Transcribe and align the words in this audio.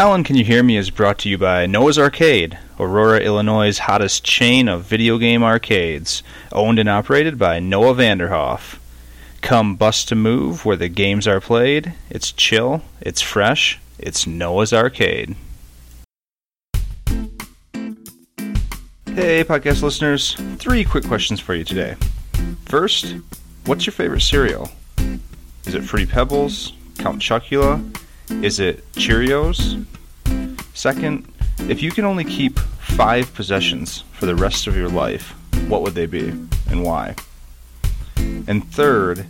Colin 0.00 0.24
Can 0.24 0.36
You 0.36 0.46
Hear 0.46 0.62
Me 0.62 0.78
is 0.78 0.88
brought 0.88 1.18
to 1.18 1.28
you 1.28 1.36
by 1.36 1.66
Noah's 1.66 1.98
Arcade, 1.98 2.58
Aurora, 2.78 3.20
Illinois' 3.20 3.76
hottest 3.76 4.24
chain 4.24 4.66
of 4.66 4.84
video 4.84 5.18
game 5.18 5.42
arcades, 5.42 6.22
owned 6.52 6.78
and 6.78 6.88
operated 6.88 7.36
by 7.36 7.60
Noah 7.60 7.92
Vanderhoff. 7.92 8.78
Come 9.42 9.76
bust 9.76 10.08
to 10.08 10.14
move 10.14 10.64
where 10.64 10.78
the 10.78 10.88
games 10.88 11.28
are 11.28 11.38
played. 11.38 11.92
It's 12.08 12.32
chill, 12.32 12.82
it's 13.02 13.20
fresh, 13.20 13.78
it's 13.98 14.26
Noah's 14.26 14.72
Arcade. 14.72 15.36
Hey, 19.04 19.44
podcast 19.44 19.82
listeners. 19.82 20.34
Three 20.56 20.82
quick 20.82 21.04
questions 21.04 21.40
for 21.40 21.54
you 21.54 21.62
today. 21.62 21.94
First, 22.64 23.16
what's 23.66 23.84
your 23.84 23.92
favorite 23.92 24.22
cereal? 24.22 24.70
Is 25.66 25.74
it 25.74 25.84
Fruity 25.84 26.10
Pebbles? 26.10 26.72
Count 26.96 27.20
Chocula? 27.20 27.84
Is 28.30 28.58
it 28.58 28.90
Cheerios? 28.92 29.84
Second, 30.72 31.30
if 31.68 31.82
you 31.82 31.90
can 31.90 32.06
only 32.06 32.24
keep 32.24 32.58
five 32.58 33.34
possessions 33.34 34.04
for 34.12 34.24
the 34.24 34.34
rest 34.34 34.66
of 34.66 34.74
your 34.74 34.88
life, 34.88 35.34
what 35.68 35.82
would 35.82 35.94
they 35.94 36.06
be 36.06 36.28
and 36.70 36.82
why? 36.82 37.16
And 38.16 38.66
third, 38.72 39.26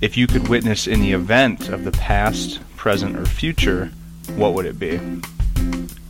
if 0.00 0.16
you 0.16 0.28
could 0.28 0.46
witness 0.46 0.86
any 0.86 1.12
event 1.12 1.68
of 1.68 1.82
the 1.82 1.90
past, 1.90 2.60
present, 2.76 3.16
or 3.16 3.24
future, 3.24 3.90
what 4.36 4.54
would 4.54 4.66
it 4.66 4.78
be? 4.78 5.00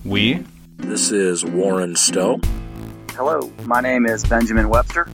We? 0.04 0.44
This 0.76 1.12
is 1.12 1.46
Warren 1.46 1.96
Stowe. 1.96 2.40
Hello, 3.12 3.50
my 3.64 3.80
name 3.80 4.04
is 4.04 4.22
Benjamin 4.22 4.68
Webster. 4.68 5.08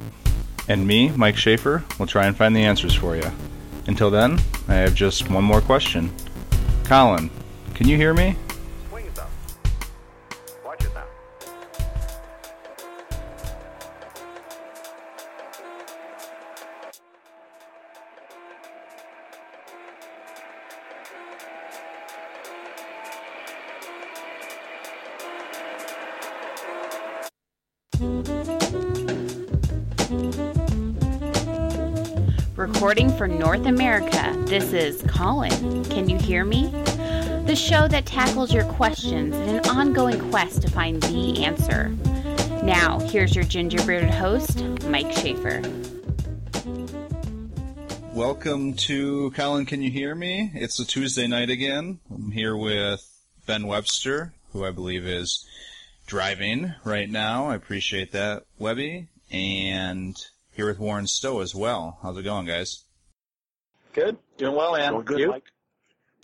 And 0.66 0.84
me, 0.84 1.10
Mike 1.10 1.37
Schaefer, 1.37 1.84
will 1.98 2.07
try 2.07 2.27
and 2.27 2.37
find 2.37 2.57
the 2.57 2.65
answers 2.65 2.95
for 2.95 3.15
you. 3.15 3.30
Until 3.87 4.10
then, 4.10 4.41
I 4.66 4.74
have 4.74 4.95
just 4.95 5.30
one 5.30 5.45
more 5.45 5.60
question. 5.60 6.10
Colin, 6.91 7.30
can 7.77 7.87
you 7.87 7.97
hear 7.97 8.12
me? 8.12 8.35
For 33.21 33.29
North 33.29 33.66
America, 33.66 34.35
this 34.46 34.73
is 34.73 35.02
Colin. 35.02 35.85
Can 35.85 36.09
you 36.09 36.16
hear 36.16 36.43
me? 36.43 36.71
The 37.45 37.54
show 37.54 37.87
that 37.87 38.07
tackles 38.07 38.51
your 38.51 38.65
questions 38.65 39.37
in 39.37 39.57
an 39.57 39.68
ongoing 39.68 40.30
quest 40.30 40.63
to 40.63 40.71
find 40.71 41.02
the 41.02 41.45
answer. 41.45 41.91
Now, 42.65 42.98
here's 42.98 43.37
your 43.37 43.45
gingerbearded 43.45 44.09
host, 44.09 44.65
Mike 44.87 45.13
Schaefer. 45.13 45.60
Welcome 48.15 48.73
to 48.88 49.30
Colin 49.32 49.66
Can 49.66 49.82
You 49.82 49.91
Hear 49.91 50.15
Me? 50.15 50.51
It's 50.54 50.80
a 50.80 50.87
Tuesday 50.87 51.26
night 51.26 51.51
again. 51.51 52.01
I'm 52.10 52.30
here 52.30 52.57
with 52.57 53.07
Ben 53.45 53.66
Webster, 53.66 54.32
who 54.54 54.65
I 54.65 54.71
believe 54.71 55.07
is 55.07 55.46
driving 56.07 56.73
right 56.85 57.10
now. 57.10 57.48
I 57.48 57.54
appreciate 57.54 58.13
that, 58.13 58.45
Webby. 58.59 59.09
And 59.30 60.16
here 60.54 60.65
with 60.65 60.79
Warren 60.79 61.07
Stowe 61.07 61.41
as 61.41 61.54
well. 61.54 61.98
How's 62.02 62.16
it 62.16 62.23
going, 62.23 62.46
guys? 62.46 62.85
Good. 63.93 64.16
Doing 64.38 64.55
well, 64.56 64.72
man. 64.77 64.93
Doing 64.93 65.05
good, 65.05 65.19
you? 65.19 65.28
Mike. 65.31 65.50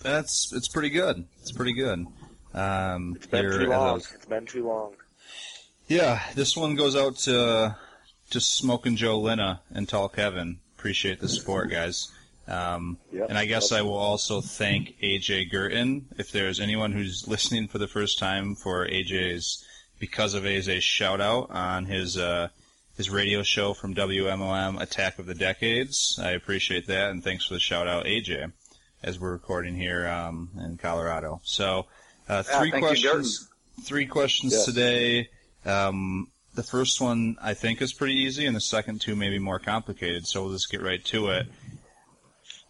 That's 0.02 0.52
it's 0.52 0.68
pretty 0.68 0.90
good. 0.90 1.24
It's 1.40 1.52
pretty 1.52 1.72
good. 1.72 2.06
Um, 2.54 3.14
It's 3.16 3.26
been 3.26 3.50
too 3.50 3.66
long. 3.68 3.94
was- 3.94 4.12
It's 4.14 4.26
been 4.26 4.46
too 4.46 4.66
long. 4.66 4.94
yeah, 5.88 6.22
this 6.34 6.56
one 6.56 6.74
goes 6.74 6.96
out 6.96 7.16
to 7.18 7.76
to 8.30 8.40
Smoking 8.40 8.96
Joe 8.96 9.20
Lina 9.20 9.60
and 9.70 9.88
Tall 9.88 10.08
Kevin. 10.08 10.58
Appreciate 10.76 11.20
the 11.20 11.28
support, 11.28 11.70
guys. 11.70 12.10
Um, 12.48 12.98
Yep. 13.12 13.28
and 13.30 13.38
I 13.38 13.44
guess 13.44 13.72
I 13.72 13.82
will 13.82 13.96
also 13.96 14.40
thank 14.40 14.96
AJ 15.00 15.50
Gurton. 15.50 16.04
If 16.18 16.30
there's 16.32 16.60
anyone 16.60 16.92
who's 16.92 17.26
listening 17.28 17.66
for 17.68 17.78
the 17.78 17.88
first 17.88 18.18
time 18.18 18.54
for 18.54 18.86
AJ's 18.86 19.64
because 19.98 20.34
of 20.34 20.44
AJ's 20.44 20.84
shout 20.84 21.20
out 21.20 21.50
on 21.50 21.86
his 21.86 22.16
uh, 22.16 22.48
his 22.96 23.10
radio 23.10 23.42
show 23.42 23.74
from 23.74 23.94
WMOM 23.94 24.80
Attack 24.80 25.18
of 25.18 25.26
the 25.26 25.34
Decades, 25.34 26.18
I 26.22 26.30
appreciate 26.30 26.86
that 26.86 27.10
and 27.10 27.22
thanks 27.22 27.46
for 27.46 27.54
the 27.54 27.60
shout 27.60 27.86
out, 27.86 28.06
AJ, 28.06 28.52
as 29.02 29.20
we're 29.20 29.32
recording 29.32 29.76
here 29.76 30.08
um, 30.08 30.50
in 30.58 30.78
Colorado. 30.78 31.40
So 31.44 31.86
uh, 32.28 32.42
Yeah, 32.48 32.58
three 32.58 32.70
thank 32.70 32.82
you, 32.82 32.88
questions. 32.88 33.48
three 33.82 34.06
questions 34.06 34.52
Yes. 34.52 34.64
today. 34.64 35.28
Um, 35.64 36.28
the 36.54 36.62
first 36.62 37.00
one 37.00 37.36
I 37.42 37.52
think 37.54 37.82
is 37.82 37.92
pretty 37.92 38.14
easy, 38.14 38.46
and 38.46 38.56
the 38.56 38.60
second 38.62 39.00
two 39.02 39.14
may 39.14 39.28
be 39.28 39.38
more 39.38 39.58
complicated. 39.58 40.26
So 40.26 40.42
we'll 40.44 40.52
just 40.54 40.70
get 40.70 40.80
right 40.82 41.04
to 41.06 41.28
it. 41.28 41.46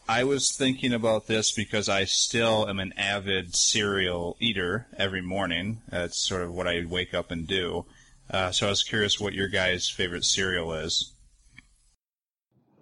I 0.08 0.25
was 0.25 0.53
thinking 0.53 0.93
about 0.93 1.26
this 1.26 1.53
because 1.53 1.88
I 1.88 2.04
still 2.04 2.69
am 2.69 2.78
an 2.78 2.93
avid 2.97 3.54
cereal 3.56 4.37
eater 4.41 4.87
every 4.97 5.20
morning. 5.22 5.82
That's 5.88 6.16
sort 6.16 6.43
of 6.43 6.53
what 6.53 6.66
I 6.69 6.84
wake 6.84 7.12
up 7.14 7.31
and 7.32 7.47
do. 7.47 7.87
Uh, 8.31 8.50
so 8.50 8.66
I 8.66 8.70
was 8.70 8.82
curious 8.82 9.20
what 9.20 9.34
your 9.34 9.48
guys' 9.48 9.88
favorite 9.88 10.25
cereal 10.25 10.72
is. 10.72 11.12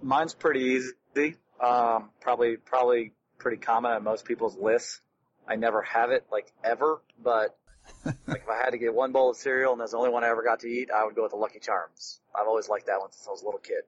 Mine's 0.03 0.35
pretty 0.35 0.61
easy. 0.61 1.37
Um, 1.61 2.11
probably, 2.21 2.57
probably 2.57 3.13
pretty 3.39 3.59
common 3.59 3.93
on 3.93 4.05
most 4.05 4.25
people's 4.25 4.57
lists. 4.57 5.01
I 5.47 5.57
never 5.57 5.83
have 5.83 6.11
it 6.11 6.27
like 6.33 6.51
ever, 6.63 7.03
but 7.23 7.57
like 8.05 8.43
if 8.43 8.49
I 8.49 8.57
had 8.57 8.71
to 8.71 8.79
get 8.79 8.95
one 8.95 9.13
bowl 9.13 9.31
of 9.31 9.37
cereal 9.37 9.73
and 9.73 9.81
that's 9.81 9.93
the 9.93 9.99
only 9.99 10.11
one 10.11 10.25
I 10.25 10.29
ever 10.29 10.43
got 10.43 10.61
to 10.61 10.69
eat, 10.69 10.91
I 10.91 11.05
would 11.05 11.15
go 11.15 11.23
with 11.23 11.33
the 11.33 11.37
Lucky 11.37 11.59
Charms. 11.59 12.21
I've 12.35 12.47
always 12.47 12.69
liked 12.69 12.87
that 12.87 13.01
one 13.01 13.13
since 13.13 13.27
I 13.27 13.31
was 13.31 13.43
a 13.43 13.45
little 13.45 13.61
kid. 13.61 13.83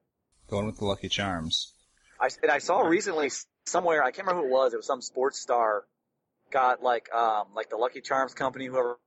Going 0.48 0.66
with 0.66 0.78
the 0.78 0.84
Lucky 0.84 1.08
Charms. 1.08 1.72
I, 2.20 2.28
and 2.42 2.50
I 2.50 2.58
saw 2.58 2.80
recently 2.80 3.30
somewhere, 3.64 4.02
I 4.02 4.10
can't 4.10 4.26
remember 4.26 4.48
who 4.48 4.54
it 4.54 4.56
was, 4.56 4.74
it 4.74 4.76
was 4.76 4.86
some 4.86 5.02
sports 5.02 5.38
star 5.40 5.84
got 6.50 6.82
like, 6.82 7.12
um, 7.12 7.48
like 7.54 7.70
the 7.70 7.76
Lucky 7.76 8.00
Charms 8.00 8.34
company, 8.34 8.66
whoever 8.66 8.98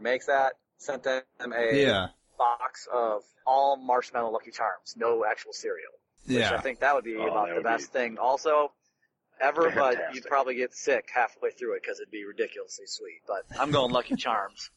makes 0.00 0.26
that, 0.26 0.54
sent 0.78 1.02
them 1.02 1.22
a 1.54 1.82
Yeah, 1.82 2.06
box 2.38 2.88
of 2.92 3.22
all 3.46 3.76
marshmallow 3.76 4.30
Lucky 4.30 4.50
Charms, 4.50 4.94
no 4.96 5.24
actual 5.24 5.52
cereal. 5.52 5.92
Which 6.26 6.42
I 6.42 6.58
think 6.58 6.80
that 6.80 6.94
would 6.94 7.04
be 7.04 7.16
Oh, 7.16 7.26
about 7.26 7.48
the 7.48 7.54
would 7.56 7.64
best 7.64 7.92
thing 7.92 8.18
also 8.18 8.72
ever, 9.40 9.70
but 9.70 9.96
you'd 10.14 10.24
probably 10.24 10.56
get 10.56 10.74
sick 10.74 11.08
halfway 11.14 11.50
through 11.50 11.74
it 11.76 11.82
because 11.82 12.00
it'd 12.00 12.10
be 12.10 12.24
ridiculously 12.24 12.86
sweet. 12.86 13.20
But 13.26 13.44
I'm 13.58 13.70
going 13.70 13.92
Lucky 13.92 14.16
Charms. 14.18 14.70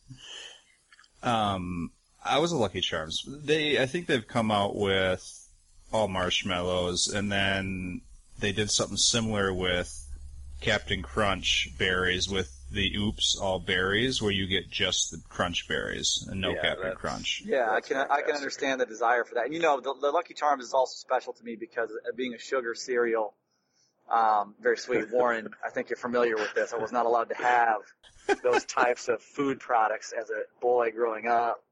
Um, 1.23 1.91
I 2.23 2.39
was 2.39 2.51
a 2.51 2.57
Lucky 2.57 2.81
Charms. 2.81 3.23
They, 3.27 3.81
I 3.81 3.85
think 3.85 4.07
they've 4.07 4.27
come 4.27 4.51
out 4.51 4.75
with 4.75 5.49
all 5.91 6.07
marshmallows, 6.07 7.09
and 7.13 7.31
then 7.31 8.01
they 8.39 8.51
did 8.51 8.71
something 8.71 8.97
similar 8.97 9.53
with 9.53 10.07
Captain 10.61 11.01
Crunch 11.01 11.69
berries 11.77 12.29
with 12.29 12.55
the 12.71 12.95
Oops 12.97 13.37
all 13.37 13.59
berries, 13.59 14.21
where 14.21 14.31
you 14.31 14.47
get 14.47 14.69
just 14.69 15.11
the 15.11 15.21
Crunch 15.29 15.67
berries 15.67 16.27
and 16.29 16.39
no 16.41 16.51
Yeah, 16.51 16.61
Captain 16.61 16.95
Crunch. 16.95 17.43
Yeah, 17.45 17.69
I 17.69 17.73
That's 17.75 17.87
can 17.89 17.97
I 18.09 18.21
can 18.21 18.35
understand 18.35 18.79
the 18.81 18.85
desire 18.85 19.23
for 19.23 19.35
that. 19.35 19.45
And 19.45 19.53
you 19.53 19.59
know, 19.59 19.79
the, 19.79 19.93
the 19.99 20.11
Lucky 20.11 20.33
Charms 20.33 20.63
is 20.63 20.73
also 20.73 20.93
special 20.95 21.33
to 21.33 21.43
me 21.43 21.55
because 21.55 21.89
of 21.91 22.15
being 22.15 22.33
a 22.33 22.39
sugar 22.39 22.73
cereal, 22.75 23.33
um, 24.09 24.55
very 24.61 24.77
sweet. 24.77 25.05
Warren, 25.11 25.49
I 25.65 25.69
think 25.69 25.89
you're 25.89 25.97
familiar 25.97 26.35
with 26.35 26.53
this. 26.53 26.73
I 26.73 26.77
was 26.77 26.91
not 26.91 27.05
allowed 27.05 27.29
to 27.29 27.35
have 27.35 27.81
those 28.43 28.65
types 28.65 29.07
of 29.09 29.21
food 29.21 29.59
products 29.59 30.13
as 30.17 30.29
a 30.29 30.43
boy 30.61 30.91
growing 30.91 31.27
up. 31.27 31.63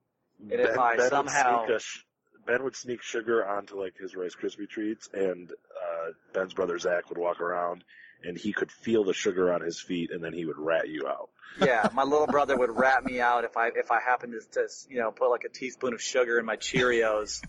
And 0.41 0.59
if 0.59 0.77
I 0.77 0.95
would 0.95 1.09
somehow- 1.09 1.65
sneak 1.65 1.75
a 1.77 1.79
sh- 1.79 2.03
Ben 2.45 2.63
would 2.63 2.75
sneak 2.75 3.03
sugar 3.03 3.45
onto 3.45 3.79
like 3.79 3.95
his 3.97 4.15
Rice 4.15 4.33
Krispie 4.35 4.67
treats, 4.67 5.07
and 5.13 5.51
uh, 5.51 6.11
Ben's 6.33 6.53
brother 6.53 6.79
Zach 6.79 7.07
would 7.09 7.17
walk 7.19 7.41
around, 7.41 7.83
and 8.23 8.37
he 8.37 8.53
could 8.53 8.71
feel 8.71 9.03
the 9.03 9.13
sugar 9.13 9.53
on 9.53 9.61
his 9.61 9.79
feet, 9.79 10.11
and 10.11 10.23
then 10.23 10.33
he 10.33 10.45
would 10.45 10.57
rat 10.57 10.87
you 10.89 11.07
out. 11.07 11.29
Yeah, 11.59 11.87
my 11.93 12.03
little 12.03 12.27
brother 12.35 12.57
would 12.57 12.71
rat 12.75 13.03
me 13.03 13.19
out 13.21 13.43
if 13.43 13.57
I 13.57 13.67
if 13.75 13.91
I 13.91 13.99
happened 13.99 14.33
to, 14.33 14.61
to 14.61 14.67
you 14.89 14.99
know 14.99 15.11
put 15.11 15.29
like 15.29 15.43
a 15.43 15.49
teaspoon 15.49 15.93
of 15.93 16.01
sugar 16.01 16.39
in 16.39 16.45
my 16.45 16.57
Cheerios, 16.57 17.41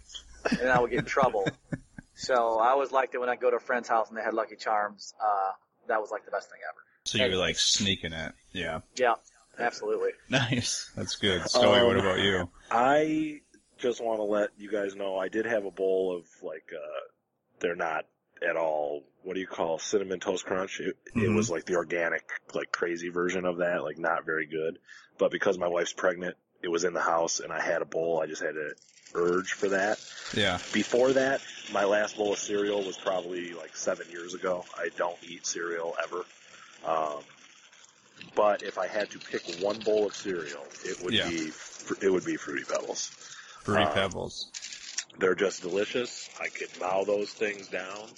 and 0.60 0.68
I 0.68 0.78
would 0.80 0.90
get 0.90 1.00
in 1.00 1.04
trouble. 1.04 1.46
So 2.14 2.58
I 2.58 2.68
always 2.70 2.92
liked 2.92 3.14
it 3.14 3.18
when 3.18 3.28
I 3.30 3.36
go 3.36 3.50
to 3.50 3.56
a 3.56 3.60
friend's 3.60 3.88
house 3.88 4.08
and 4.08 4.16
they 4.18 4.22
had 4.22 4.34
Lucky 4.34 4.56
Charms. 4.56 5.14
Uh, 5.22 5.52
that 5.88 6.00
was 6.00 6.10
like 6.10 6.24
the 6.26 6.30
best 6.30 6.50
thing 6.50 6.58
ever. 6.68 6.78
So 7.04 7.18
you 7.18 7.30
were 7.30 7.36
like 7.42 7.56
sneaking 7.58 8.12
it. 8.12 8.32
Yeah. 8.52 8.80
Yeah, 8.96 9.14
absolutely. 9.58 10.10
Nice. 10.28 10.90
That's 10.96 11.16
good. 11.16 11.40
Stowey, 11.42 11.86
what 11.86 11.96
Um, 11.98 12.04
about 12.06 12.18
you? 12.20 12.50
I 12.70 13.40
just 13.78 14.02
want 14.04 14.18
to 14.18 14.24
let 14.24 14.50
you 14.58 14.70
guys 14.70 14.94
know 14.94 15.16
I 15.16 15.28
did 15.28 15.46
have 15.46 15.64
a 15.64 15.70
bowl 15.70 16.14
of 16.16 16.26
like 16.42 16.68
uh 16.74 17.00
they're 17.60 17.74
not 17.74 18.04
at 18.48 18.56
all 18.56 19.02
what 19.22 19.34
do 19.34 19.40
you 19.40 19.46
call 19.46 19.78
cinnamon 19.78 20.18
toast 20.20 20.44
crunch 20.46 20.80
it, 20.80 20.96
it 21.14 21.14
Mhm. 21.14 21.34
was 21.34 21.50
like 21.50 21.64
the 21.66 21.74
organic 21.76 22.26
like 22.54 22.72
crazy 22.72 23.08
version 23.10 23.44
of 23.44 23.58
that 23.58 23.82
like 23.82 23.98
not 23.98 24.24
very 24.24 24.46
good 24.46 24.78
but 25.18 25.30
because 25.30 25.58
my 25.58 25.68
wife's 25.68 25.92
pregnant 25.92 26.36
it 26.62 26.68
was 26.68 26.84
in 26.84 26.94
the 26.94 27.00
house 27.02 27.40
and 27.40 27.52
I 27.52 27.60
had 27.60 27.82
a 27.82 27.86
bowl 27.86 28.20
I 28.22 28.26
just 28.26 28.42
had 28.42 28.54
an 28.56 28.74
urge 29.14 29.52
for 29.52 29.68
that 29.70 29.98
Yeah. 30.34 30.58
before 30.72 31.12
that 31.14 31.42
my 31.72 31.84
last 31.84 32.16
bowl 32.16 32.32
of 32.32 32.38
cereal 32.38 32.82
was 32.82 32.96
probably 32.96 33.52
like 33.52 33.76
seven 33.76 34.08
years 34.10 34.34
ago 34.34 34.64
I 34.76 34.88
don't 34.96 35.18
eat 35.22 35.46
cereal 35.46 35.94
ever 36.02 36.24
um 36.84 37.22
but 38.34 38.62
if 38.62 38.78
I 38.78 38.86
had 38.86 39.10
to 39.10 39.18
pick 39.18 39.42
one 39.60 39.80
bowl 39.80 40.06
of 40.06 40.14
cereal, 40.14 40.64
it 40.84 41.02
would 41.02 41.14
Yeah. 41.14 41.28
be 41.28 41.52
it 42.00 42.08
would 42.10 42.24
be 42.24 42.36
Fruity 42.36 42.64
Pebbles. 42.64 43.08
Fruity 43.64 43.84
Uh, 43.84 43.92
Pebbles. 43.94 44.50
They're 45.18 45.34
just 45.34 45.62
delicious. 45.62 46.28
I 46.40 46.48
could 46.48 46.68
mow 46.80 47.04
those 47.04 47.30
things 47.32 47.66
down. 47.68 48.08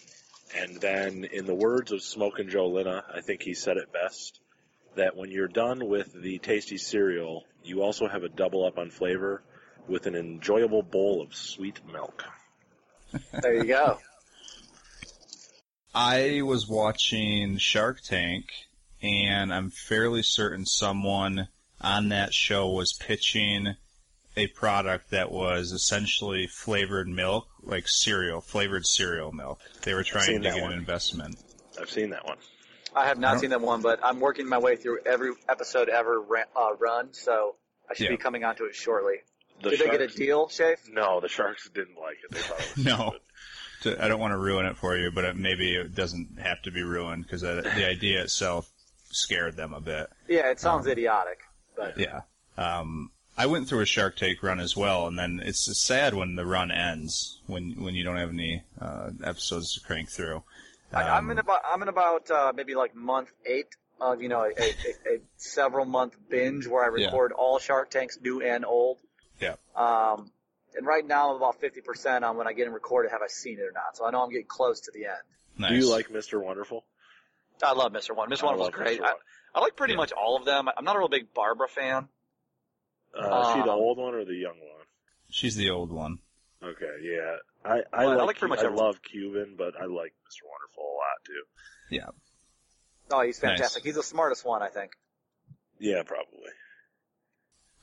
And 0.57 0.77
then, 0.77 1.25
in 1.25 1.47
the 1.47 1.55
words 1.55 1.93
of 1.93 2.03
Smoking 2.03 2.49
Joe 2.49 2.69
Lina, 2.69 3.05
I 3.13 3.21
think 3.21 3.43
he 3.43 3.55
said 3.55 3.79
it 3.79 3.93
best, 3.93 4.41
that 4.97 5.17
when 5.17 5.31
you're 5.31 5.49
done 5.49 5.89
with 5.89 6.13
the 6.13 6.39
tasty 6.39 6.77
cereal, 6.77 7.45
you 7.65 7.83
also 7.83 8.07
have 8.07 8.23
a 8.23 8.29
double 8.29 8.67
up 8.67 8.79
on 8.79 8.91
flavor 8.91 9.43
with 9.89 10.07
an 10.07 10.15
enjoyable 10.15 10.83
bowl 10.83 11.23
of 11.23 11.35
sweet 11.35 11.81
milk. 11.91 12.25
There 13.41 13.55
you 13.55 13.65
go. 13.65 13.99
I 15.95 16.43
was 16.43 16.69
watching 16.69 17.59
Shark 17.59 18.01
Tank, 18.01 18.47
and 19.03 19.53
I'm 19.53 19.71
fairly 19.71 20.23
certain 20.23 20.65
someone 20.65 21.49
on 21.81 22.09
that 22.11 22.33
show 22.33 22.69
was 22.71 22.93
pitching 22.93 23.75
a 24.37 24.47
product 24.49 25.11
that 25.11 25.31
was 25.31 25.73
essentially 25.73 26.47
flavored 26.47 27.09
milk, 27.09 27.47
like 27.63 27.85
cereal, 27.87 28.41
flavored 28.41 28.87
cereal 28.87 29.33
milk. 29.33 29.61
They 29.83 29.95
were 29.95 30.03
trying 30.05 30.43
to 30.43 30.49
that 30.49 30.55
get 30.55 30.63
one. 30.63 30.73
an 30.73 30.79
investment. 30.79 31.37
I've 31.81 31.91
seen 31.91 32.11
that 32.11 32.25
one. 32.25 32.39
I 32.95 33.07
have 33.07 33.19
not 33.19 33.33
don't- 33.33 33.41
seen 33.41 33.51
that 33.51 33.61
one, 33.61 33.81
but 33.83 34.01
I'm 34.05 34.21
working 34.21 34.49
my 34.49 34.59
way 34.59 34.77
through 34.77 35.01
every 35.07 35.33
episode 35.49 35.89
ever 35.89 36.21
ra- 36.21 36.45
uh, 36.57 36.75
run, 36.79 37.13
so 37.13 37.57
I 37.91 37.95
should 37.95 38.05
Yeah. 38.05 38.11
be 38.11 38.17
coming 38.19 38.45
onto 38.45 38.65
it 38.65 38.75
shortly. 38.75 39.17
The 39.63 39.71
Did 39.71 39.81
they 39.81 39.91
get 39.91 40.01
a 40.01 40.09
deal, 40.09 40.49
Shafe? 40.49 40.89
No, 40.91 41.21
the 41.21 41.29
Sharks 41.29 41.69
didn't 41.71 41.97
like 41.99 42.17
it. 42.25 42.31
They 42.33 42.41
thought 42.41 42.61
it 42.61 42.77
was 42.77 42.85
No. 42.85 43.15
stupid. 43.81 44.01
I 44.01 44.09
don't 44.09 44.19
want 44.21 44.33
to 44.33 44.39
ruin 44.39 44.67
it 44.67 44.77
for 44.77 44.97
you, 44.97 45.11
but 45.11 45.25
it, 45.25 45.37
maybe 45.37 45.75
it 45.77 45.95
doesn't 45.95 46.39
have 46.41 46.61
to 46.63 46.71
be 46.71 46.83
ruined 46.83 47.25
because 47.25 47.43
the 47.43 47.87
idea 47.87 48.23
itself 48.23 48.69
scared 49.11 49.57
them 49.57 49.73
a 49.73 49.81
bit. 49.81 50.09
Yeah, 50.29 50.51
it 50.51 50.59
sounds 50.61 50.87
Um, 50.87 50.93
idiotic, 50.93 51.41
but 51.77 51.97
Yeah. 51.99 52.23
Um, 52.57 53.11
I 53.37 53.47
went 53.47 53.69
through 53.69 53.81
a 53.81 53.87
Shark 53.87 54.17
Tank 54.17 54.43
run 54.43 54.61
as 54.61 54.77
well, 54.77 55.07
and 55.07 55.19
then 55.19 55.41
it's 55.45 55.61
sad 55.79 56.15
when 56.15 56.37
the 56.37 56.45
run 56.47 56.71
ends 56.71 57.41
when 57.47 57.73
when 57.83 57.95
you 57.95 58.05
don't 58.05 58.17
have 58.19 58.31
any 58.31 58.63
uh, 58.81 59.11
episodes 59.25 59.75
to 59.75 59.81
crank 59.81 60.11
through. 60.11 60.43
I, 60.93 61.03
I'm 61.05 61.25
Um, 61.25 61.31
in 61.33 61.39
about 61.39 61.61
I'm 61.69 61.83
in 61.83 61.89
about 61.89 62.31
uh, 62.31 62.53
maybe 62.55 62.75
like 62.75 62.95
month 62.95 63.33
eight 63.47 63.69
of 64.01 64.21
you 64.23 64.29
know 64.29 64.43
a, 64.43 64.49
a, 64.49 64.51
a, 64.51 65.15
a 65.17 65.19
several 65.39 65.87
month 65.87 66.17
binge 66.29 66.67
where 66.67 66.85
I 66.85 66.95
Yeah. 66.97 67.07
record 67.07 67.33
all 67.33 67.59
Shark 67.59 67.91
Tanks, 67.91 68.19
new 68.21 68.43
and 68.43 68.65
old. 68.67 68.99
Yeah. 69.41 69.55
Um, 69.75 70.31
and 70.77 70.87
right 70.87 71.07
now 71.07 71.31
I'm 71.31 71.37
about 71.37 71.61
50% 71.61 72.23
on 72.23 72.37
when 72.39 72.47
I 72.47 72.53
get 72.55 72.67
it 72.67 72.71
recorded, 72.71 73.11
have 73.13 73.21
I 73.23 73.27
seen 73.27 73.59
it 73.59 73.63
or 73.63 73.73
not? 73.73 73.95
So 73.97 74.07
I 74.07 74.11
know 74.11 74.23
I'm 74.23 74.31
getting 74.31 74.47
close 74.47 74.81
to 74.83 74.91
the 74.93 75.05
end. 75.07 75.19
nice. 75.59 75.71
Do 75.71 75.77
you 75.77 75.91
like 75.91 76.09
Mr. 76.09 76.43
Wonderful? 76.43 76.85
I 77.63 77.73
love 77.73 77.93
Mr. 77.93 78.15
One. 78.17 78.31
Mr. 78.31 78.45
I 78.45 78.47
One 78.47 78.59
was 78.59 78.71
great. 78.71 79.01
Mr. 79.01 79.05
I, 79.05 79.13
I 79.55 79.61
like 79.61 79.77
pretty 79.77 79.93
Yeah. 79.95 79.99
much 79.99 80.13
all 80.13 80.37
of 80.37 80.45
them. 80.47 80.69
I'm 80.75 80.85
not 80.85 80.97
a 80.97 80.99
real 80.99 81.09
big 81.09 81.35
Barbara 81.35 81.69
fan. 81.69 82.09
Uh, 83.15 83.41
is 83.49 83.55
she 83.55 83.59
the 83.63 83.73
Um, 83.73 83.79
old 83.79 83.99
one 83.99 84.15
or 84.15 84.25
the 84.25 84.35
young 84.35 84.59
one? 84.59 84.87
She's 85.31 85.57
the 85.57 85.71
old 85.71 85.91
one. 85.93 86.19
Okay, 86.63 86.97
yeah. 87.03 87.37
I, 87.65 87.83
I, 87.93 88.05
Well, 88.07 88.11
I 88.13 88.15
like, 88.17 88.27
like 88.29 88.39
pretty 88.39 88.51
much 88.51 88.61
I 88.61 88.67
everyone. 88.67 88.85
love 88.87 89.03
Cuban, 89.03 89.55
but 89.57 89.75
I 89.81 89.85
like 89.87 90.13
Mr. 90.29 90.43
Wonderful 90.49 90.83
a 90.85 90.97
lot 90.97 91.25
too. 91.27 91.43
Yeah. 91.91 92.07
Oh, 93.11 93.21
he's 93.23 93.43
Nice. 93.43 93.51
fantastic. 93.51 93.85
He's 93.85 93.97
the 93.97 94.03
smartest 94.03 94.45
one, 94.45 94.63
I 94.63 94.69
think. 94.69 94.93
Yeah, 95.79 96.03
probably. 96.05 96.51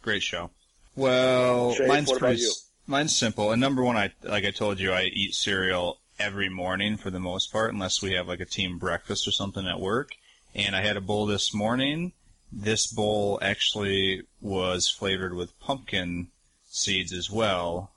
Great 0.01 0.23
show. 0.23 0.49
Well, 0.95 1.73
Shane, 1.73 1.87
mine's 1.87 2.11
pretty. 2.11 2.43
Mine's 2.87 3.15
simple. 3.15 3.51
And 3.51 3.61
number 3.61 3.83
one, 3.83 3.97
I 3.97 4.11
like 4.23 4.45
I 4.45 4.51
told 4.51 4.79
you, 4.79 4.91
I 4.91 5.03
eat 5.03 5.35
cereal 5.35 5.99
every 6.17 6.49
morning 6.49 6.97
for 6.97 7.09
the 7.11 7.19
most 7.19 7.51
part, 7.51 7.73
unless 7.73 8.01
we 8.01 8.13
have 8.13 8.27
like 8.27 8.39
a 8.39 8.45
team 8.45 8.77
breakfast 8.79 9.27
or 9.27 9.31
something 9.31 9.67
at 9.67 9.79
work. 9.79 10.11
And 10.55 10.75
I 10.75 10.81
had 10.81 10.97
a 10.97 11.01
bowl 11.01 11.25
this 11.25 11.53
morning. 11.53 12.13
This 12.51 12.87
bowl 12.87 13.39
actually 13.41 14.23
was 14.41 14.89
flavored 14.89 15.33
with 15.35 15.57
pumpkin 15.59 16.29
seeds 16.65 17.13
as 17.13 17.29
well. 17.29 17.91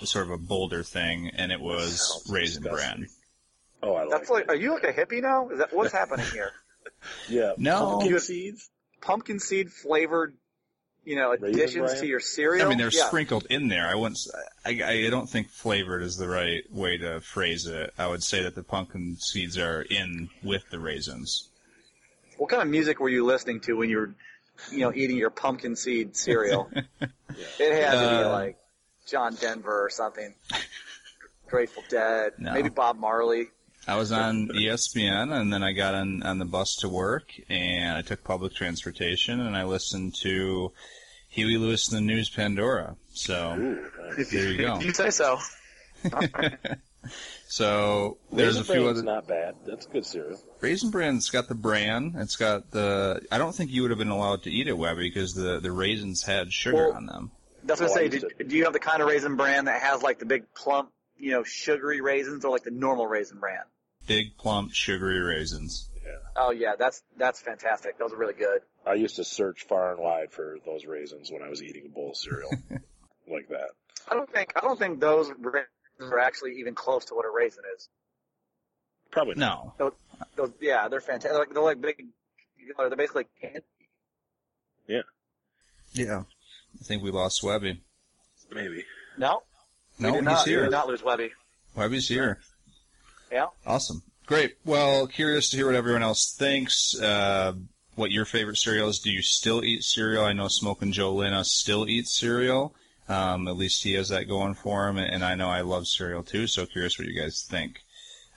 It's 0.00 0.12
sort 0.12 0.26
of 0.26 0.30
a 0.32 0.38
bolder 0.38 0.82
thing, 0.82 1.30
and 1.34 1.50
it 1.52 1.60
was 1.60 2.24
raisin 2.30 2.62
disgusting. 2.62 2.98
bran. 3.00 3.08
Oh, 3.82 3.94
I 3.94 4.02
like 4.02 4.10
That's 4.10 4.30
like, 4.30 4.48
are 4.48 4.54
you 4.54 4.72
like 4.72 4.84
a 4.84 4.92
hippie 4.92 5.20
now? 5.20 5.48
Is 5.50 5.58
that 5.58 5.72
what's 5.72 5.92
happening 5.92 6.26
here? 6.32 6.50
Yeah. 7.28 7.52
No. 7.58 7.90
Pumpkin 7.90 8.10
You- 8.12 8.18
seeds? 8.20 8.70
Pumpkin 9.00 9.38
seed 9.38 9.70
flavored, 9.70 10.34
you 11.04 11.14
know, 11.16 11.30
Raisin 11.30 11.48
additions 11.48 11.90
bran? 11.90 12.00
to 12.00 12.06
your 12.06 12.20
cereal. 12.20 12.66
I 12.66 12.68
mean, 12.68 12.78
they're 12.78 12.90
yeah. 12.90 13.06
sprinkled 13.06 13.46
in 13.50 13.68
there. 13.68 13.86
I 13.86 13.94
wouldn't. 13.94 14.16
s- 14.16 14.30
I, 14.64 15.04
I 15.06 15.10
don't 15.10 15.28
think 15.28 15.50
flavored 15.50 16.02
is 16.02 16.16
the 16.16 16.28
right 16.28 16.62
way 16.72 16.96
to 16.98 17.20
phrase 17.20 17.66
it. 17.66 17.92
I 17.98 18.06
would 18.06 18.22
say 18.22 18.42
that 18.44 18.54
the 18.54 18.62
pumpkin 18.62 19.16
seeds 19.18 19.58
are 19.58 19.82
in 19.82 20.30
with 20.42 20.62
the 20.70 20.78
raisins. 20.80 21.48
What 22.36 22.50
kind 22.50 22.62
of 22.62 22.68
music 22.68 23.00
were 23.00 23.08
you 23.08 23.24
listening 23.24 23.60
to 23.60 23.74
when 23.74 23.88
you 23.90 23.96
were, 23.98 24.14
you 24.70 24.78
know, 24.80 24.92
eating 24.94 25.16
your 25.16 25.30
pumpkin 25.30 25.76
seed 25.76 26.16
cereal? 26.16 26.70
It 27.60 27.82
had 27.84 27.90
to 27.92 27.98
be 27.98 28.24
Uh, 28.24 28.32
like 28.32 28.56
John 29.06 29.34
Denver 29.34 29.84
or 29.84 29.90
something. 29.90 30.34
Grateful 31.48 31.82
Dead, 31.90 32.32
No. 32.38 32.54
maybe 32.54 32.70
Bob 32.70 32.96
Marley. 32.96 33.48
I 33.86 33.96
was 33.96 34.10
on 34.10 34.48
ESPN, 34.48 35.30
and 35.38 35.52
then 35.52 35.62
I 35.62 35.72
got 35.72 35.94
on 35.94 36.22
on 36.22 36.38
the 36.38 36.44
bus 36.46 36.76
to 36.76 36.88
work, 36.88 37.30
and 37.50 37.96
I 37.96 38.00
took 38.02 38.24
public 38.24 38.54
transportation, 38.54 39.38
and 39.40 39.54
I 39.54 39.64
listened 39.64 40.14
to 40.22 40.72
Huey 41.28 41.58
Lewis 41.58 41.88
and 41.88 41.98
the 41.98 42.00
News 42.14 42.30
Pandora. 42.30 42.96
So 43.12 43.52
Ooh, 43.52 43.90
nice. 44.16 44.30
there 44.30 44.48
you 44.50 44.58
go. 44.58 44.78
You 44.80 44.92
say 44.94 45.10
so. 45.10 45.38
So 47.48 48.18
there's 48.32 48.56
Raisin 48.56 48.60
a 48.60 48.64
few 48.64 48.82
Bran's 48.84 48.98
other. 48.98 49.02
not 49.06 49.26
bad. 49.28 49.54
That's 49.64 49.86
good 49.86 50.04
cereal. 50.04 50.40
Raisin 50.60 50.90
Bran's 50.90 51.30
got 51.30 51.48
the 51.48 51.54
bran. 51.54 52.14
It's 52.16 52.36
got 52.36 52.70
the. 52.72 53.20
I 53.30 53.38
don't 53.38 53.54
think 53.54 53.70
you 53.70 53.82
would 53.82 53.90
have 53.92 53.98
been 53.98 54.08
allowed 54.08 54.42
to 54.44 54.50
eat 54.50 54.66
it, 54.68 54.76
Webby, 54.76 55.08
because 55.08 55.34
the 55.34 55.60
the 55.60 55.70
raisins 55.72 56.22
had 56.24 56.52
sugar 56.52 56.88
Well- 56.88 56.92
on 56.94 57.06
them. 57.06 57.30
That's 57.64 57.80
what 57.80 57.90
I 57.90 57.92
Oh, 57.92 57.94
I 57.94 58.08
say. 58.10 58.14
used 58.16 58.38
Did, 58.38 58.48
do 58.48 58.56
you 58.56 58.62
have 58.64 58.72
the 58.72 58.78
kind 58.78 59.02
of 59.02 59.08
raisin 59.08 59.34
bran 59.34 59.64
that 59.64 59.82
has 59.82 60.00
like 60.00 60.20
the 60.20 60.24
big 60.24 60.44
plump, 60.54 60.90
you 61.18 61.32
know, 61.32 61.42
sugary 61.42 62.00
raisins, 62.00 62.44
or 62.44 62.52
like 62.52 62.62
the 62.62 62.70
normal 62.70 63.08
raisin 63.08 63.38
bran? 63.40 63.62
Big 64.06 64.36
plump 64.38 64.72
sugary 64.72 65.18
raisins. 65.20 65.90
Yeah. 66.04 66.12
Oh 66.36 66.50
yeah, 66.52 66.74
that's 66.78 67.02
that's 67.16 67.40
fantastic. 67.40 67.98
Those 67.98 68.12
are 68.12 68.16
really 68.16 68.34
good. 68.34 68.60
I 68.86 68.94
used 68.94 69.16
to 69.16 69.24
search 69.24 69.64
far 69.68 69.90
and 69.92 70.00
wide 70.00 70.30
for 70.30 70.58
those 70.64 70.84
raisins 70.86 71.30
when 71.32 71.42
I 71.42 71.48
was 71.48 71.60
eating 71.62 71.86
a 71.86 71.88
bowl 71.88 72.10
of 72.10 72.16
cereal. 72.16 72.50
like 73.28 73.48
that. 73.48 73.70
I 74.08 74.14
don't 74.14 74.32
think 74.32 74.52
I 74.54 74.60
don't 74.60 74.78
think 74.78 75.00
those 75.00 75.28
raisins 75.36 75.66
are 76.00 76.18
actually 76.18 76.56
even 76.58 76.74
close 76.74 77.04
to 77.06 77.14
what 77.14 77.24
a 77.24 77.30
raisin 77.30 77.62
is. 77.76 77.88
Probably 79.10 79.34
not. 79.36 79.74
No, 79.78 79.92
Those, 80.36 80.50
yeah, 80.60 80.88
they're 80.88 81.00
fantastic. 81.00 81.30
They're 81.32 81.38
like, 81.40 81.54
they're 81.54 81.62
like 81.62 81.80
big. 81.80 82.06
They're 82.76 82.96
basically 82.96 83.26
candy. 83.40 83.60
yeah. 84.88 85.02
Yeah. 85.92 86.22
I 86.80 86.84
think 86.84 87.02
we 87.02 87.10
lost 87.10 87.42
Webby. 87.42 87.80
Maybe. 88.52 88.84
No, 89.16 89.42
No, 89.98 90.08
we 90.08 90.12
did 90.12 90.24
he's 90.24 90.24
not, 90.24 90.46
we 90.46 90.52
here. 90.52 90.62
did 90.64 90.70
not 90.72 90.88
lose 90.88 91.02
Webby. 91.02 91.30
Webby's 91.74 92.08
here. 92.08 92.40
Yeah. 93.32 93.46
Awesome. 93.66 94.02
Great. 94.26 94.56
Well, 94.64 95.06
curious 95.06 95.50
to 95.50 95.56
hear 95.56 95.66
what 95.66 95.74
everyone 95.74 96.02
else 96.02 96.34
thinks. 96.36 96.98
Uh, 97.00 97.54
what 97.94 98.10
your 98.10 98.24
favorite 98.26 98.58
cereal 98.58 98.88
is. 98.88 98.98
Do 98.98 99.10
you 99.10 99.22
still 99.22 99.64
eat 99.64 99.82
cereal? 99.84 100.24
I 100.24 100.32
know 100.34 100.48
Smoking 100.48 100.92
Joe 100.92 101.14
Lina 101.14 101.44
still 101.44 101.88
eats 101.88 102.12
cereal. 102.12 102.74
Um, 103.08 103.46
at 103.46 103.56
least 103.56 103.84
he 103.84 103.92
has 103.92 104.08
that 104.08 104.28
going 104.28 104.54
for 104.54 104.88
him, 104.88 104.96
and 104.96 105.24
I 105.24 105.36
know 105.36 105.48
I 105.48 105.60
love 105.60 105.86
cereal 105.86 106.22
too. 106.22 106.46
So 106.46 106.66
curious 106.66 106.98
what 106.98 107.08
you 107.08 107.20
guys 107.20 107.46
think. 107.48 107.82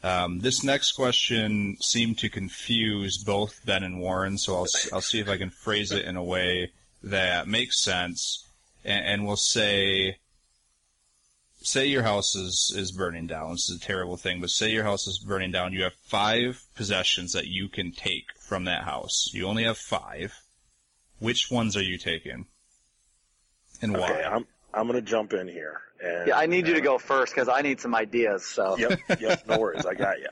Um, 0.03 0.39
this 0.39 0.63
next 0.63 0.93
question 0.93 1.77
seemed 1.81 2.19
to 2.19 2.29
confuse 2.29 3.17
both 3.17 3.65
Ben 3.65 3.83
and 3.83 3.99
Warren, 3.99 4.38
so 4.38 4.55
I'll 4.55 4.67
I'll 4.93 5.01
see 5.01 5.19
if 5.19 5.27
I 5.27 5.38
can 5.38 5.49
phrase 5.49 5.91
it 5.91 6.05
in 6.05 6.15
a 6.15 6.23
way 6.23 6.71
that 7.03 7.47
makes 7.47 7.79
sense, 7.79 8.47
and, 8.85 9.05
and 9.05 9.27
we'll 9.27 9.35
say 9.35 10.17
say 11.61 11.85
your 11.85 12.03
house 12.03 12.35
is, 12.35 12.73
is 12.75 12.91
burning 12.91 13.27
down. 13.27 13.51
This 13.51 13.69
is 13.69 13.77
a 13.77 13.85
terrible 13.85 14.17
thing, 14.17 14.39
but 14.39 14.49
say 14.49 14.71
your 14.71 14.83
house 14.83 15.07
is 15.07 15.19
burning 15.19 15.51
down. 15.51 15.73
You 15.73 15.83
have 15.83 15.93
five 15.93 16.63
possessions 16.75 17.33
that 17.33 17.47
you 17.47 17.67
can 17.67 17.91
take 17.91 18.25
from 18.39 18.65
that 18.65 18.83
house. 18.83 19.29
You 19.33 19.45
only 19.45 19.65
have 19.65 19.77
five. 19.77 20.41
Which 21.19 21.51
ones 21.51 21.75
are 21.75 21.83
you 21.83 21.97
taking? 21.97 22.45
And 23.81 23.93
why? 23.93 24.11
Okay, 24.11 24.23
I'm 24.23 24.47
I'm 24.73 24.88
gonna 24.88 25.01
jump 25.01 25.33
in 25.33 25.47
here. 25.47 25.81
And, 26.01 26.27
Yeah, 26.27 26.38
I 26.38 26.45
need 26.45 26.67
you 26.67 26.75
to 26.75 26.79
uh, 26.81 26.83
go 26.83 26.97
first 26.97 27.33
because 27.33 27.49
I 27.49 27.61
need 27.61 27.79
some 27.79 27.95
ideas. 27.95 28.45
So 28.45 28.77
yep, 28.77 28.99
yep, 29.19 29.43
no 29.47 29.57
worries, 29.57 29.85
I 29.85 29.93
got 29.93 30.19
you. 30.19 30.29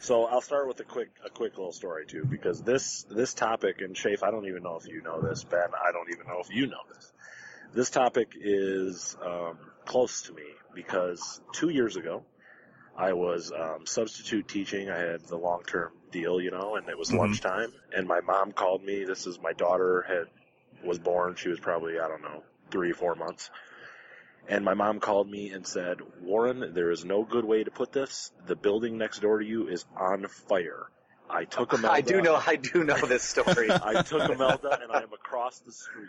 So 0.00 0.26
I'll 0.26 0.40
start 0.40 0.68
with 0.68 0.78
a 0.80 0.84
quick 0.84 1.10
a 1.24 1.30
quick 1.30 1.56
little 1.56 1.72
story 1.72 2.06
too, 2.06 2.24
because 2.30 2.62
this 2.62 3.04
this 3.10 3.34
topic 3.34 3.80
and 3.80 3.96
Shafe, 3.96 4.22
I 4.22 4.30
don't 4.30 4.46
even 4.46 4.62
know 4.62 4.76
if 4.76 4.86
you 4.86 5.02
know 5.02 5.20
this, 5.20 5.44
Ben, 5.44 5.60
I 5.60 5.92
don't 5.92 6.10
even 6.12 6.26
know 6.26 6.40
if 6.40 6.54
you 6.54 6.66
know 6.66 6.82
this. 6.94 7.12
This 7.74 7.90
topic 7.90 8.32
is 8.34 9.16
um, 9.24 9.58
close 9.84 10.22
to 10.22 10.32
me 10.32 10.44
because 10.74 11.40
two 11.52 11.68
years 11.68 11.96
ago 11.96 12.22
I 12.96 13.12
was 13.12 13.52
um, 13.52 13.86
substitute 13.86 14.48
teaching. 14.48 14.90
I 14.90 14.98
had 14.98 15.24
the 15.26 15.36
long 15.36 15.62
term 15.64 15.92
deal, 16.10 16.40
you 16.40 16.50
know, 16.50 16.76
and 16.76 16.88
it 16.88 16.98
was 16.98 17.10
Mhm. 17.10 17.18
lunchtime, 17.18 17.72
and 17.94 18.06
my 18.06 18.20
mom 18.20 18.52
called 18.52 18.82
me. 18.84 19.04
This 19.04 19.26
is 19.26 19.40
my 19.40 19.52
daughter 19.52 20.02
had 20.02 20.26
was 20.84 20.98
born. 20.98 21.34
She 21.36 21.48
was 21.48 21.58
probably 21.60 21.98
I 21.98 22.08
don't 22.08 22.22
know 22.22 22.42
three 22.70 22.92
four 22.92 23.14
months. 23.14 23.50
And 24.48 24.64
my 24.64 24.74
mom 24.74 24.98
called 25.00 25.30
me 25.30 25.50
and 25.50 25.66
said, 25.66 25.98
Warren, 26.22 26.72
there 26.74 26.90
is 26.90 27.04
no 27.04 27.22
good 27.22 27.44
way 27.44 27.64
to 27.64 27.70
put 27.70 27.92
this. 27.92 28.32
The 28.46 28.56
building 28.56 28.96
next 28.96 29.20
door 29.20 29.38
to 29.38 29.44
you 29.46 29.68
is 29.68 29.84
on 29.96 30.26
fire. 30.48 30.86
I 31.28 31.44
took 31.44 31.74
Imelda. 31.74 31.92
I 31.92 32.00
do 32.00 32.22
know. 32.22 32.34
I 32.34 32.56
do 32.56 32.82
know 32.84 32.96
this 32.98 33.22
story. 33.22 33.70
I 33.82 34.02
took 34.02 34.28
Imelda 34.30 34.78
and 34.82 34.90
I 34.90 35.02
am 35.02 35.12
across 35.12 35.58
the 35.60 35.72
street. 35.72 36.08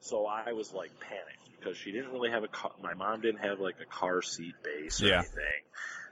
So 0.00 0.24
I 0.26 0.52
was 0.52 0.72
like 0.72 0.98
panicked 1.00 1.58
because 1.58 1.76
she 1.76 1.92
didn't 1.92 2.12
really 2.12 2.30
have 2.30 2.44
a 2.44 2.48
car. 2.48 2.70
My 2.82 2.94
mom 2.94 3.20
didn't 3.20 3.40
have 3.44 3.60
like 3.60 3.76
a 3.82 3.86
car 3.86 4.22
seat 4.22 4.54
base 4.62 5.02
or 5.02 5.08
Yeah. 5.08 5.18
anything. 5.18 5.62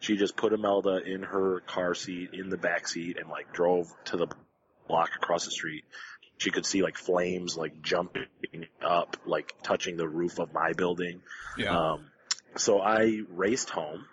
She 0.01 0.17
just 0.17 0.37
put 0.37 0.53
Imelda 0.53 1.01
in 1.03 1.23
her 1.23 1.61
car 1.61 1.95
seat 1.95 2.31
in 2.35 2.51
the 2.51 2.59
back 2.59 2.87
seat 2.89 3.17
and 3.19 3.31
like 3.31 3.53
drove 3.55 3.87
to 4.07 4.19
the 4.19 4.27
block 4.87 5.11
across 5.17 5.47
the 5.47 5.51
street. 5.51 5.85
She 6.39 6.51
could 6.51 6.67
see 6.67 6.83
like 6.83 6.97
flames 6.97 7.57
like 7.57 7.81
jumping 7.83 8.27
up, 8.85 9.17
like 9.25 9.55
touching 9.63 9.97
the 9.97 10.09
roof 10.09 10.39
of 10.39 10.53
my 10.53 10.73
building. 10.73 11.23
Yeah. 11.57 11.93
Um, 11.93 12.07
so 12.57 12.81
I 12.81 13.21
raced 13.31 13.71
home 13.71 14.05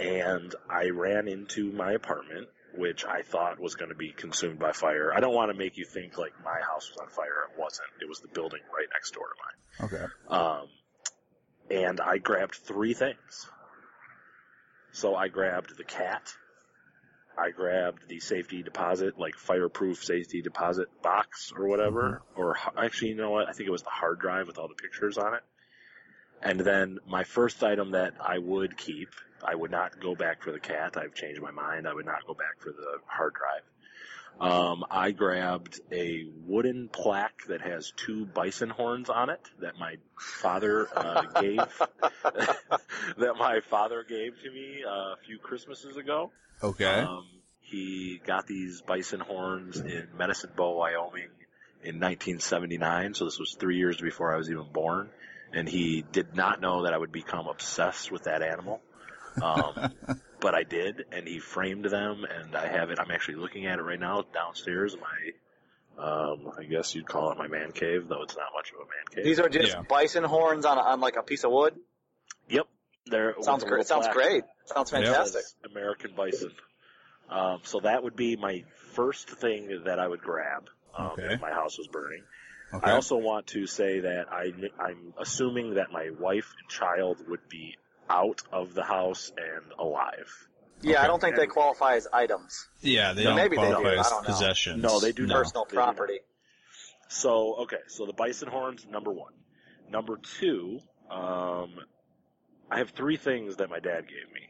and 0.00 0.54
I 0.70 0.90
ran 0.90 1.28
into 1.28 1.72
my 1.72 1.92
apartment, 1.92 2.48
which 2.74 3.04
I 3.04 3.22
thought 3.22 3.60
was 3.60 3.74
going 3.74 3.88
to 3.90 3.96
be 3.96 4.12
consumed 4.12 4.58
by 4.58 4.72
fire. 4.72 5.12
I 5.14 5.20
don't 5.20 5.34
want 5.34 5.50
to 5.50 5.56
make 5.56 5.76
you 5.76 5.84
think 5.84 6.18
like 6.18 6.32
my 6.44 6.60
house 6.60 6.88
was 6.90 6.98
on 7.00 7.08
fire. 7.08 7.48
It 7.52 7.58
wasn't. 7.58 7.88
It 8.00 8.08
was 8.08 8.20
the 8.20 8.28
building 8.28 8.60
right 8.74 8.86
next 8.92 9.12
door 9.12 9.26
to 9.28 9.88
mine. 9.88 9.90
okay. 9.92 10.12
Um, 10.28 10.68
and 11.70 12.00
I 12.00 12.18
grabbed 12.18 12.54
three 12.54 12.94
things. 12.94 13.46
So 14.92 15.14
I 15.14 15.28
grabbed 15.28 15.76
the 15.76 15.84
cat. 15.84 16.22
I 17.38 17.50
grabbed 17.50 18.08
the 18.08 18.20
safety 18.20 18.62
deposit, 18.62 19.18
like 19.18 19.34
fireproof 19.36 20.02
safety 20.04 20.42
deposit 20.42 20.88
box 21.02 21.52
or 21.56 21.66
whatever. 21.66 22.22
Mm-hmm. 22.32 22.40
Or 22.40 22.56
actually, 22.76 23.10
you 23.10 23.16
know 23.16 23.30
what? 23.30 23.48
I 23.48 23.52
think 23.52 23.68
it 23.68 23.72
was 23.72 23.82
the 23.82 23.90
hard 23.90 24.18
drive 24.18 24.46
with 24.46 24.58
all 24.58 24.68
the 24.68 24.74
pictures 24.74 25.18
on 25.18 25.34
it. 25.34 25.42
And 26.42 26.60
then 26.60 26.98
my 27.06 27.24
first 27.24 27.62
item 27.62 27.92
that 27.92 28.14
I 28.20 28.38
would 28.38 28.76
keep, 28.76 29.08
I 29.42 29.54
would 29.54 29.70
not 29.70 30.00
go 30.00 30.14
back 30.14 30.42
for 30.42 30.52
the 30.52 30.60
cat. 30.60 30.96
I've 30.96 31.14
changed 31.14 31.40
my 31.40 31.50
mind. 31.50 31.86
I 31.86 31.94
would 31.94 32.06
not 32.06 32.26
go 32.26 32.34
back 32.34 32.60
for 32.60 32.70
the 32.70 32.98
hard 33.06 33.34
drive. 33.34 33.62
Um, 34.38 34.84
I 34.90 35.12
grabbed 35.12 35.80
a 35.90 36.26
wooden 36.46 36.88
plaque 36.88 37.46
that 37.48 37.62
has 37.62 37.92
two 37.96 38.26
bison 38.26 38.68
horns 38.68 39.08
on 39.08 39.30
it 39.30 39.40
that 39.60 39.78
my 39.78 39.96
father 40.18 40.88
uh, 40.94 41.22
gave 41.40 41.56
that 43.16 43.34
my 43.38 43.60
father 43.70 44.04
gave 44.06 44.38
to 44.42 44.50
me 44.50 44.84
uh, 44.86 44.90
a 44.90 45.16
few 45.26 45.38
Christmases 45.38 45.96
ago. 45.96 46.32
Okay. 46.62 47.00
Um, 47.00 47.26
he 47.60 48.20
got 48.24 48.46
these 48.46 48.82
bison 48.82 49.20
horns 49.20 49.80
in 49.80 50.08
Medicine 50.16 50.50
Bow, 50.54 50.76
Wyoming 50.76 51.30
in 51.82 52.00
1979. 52.00 53.14
So 53.14 53.24
this 53.24 53.38
was 53.38 53.56
three 53.58 53.76
years 53.76 54.00
before 54.00 54.34
I 54.34 54.36
was 54.36 54.50
even 54.50 54.66
born. 54.72 55.08
And 55.52 55.68
he 55.68 56.04
did 56.12 56.34
not 56.34 56.60
know 56.60 56.82
that 56.82 56.92
I 56.92 56.98
would 56.98 57.12
become 57.12 57.46
obsessed 57.48 58.12
with 58.12 58.24
that 58.24 58.42
animal. 58.42 58.82
Um, 59.42 59.92
but 60.40 60.54
I 60.54 60.62
did, 60.62 61.04
and 61.12 61.26
he 61.26 61.38
framed 61.38 61.84
them, 61.84 62.24
and 62.24 62.54
I 62.56 62.68
have 62.68 62.90
it. 62.90 62.98
I'm 63.00 63.10
actually 63.10 63.36
looking 63.36 63.66
at 63.66 63.78
it 63.78 63.82
right 63.82 63.98
now 64.00 64.24
downstairs 64.32 64.96
my, 65.00 66.02
um, 66.04 66.50
I 66.58 66.64
guess 66.64 66.94
you'd 66.94 67.06
call 67.06 67.32
it 67.32 67.38
my 67.38 67.48
man 67.48 67.72
cave, 67.72 68.06
though 68.08 68.22
it's 68.22 68.36
not 68.36 68.48
much 68.54 68.70
of 68.72 68.76
a 68.80 68.84
man 68.84 69.04
cave. 69.14 69.24
These 69.24 69.40
are 69.40 69.48
just 69.48 69.74
Yeah. 69.74 69.82
bison 69.82 70.24
horns 70.24 70.64
on, 70.64 70.78
a, 70.78 70.80
on 70.82 71.00
like 71.00 71.16
a 71.16 71.22
piece 71.22 71.44
of 71.44 71.50
wood. 71.52 71.74
yep, 72.48 72.66
they're 73.06 73.34
Sounds 73.42 73.62
great. 73.64 73.70
little 73.72 73.84
Sounds 74.02 74.08
great. 74.08 74.44
Sounds 74.66 74.90
fantastic. 74.90 75.42
says 75.42 75.54
American 75.70 76.12
bison. 76.16 76.52
Um, 77.30 77.60
so 77.64 77.80
that 77.80 78.02
would 78.04 78.14
be 78.16 78.36
my 78.36 78.64
first 78.94 79.28
thing 79.28 79.82
that 79.84 79.98
I 79.98 80.06
would 80.06 80.20
grab 80.22 80.68
um, 80.96 81.06
Okay. 81.12 81.34
if 81.34 81.40
my 81.40 81.50
house 81.50 81.76
was 81.78 81.86
burning. 81.88 82.22
Okay. 82.74 82.90
I 82.90 82.94
also 82.94 83.16
want 83.16 83.48
to 83.48 83.66
say 83.66 84.00
that 84.00 84.26
I, 84.32 84.52
I'm 84.80 85.12
assuming 85.20 85.74
that 85.74 85.90
my 85.92 86.10
wife 86.18 86.52
and 86.60 86.68
child 86.68 87.18
would 87.28 87.48
be 87.48 87.76
out 88.10 88.42
of 88.52 88.74
the 88.74 88.82
house 88.84 89.32
and 89.36 89.72
alive. 89.78 90.28
Yeah, 90.82 91.02
I 91.02 91.06
don't 91.06 91.20
think 91.20 91.36
they 91.36 91.46
qualify 91.46 91.94
as 91.96 92.06
items. 92.12 92.68
yeah, 92.80 93.12
they 93.14 93.24
No, 93.24 93.30
don't 93.30 93.36
maybe 93.36 93.56
they 93.56 93.62
do. 93.68 93.74
qualify 93.76 93.88
I 93.96 94.00
as 94.00 94.10
don't 94.10 94.22
know. 94.22 94.28
possessions. 94.28 94.82
No, 94.82 95.00
they 95.00 95.12
do 95.12 95.26
no. 95.26 95.34
Personal 95.34 95.64
They 95.64 95.70
do 95.70 95.76
property. 95.76 96.18
So 97.08 97.54
okay, 97.62 97.80
so 97.88 98.06
the 98.06 98.12
bison 98.12 98.48
horns, 98.48 98.86
number 98.90 99.10
one. 99.12 99.32
Number 99.88 100.18
two, 100.40 100.80
um, 101.10 101.70
I 102.70 102.78
have 102.78 102.90
three 102.90 103.16
things 103.16 103.56
that 103.56 103.70
my 103.70 103.78
dad 103.78 104.02
gave 104.08 104.32
me. 104.34 104.40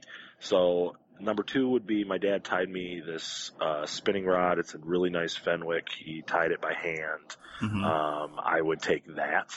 So 0.41 0.97
number 1.21 1.43
two 1.43 1.69
would 1.69 1.87
be 1.87 2.05
my 2.05 2.19
dad 2.19 2.45
tied 2.45 2.69
me 2.69 3.03
this 3.05 3.53
uh, 3.61 3.85
spinning 3.87 4.25
rod. 4.25 4.59
It's 4.59 4.75
a 4.75 4.79
really 4.79 5.11
nice 5.11 5.37
Fenwick. 5.37 5.89
He 6.03 6.23
tied 6.27 6.51
it 6.51 6.61
by 6.61 6.73
hand. 6.75 7.37
Mhm. 7.63 7.85
Um, 7.85 8.41
I 8.43 8.61
would 8.61 8.81
take 8.83 9.05
that. 9.17 9.51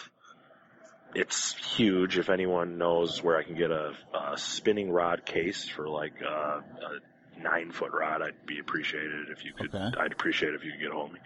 It's 1.16 1.54
huge. 1.76 2.18
If 2.18 2.30
anyone 2.30 2.78
knows 2.78 3.24
where 3.24 3.38
I 3.38 3.44
can 3.44 3.56
get 3.56 3.72
a, 3.72 3.94
a 4.14 4.38
spinning 4.38 4.92
rod 4.92 5.26
case 5.26 5.68
for 5.68 5.88
like 5.90 6.14
uh, 6.24 6.60
a 6.62 7.42
nine 7.42 7.72
foot 7.72 7.92
rod, 7.94 8.22
I'd 8.22 8.46
be 8.46 8.60
appreciated 8.60 9.30
if 9.32 9.44
you 9.44 9.54
could. 9.54 9.74
Okay. 9.74 9.98
I'd 10.00 10.12
appreciate 10.12 10.54
if 10.54 10.64
you 10.64 10.72
could 10.72 10.82
get 10.82 10.92
a 10.92 10.94
hold 10.94 11.08
of 11.10 11.14
me. 11.14 11.20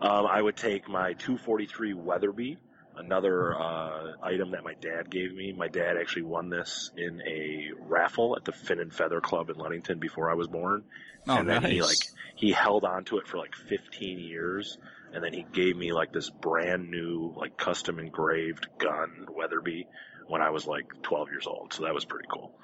Um, 0.00 0.26
I 0.26 0.40
would 0.42 0.56
take 0.56 0.88
my 0.88 1.12
243 1.14 1.94
Weatherby, 1.94 2.58
another 2.96 3.54
uh, 3.58 4.12
item 4.22 4.50
that 4.50 4.64
my 4.64 4.74
dad 4.74 5.08
gave 5.10 5.32
me. 5.34 5.52
My 5.52 5.68
dad 5.68 5.96
actually 5.96 6.22
won 6.22 6.50
this 6.50 6.90
in 6.96 7.22
a 7.22 7.70
raffle 7.80 8.36
at 8.36 8.44
the 8.44 8.52
Fin 8.52 8.80
and 8.80 8.92
Feather 8.92 9.20
Club 9.20 9.48
in 9.48 9.56
Ludington 9.56 9.98
before 9.98 10.30
I 10.30 10.34
was 10.34 10.48
born 10.48 10.84
Oh, 11.28 11.36
and 11.38 11.48
then 11.48 11.62
nice. 11.62 11.70
he 11.72 11.80
like 11.82 11.98
he 12.34 12.50
held 12.50 12.84
on 12.84 13.04
to 13.04 13.18
it 13.18 13.28
for 13.28 13.38
like 13.38 13.54
15 13.54 14.18
years 14.18 14.76
and 15.12 15.22
then 15.22 15.32
he 15.32 15.44
gave 15.52 15.76
me 15.76 15.92
like 15.92 16.12
this 16.12 16.30
brand 16.30 16.90
new 16.90 17.32
like 17.36 17.56
custom 17.56 17.98
engraved 17.98 18.66
gun 18.78 19.26
weatherby 19.36 19.86
when 20.26 20.40
i 20.42 20.50
was 20.50 20.66
like 20.66 20.86
12 21.02 21.28
years 21.30 21.46
old 21.46 21.72
so 21.72 21.82
that 21.84 21.94
was 21.94 22.04
pretty 22.04 22.28
cool 22.32 22.54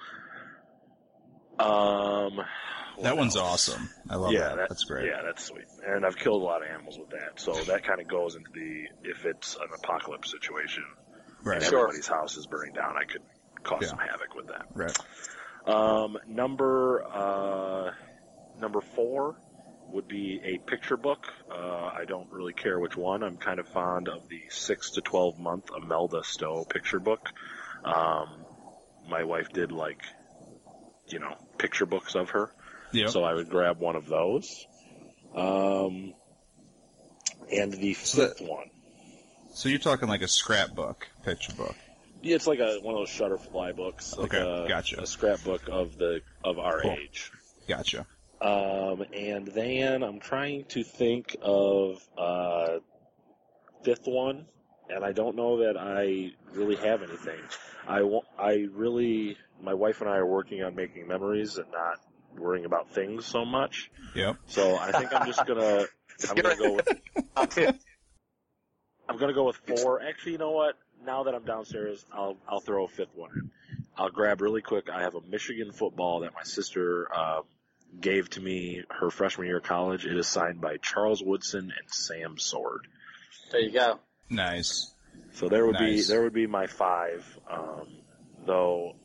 um 1.59 2.41
that 3.03 3.17
one's 3.17 3.37
else? 3.37 3.69
awesome. 3.69 3.89
I 4.11 4.17
love 4.17 4.33
yeah, 4.33 4.41
that. 4.41 4.57
that- 4.57 4.69
That's 4.71 4.83
great. 4.83 5.07
Yeah, 5.07 5.23
that's 5.25 5.45
sweet. 5.45 5.67
And 5.87 6.05
I've 6.05 6.17
killed 6.17 6.43
a 6.43 6.45
lot 6.45 6.63
of 6.63 6.69
animals 6.69 6.99
with 6.99 7.11
that, 7.11 7.39
so 7.39 7.53
that 7.53 7.85
kind 7.85 8.01
of 8.01 8.09
goes 8.09 8.35
into 8.35 8.51
the 8.53 8.87
if 9.09 9.25
it's 9.25 9.55
an 9.55 9.69
apocalypse 9.73 10.33
situation 10.33 10.83
Right. 11.45 11.59
and 11.59 11.65
Sure. 11.65 11.79
everybody's 11.81 12.09
house 12.09 12.37
is 12.37 12.47
burning 12.49 12.73
down, 12.75 12.97
I 12.97 13.05
could 13.05 13.23
cause 13.63 13.79
Yeah. 13.83 13.89
some 13.91 13.99
havoc 13.99 14.35
with 14.35 14.49
that. 14.49 14.67
Right. 14.75 14.99
Um, 15.65 16.19
number 16.27 17.05
uh, 17.05 17.93
number 18.61 18.81
four 18.81 19.37
would 19.91 20.09
be 20.09 20.41
a 20.45 20.59
picture 20.59 20.97
book. 20.97 21.33
Uh, 21.51 21.55
I 21.57 22.05
don't 22.07 22.31
really 22.31 22.53
care 22.53 22.79
which 22.79 22.97
one. 22.97 23.23
I'm 23.23 23.37
kind 23.37 23.59
of 23.59 23.69
fond 23.69 24.09
of 24.09 24.29
the 24.29 24.43
six 24.51 24.91
to 24.93 25.01
twelve 25.01 25.39
month 25.39 25.71
Imelda 25.77 26.23
Stowe 26.25 26.65
picture 26.65 27.01
book. 27.01 27.29
Um, 27.85 28.45
my 29.09 29.25
wife 29.25 29.49
did 29.51 29.73
like, 29.73 30.01
you 31.09 31.19
know, 31.19 31.35
picture 31.59 31.87
books 31.87 32.15
of 32.15 32.31
her, 32.31 32.51
Yep. 32.93 33.11
so 33.11 33.25
I 33.25 33.33
would 33.35 33.49
grab 33.49 33.79
one 33.81 33.97
of 33.97 34.07
those. 34.07 34.67
Um, 35.35 36.15
and 37.51 37.73
the 37.73 37.95
So 37.95 38.29
fifth 38.29 38.41
one. 38.47 38.71
So 39.55 39.69
you're 39.69 39.79
talking 39.79 40.09
like 40.09 40.23
a 40.23 40.29
scrapbook, 40.29 41.09
picture 41.25 41.53
book. 41.55 41.75
Yeah, 42.23 42.35
it's 42.37 42.47
like 42.47 42.59
a 42.59 42.79
one 42.83 42.95
of 42.95 43.01
those 43.01 43.09
Shutterfly 43.11 43.77
books. 43.77 44.17
Like 44.17 44.35
Okay, 44.35 44.65
a, 44.65 44.69
gotcha. 44.69 45.01
A 45.01 45.07
scrapbook 45.07 45.69
of 45.71 45.97
the 45.97 46.21
of 46.45 46.59
our 46.59 46.81
Cool. 46.81 46.91
age. 46.93 47.31
Gotcha. 47.69 48.07
Um, 48.41 49.05
and 49.13 49.49
then 49.49 50.03
I'm 50.03 50.21
trying 50.21 50.65
to 50.67 50.85
think 50.85 51.37
of 51.43 52.01
uh, 52.17 52.79
fifth 53.83 54.07
one, 54.07 54.47
and 54.89 55.05
I 55.05 55.13
don't 55.13 55.35
know 55.35 55.59
that 55.59 55.77
I 55.77 56.33
really 56.53 56.77
have 56.77 57.03
anything. 57.03 57.41
I 57.89 58.03
I 58.39 58.67
really, 58.73 59.37
my 59.61 59.75
wife 59.75 60.01
and 60.01 60.11
I 60.11 60.17
are 60.17 60.27
working 60.27 60.63
on 60.63 60.75
making 60.77 61.09
memories 61.09 61.57
and 61.57 61.67
not 61.73 61.99
worrying 62.37 62.65
about 62.65 62.91
things 62.91 63.27
so 63.27 63.45
much. 63.45 63.91
Yep. 64.15 64.37
So 64.47 64.77
I 64.77 64.93
think 64.93 65.13
I'm 65.13 65.27
just 65.27 65.45
gonna, 65.45 65.87
I'm 66.31 66.37
gonna 66.37 66.57
go 66.57 66.75
with, 66.75 66.89
I'm 69.09 69.17
gonna 69.19 69.35
go 69.35 69.45
with 69.45 69.57
four. 69.57 70.01
Actually, 70.01 70.33
you 70.33 70.39
know 70.39 70.53
what? 70.53 70.77
Now 71.05 71.25
that 71.25 71.35
I'm 71.35 71.45
downstairs, 71.45 72.05
I'll 72.13 72.37
I'll 72.49 72.61
throw 72.61 72.85
a 72.85 72.89
fifth 72.89 73.17
one 73.17 73.31
in. 73.33 73.51
I'll 73.97 74.11
grab 74.11 74.41
really 74.41 74.63
quick. 74.63 74.89
I 74.89 75.03
have 75.03 75.17
a 75.17 75.21
Michigan 75.23 75.73
football 75.73 76.21
that 76.21 76.35
my 76.35 76.45
sister 76.45 77.09
um, 77.17 77.43
gave 78.01 78.31
to 78.31 78.41
me 78.41 78.83
her 78.91 79.11
freshman 79.11 79.47
year 79.47 79.59
of 79.59 79.65
college. 79.65 80.07
It 80.07 80.17
is 80.17 80.27
signed 80.27 80.61
by 80.61 80.77
Charles 80.79 81.23
Woodson 81.23 81.73
and 81.77 81.91
Sam 81.93 82.39
Sword. 82.39 82.87
There 83.51 83.61
you 83.61 83.73
go. 83.73 83.99
Nice. 84.31 84.93
So 85.33 85.49
there 85.49 85.67
would 85.67 85.75
Nice. 85.75 86.07
be 86.07 86.13
there 86.13 86.23
would 86.23 86.35
be 86.35 86.47
my 86.47 86.67
five. 86.67 87.25
Um, 87.51 87.89
though 88.47 88.97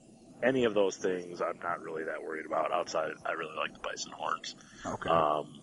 any 0.44 0.66
of 0.66 0.74
those 0.74 0.98
things, 0.98 1.42
I'm 1.42 1.60
not 1.64 1.82
really 1.82 2.04
that 2.04 2.22
worried 2.22 2.46
about. 2.46 2.72
Outside, 2.72 3.12
I 3.26 3.32
really 3.34 3.56
like 3.56 3.74
the 3.74 3.80
bison 3.80 4.12
horns. 4.12 4.56
Okay. 4.86 5.10
Um, 5.10 5.62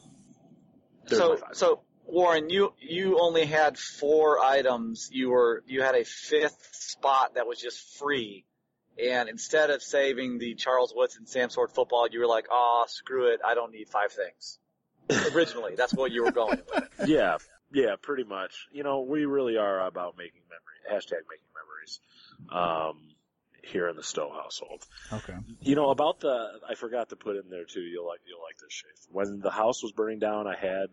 So, 1.06 1.38
so 1.52 1.82
Warren, 2.06 2.50
you 2.50 2.72
you 2.80 3.18
only 3.20 3.44
had 3.46 3.78
four 3.78 4.38
items. 4.42 5.08
You 5.12 5.30
were 5.30 5.62
you 5.66 5.82
had 5.82 5.94
a 5.94 6.04
fifth 6.04 6.68
spot 6.72 7.34
that 7.34 7.46
was 7.46 7.60
just 7.60 7.98
free, 7.98 8.44
and 8.98 9.28
instead 9.28 9.70
of 9.70 9.82
saving 9.82 10.38
the 10.38 10.54
Charles 10.54 10.92
Woodson 10.94 11.26
Sam 11.26 11.50
Sword 11.50 11.70
football, 11.70 12.08
you 12.10 12.20
were 12.20 12.26
like, 12.26 12.46
"Oh, 12.50 12.84
screw 12.88 13.32
it, 13.32 13.40
I 13.44 13.54
don't 13.54 13.72
need 13.72 13.88
five 13.88 14.12
things." 14.12 14.58
Originally, 15.34 15.74
that's 15.76 15.94
what 15.94 16.12
you 16.12 16.24
were 16.24 16.32
going 16.32 16.60
with. 16.72 17.08
Yeah, 17.08 17.38
yeah, 17.72 17.96
pretty 18.00 18.24
much. 18.24 18.68
You 18.72 18.82
know, 18.82 19.00
we 19.00 19.24
really 19.24 19.56
are 19.56 19.86
about 19.86 20.16
making 20.16 20.42
memory. 20.48 21.00
Hashtag 21.00 21.22
making 21.28 21.50
memories. 21.54 22.00
Um, 22.50 23.14
here 23.64 23.88
in 23.88 23.96
the 23.96 24.02
Stowe 24.02 24.30
household. 24.32 24.84
Okay. 25.12 25.34
You 25.60 25.74
know 25.74 25.90
about 25.90 26.20
the 26.20 26.60
I 26.68 26.74
forgot 26.74 27.08
to 27.10 27.16
put 27.16 27.36
in 27.36 27.48
there 27.50 27.64
too. 27.64 27.80
You'll 27.80 28.06
like 28.06 28.20
you'll 28.26 28.42
like 28.42 28.58
this 28.58 28.72
Shafe. 28.72 29.06
When 29.12 29.40
the 29.40 29.50
house 29.50 29.82
was 29.82 29.92
burning 29.92 30.18
down, 30.18 30.46
I 30.46 30.56
had 30.56 30.88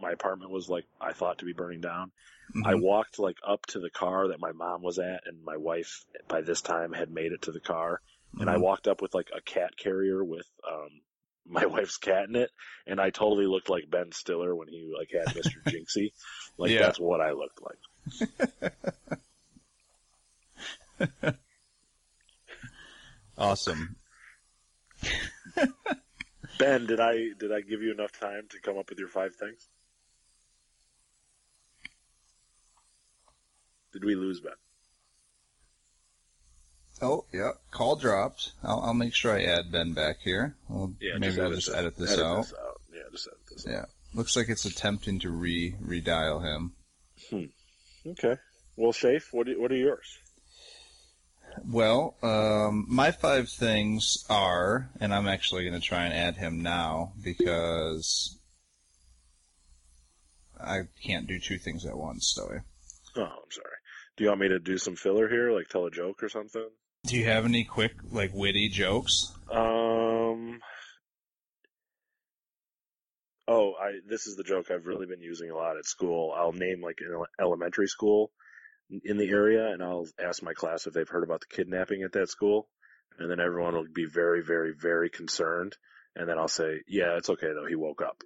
my 0.00 0.10
apartment 0.12 0.50
was 0.50 0.68
like 0.68 0.84
I 1.00 1.12
thought 1.12 1.38
to 1.38 1.44
be 1.44 1.52
burning 1.52 1.80
down. 1.80 2.10
Mm-hmm. 2.54 2.66
I 2.66 2.74
walked 2.74 3.18
like 3.18 3.36
up 3.46 3.64
to 3.68 3.80
the 3.80 3.90
car 3.90 4.28
that 4.28 4.40
my 4.40 4.52
mom 4.52 4.82
was 4.82 4.98
at, 4.98 5.22
and 5.26 5.42
my 5.44 5.56
wife 5.56 6.04
by 6.28 6.40
this 6.42 6.60
time 6.60 6.92
had 6.92 7.10
made 7.10 7.32
it 7.32 7.42
to 7.42 7.52
the 7.52 7.60
car. 7.60 8.00
And 8.40 8.50
I 8.50 8.56
Mhm. 8.56 8.60
walked 8.62 8.88
up 8.88 9.00
with 9.00 9.14
like 9.14 9.30
a 9.36 9.40
cat 9.40 9.76
carrier 9.76 10.22
with 10.24 10.46
um 10.68 10.88
my 11.46 11.66
wife's 11.66 11.98
cat 11.98 12.28
in 12.28 12.36
it, 12.36 12.50
and 12.86 13.00
I 13.00 13.10
totally 13.10 13.46
looked 13.46 13.68
like 13.68 13.90
Ben 13.90 14.12
Stiller 14.12 14.54
when 14.56 14.68
he 14.68 14.92
like 14.98 15.10
had 15.12 15.34
Mr. 15.34 15.62
Jinxie. 15.66 16.12
Like 16.58 16.70
Yeah. 16.70 16.80
that's 16.80 16.98
what 16.98 17.20
I 17.20 17.32
looked 17.32 17.60
like. 17.62 17.78
Awesome. 23.36 23.96
Ben, 26.58 26.86
did 26.86 27.00
I 27.00 27.30
did 27.38 27.52
I 27.52 27.60
give 27.60 27.82
you 27.82 27.92
enough 27.92 28.12
time 28.18 28.46
to 28.50 28.60
come 28.60 28.78
up 28.78 28.88
with 28.88 28.98
your 28.98 29.08
five 29.08 29.34
things? 29.34 29.68
Did 33.92 34.04
we 34.04 34.14
lose 34.14 34.40
Ben? 34.40 34.52
Oh, 37.02 37.24
yeah. 37.32 37.50
Call 37.70 37.96
dropped. 37.96 38.52
I'll, 38.62 38.80
I'll 38.80 38.94
make 38.94 39.14
sure 39.14 39.36
I 39.36 39.42
add 39.44 39.72
Ben 39.72 39.92
back 39.94 40.20
here. 40.22 40.56
Well, 40.68 40.92
maybe 41.00 41.36
we'll 41.36 41.52
just 41.52 41.74
edit 41.74 41.96
this 41.96 42.12
edit 42.12 42.24
out. 42.24 42.42
This 42.42 42.54
out. 42.54 42.80
Yeah, 42.92 43.02
just 43.12 43.28
edit 43.28 43.40
this 43.50 43.66
Yeah. 43.68 43.84
Looks 44.14 44.36
like 44.36 44.48
it's 44.48 44.64
attempting 44.64 45.18
to 45.20 45.30
re 45.30 45.74
redial 45.84 46.42
him. 46.42 46.72
out. 47.32 48.10
Okay. 48.12 48.36
Well, 48.76 48.92
Shafe, 48.92 49.32
what 49.32 49.46
do, 49.46 49.60
what 49.60 49.72
are 49.72 49.76
yours? 49.76 50.18
Well, 51.66 52.16
um, 52.22 52.86
my 52.88 53.10
five 53.10 53.48
things 53.48 54.24
are, 54.28 54.90
and 55.00 55.14
I'm 55.14 55.28
actually 55.28 55.62
going 55.62 55.80
to 55.80 55.86
try 55.86 56.04
and 56.04 56.14
add 56.14 56.36
him 56.36 56.62
now 56.62 57.12
because 57.22 58.38
I 60.60 60.82
can't 61.02 61.26
do 61.26 61.38
two 61.38 61.58
things 61.58 61.84
at 61.84 61.96
once, 61.96 62.34
Stowey. 62.36 62.60
Oh, 63.16 63.22
I'm 63.22 63.50
sorry. 63.50 63.76
Do 64.16 64.24
you 64.24 64.30
want 64.30 64.40
me 64.40 64.48
to 64.48 64.58
do 64.58 64.78
some 64.78 64.96
filler 64.96 65.28
here, 65.28 65.52
like 65.52 65.68
tell 65.68 65.86
a 65.86 65.90
joke 65.90 66.22
or 66.22 66.28
something? 66.28 66.68
Do 67.06 67.16
you 67.16 67.26
have 67.26 67.44
any 67.44 67.64
quick, 67.64 67.92
like, 68.10 68.32
witty 68.32 68.68
jokes? 68.70 69.32
Um. 69.50 70.60
Oh, 73.46 73.74
I 73.74 73.98
this 74.08 74.26
is 74.26 74.36
the 74.36 74.42
joke 74.42 74.70
I've 74.70 74.86
really 74.86 75.06
been 75.06 75.20
using 75.20 75.50
a 75.50 75.56
lot 75.56 75.76
at 75.76 75.84
school. 75.84 76.32
I'll 76.36 76.52
name 76.52 76.80
like 76.80 76.98
an 77.00 77.24
elementary 77.38 77.88
school 77.88 78.30
in 79.04 79.16
the 79.16 79.28
area, 79.28 79.68
and 79.72 79.82
I'll 79.82 80.06
ask 80.18 80.42
my 80.42 80.52
class 80.54 80.86
if 80.86 80.94
they've 80.94 81.08
heard 81.08 81.24
about 81.24 81.40
the 81.40 81.54
kidnapping 81.54 82.02
at 82.02 82.12
that 82.12 82.28
school, 82.28 82.68
and 83.18 83.30
then 83.30 83.40
everyone 83.40 83.74
will 83.74 83.86
be 83.92 84.06
very, 84.06 84.42
very, 84.42 84.72
very 84.72 85.10
concerned, 85.10 85.76
and 86.16 86.28
then 86.28 86.38
I'll 86.38 86.48
say, 86.48 86.82
"Yeah, 86.86 87.16
it's 87.16 87.30
okay 87.30 87.52
though. 87.52 87.66
He 87.66 87.74
woke 87.76 88.02
up." 88.02 88.22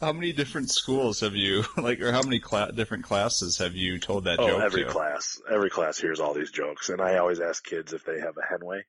How 0.00 0.12
many 0.12 0.32
different 0.32 0.70
schools 0.70 1.20
have 1.20 1.34
you, 1.36 1.64
like, 1.76 2.00
or 2.00 2.12
how 2.12 2.22
many 2.22 2.40
cla- 2.40 2.72
different 2.72 3.04
classes 3.04 3.58
have 3.58 3.74
you 3.74 3.98
told 3.98 4.24
that 4.24 4.38
Oh, 4.40 4.46
joke 4.46 4.62
every 4.62 4.84
to? 4.84 4.90
class, 4.90 5.40
every 5.50 5.70
class 5.70 5.98
hears 5.98 6.20
all 6.20 6.34
these 6.34 6.50
jokes, 6.50 6.88
and 6.88 7.00
I 7.00 7.18
always 7.18 7.40
ask 7.40 7.62
kids 7.64 7.92
if 7.92 8.04
they 8.04 8.18
have 8.20 8.36
a 8.36 8.52
henway, 8.52 8.82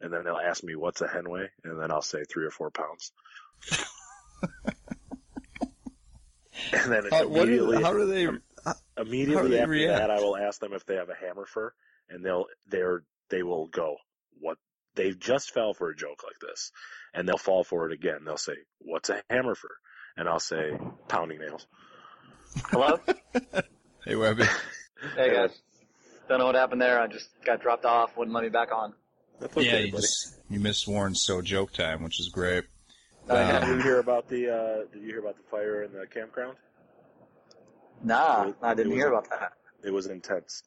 and 0.00 0.12
then 0.12 0.24
they'll 0.24 0.36
ask 0.36 0.62
me 0.64 0.74
what's 0.74 1.00
a 1.00 1.06
henway, 1.06 1.48
and 1.64 1.80
then 1.80 1.90
I'll 1.90 2.02
say 2.02 2.24
three 2.24 2.46
or 2.46 2.50
four 2.50 2.70
pounds. 2.70 3.12
and 6.72 6.92
then 6.92 7.04
How, 7.10 7.26
what 7.26 7.42
immediately, 7.48 7.78
is, 7.78 7.82
how 7.82 7.92
do 7.92 8.06
they? 8.06 8.24
How 8.64 8.74
immediately 8.98 9.42
do 9.42 9.48
they 9.48 9.60
after 9.60 9.70
react? 9.70 9.98
that, 9.98 10.10
I 10.10 10.20
will 10.20 10.36
ask 10.36 10.60
them 10.60 10.72
if 10.72 10.84
they 10.86 10.96
have 10.96 11.08
a 11.08 11.14
hammer 11.14 11.46
fur, 11.46 11.72
and 12.08 12.24
they'll 12.24 12.46
they're 12.68 13.02
they 13.30 13.42
will 13.42 13.66
go 13.68 13.96
what 14.40 14.58
they 14.94 15.12
just 15.12 15.52
fell 15.52 15.74
for 15.74 15.90
a 15.90 15.96
joke 15.96 16.22
like 16.24 16.38
this, 16.40 16.72
and 17.14 17.28
they'll 17.28 17.38
fall 17.38 17.64
for 17.64 17.86
it 17.86 17.92
again. 17.92 18.24
They'll 18.24 18.36
say, 18.36 18.54
"What's 18.80 19.10
a 19.10 19.22
hammer 19.30 19.54
fur?" 19.54 19.68
And 20.16 20.28
I'll 20.28 20.40
say, 20.40 20.76
"Pounding 21.08 21.38
nails." 21.40 21.66
Hello? 22.70 23.00
Hey, 24.06 24.14
Webby. 24.14 24.44
Hey 25.16 25.34
guys. 25.34 25.50
Don't 26.28 26.38
know 26.38 26.46
what 26.46 26.54
happened 26.54 26.80
there. 26.80 27.00
I 27.00 27.08
just 27.08 27.28
got 27.44 27.60
dropped 27.60 27.84
off. 27.84 28.16
Wouldn't 28.16 28.32
let 28.32 28.44
me 28.44 28.50
back 28.50 28.70
on. 28.72 28.94
That's 29.40 29.56
yeah, 29.56 29.78
you 29.78 29.90
just 29.90 30.38
you 30.48 30.60
missed 30.60 30.86
Warren's 30.86 31.24
so 31.24 31.42
joke 31.42 31.72
time, 31.72 32.04
which 32.04 32.20
is 32.20 32.28
great. 32.28 32.64
Uh, 33.28 33.34
Um, 33.34 33.60
did 33.68 33.76
you 33.76 33.82
hear 33.82 33.98
about 33.98 34.28
the 34.28 34.50
uh, 34.50 34.84
Did 34.92 35.02
you 35.02 35.08
hear 35.08 35.18
about 35.20 35.36
the 35.36 35.42
fire 35.50 35.82
in 35.82 35.92
the 35.92 36.06
campground? 36.06 36.56
Nah, 38.02 38.48
It- 38.48 38.56
I 38.62 38.74
didn't 38.74 38.92
hear 38.92 39.10
was- 39.10 39.26
about 39.26 39.40
that. 39.40 39.52
It 39.82 39.90
was 39.92 40.06
intense. 40.06 40.62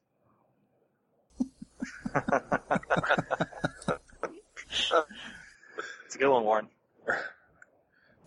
It's 6.06 6.16
a 6.16 6.18
good 6.18 6.30
one, 6.32 6.44
Warren. 6.44 6.68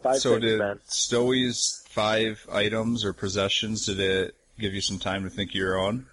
Five 0.03 0.19
so 0.19 0.31
things, 0.33 0.43
did 0.43 0.59
man. 0.59 0.81
Stowey's 0.89 1.85
five 1.89 2.45
items 2.51 3.05
or 3.05 3.13
possessions? 3.13 3.87
Did 3.87 4.01
it 4.01 4.35
give 4.59 4.75
you 4.75 4.81
some 4.81 4.99
time 4.99 5.25
to 5.25 5.31
think 5.31 5.55
your 5.55 5.77
own? 5.79 6.07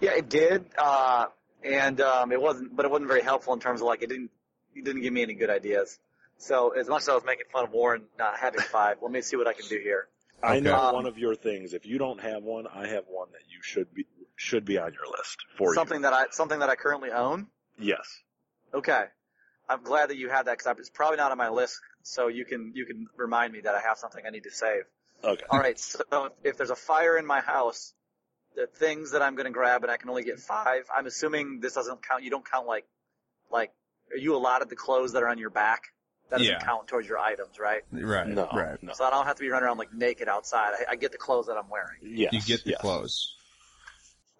Yeah, 0.00 0.12
it 0.12 0.28
did, 0.28 0.64
uh, 0.78 1.26
and 1.64 2.00
um, 2.00 2.30
it 2.32 2.40
wasn't, 2.40 2.74
but 2.76 2.84
it 2.84 2.90
wasn't 2.90 3.08
very 3.08 3.22
helpful 3.22 3.52
in 3.54 3.60
terms 3.60 3.80
of 3.80 3.86
like 3.88 4.02
it 4.02 4.08
didn't, 4.08 4.30
it 4.74 4.84
didn't 4.84 5.02
give 5.02 5.12
me 5.12 5.22
any 5.22 5.34
good 5.34 5.50
ideas. 5.50 5.98
So 6.38 6.70
as 6.70 6.88
much 6.88 7.02
as 7.02 7.08
I 7.08 7.14
was 7.14 7.24
making 7.24 7.46
fun 7.52 7.64
of 7.64 7.72
Warren 7.72 8.04
not 8.18 8.38
having 8.38 8.60
five, 8.60 8.98
let 9.02 9.10
me 9.10 9.20
see 9.22 9.36
what 9.36 9.46
I 9.46 9.52
can 9.52 9.66
do 9.68 9.78
here. 9.78 10.08
I 10.42 10.60
know 10.60 10.76
Um, 10.76 10.94
one 10.94 11.06
of 11.06 11.18
your 11.18 11.34
things. 11.34 11.74
If 11.74 11.84
you 11.84 11.98
don't 11.98 12.20
have 12.20 12.42
one, 12.44 12.66
I 12.68 12.86
have 12.86 13.04
one 13.08 13.28
that 13.32 13.42
you 13.48 13.60
should 13.62 13.92
be 13.92 14.06
should 14.36 14.64
be 14.64 14.78
on 14.78 14.92
your 14.92 15.06
list 15.18 15.36
for 15.56 15.70
you. 15.70 15.74
something 15.74 16.02
that 16.02 16.12
I 16.12 16.26
something 16.30 16.60
that 16.60 16.70
I 16.70 16.76
currently 16.76 17.10
own. 17.10 17.48
Yes. 17.76 18.22
Okay, 18.72 19.04
I'm 19.68 19.82
glad 19.82 20.10
that 20.10 20.16
you 20.16 20.28
have 20.28 20.46
that 20.46 20.58
because 20.58 20.78
it's 20.78 20.90
probably 20.90 21.16
not 21.16 21.32
on 21.32 21.38
my 21.38 21.48
list. 21.48 21.80
So 22.02 22.28
you 22.28 22.44
can 22.44 22.72
you 22.76 22.86
can 22.86 23.08
remind 23.16 23.52
me 23.52 23.60
that 23.62 23.74
I 23.74 23.80
have 23.80 23.98
something 23.98 24.24
I 24.24 24.30
need 24.30 24.44
to 24.44 24.50
save. 24.52 24.84
Okay. 25.24 25.44
All 25.50 25.58
right. 25.58 25.78
So 25.78 26.30
if 26.44 26.56
there's 26.56 26.70
a 26.70 26.76
fire 26.76 27.18
in 27.18 27.26
my 27.26 27.40
house, 27.40 27.92
the 28.54 28.68
things 28.68 29.10
that 29.10 29.22
I'm 29.22 29.34
going 29.34 29.46
to 29.46 29.50
grab 29.52 29.82
and 29.82 29.90
I 29.90 29.96
can 29.96 30.08
only 30.08 30.22
get 30.22 30.38
five. 30.38 30.84
I'm 30.96 31.06
assuming 31.06 31.58
this 31.58 31.74
doesn't 31.74 32.06
count. 32.06 32.22
You 32.22 32.30
don't 32.30 32.48
count 32.48 32.68
like 32.68 32.86
like 33.50 33.72
are 34.12 34.16
you 34.16 34.36
allotted 34.36 34.68
the 34.70 34.76
clothes 34.76 35.14
that 35.14 35.24
are 35.24 35.28
on 35.28 35.38
your 35.38 35.50
back? 35.50 35.82
That 36.30 36.38
doesn't 36.38 36.52
Yeah. 36.52 36.60
count 36.60 36.88
towards 36.88 37.08
your 37.08 37.18
items, 37.18 37.58
right? 37.58 37.82
Right. 37.90 38.26
No. 38.26 38.48
Right. 38.52 38.82
No. 38.82 38.92
So 38.92 39.04
I 39.04 39.10
don't 39.10 39.24
have 39.26 39.36
to 39.36 39.40
be 39.40 39.48
running 39.48 39.66
around 39.66 39.78
like 39.78 39.92
naked 39.94 40.28
outside. 40.28 40.74
I, 40.78 40.92
I 40.92 40.96
get 40.96 41.12
the 41.12 41.18
clothes 41.18 41.46
that 41.46 41.56
I'm 41.56 41.68
wearing. 41.70 41.98
Yes. 42.02 42.32
You 42.32 42.40
get 42.42 42.64
the 42.64 42.70
yes. 42.72 42.80
clothes. 42.80 43.34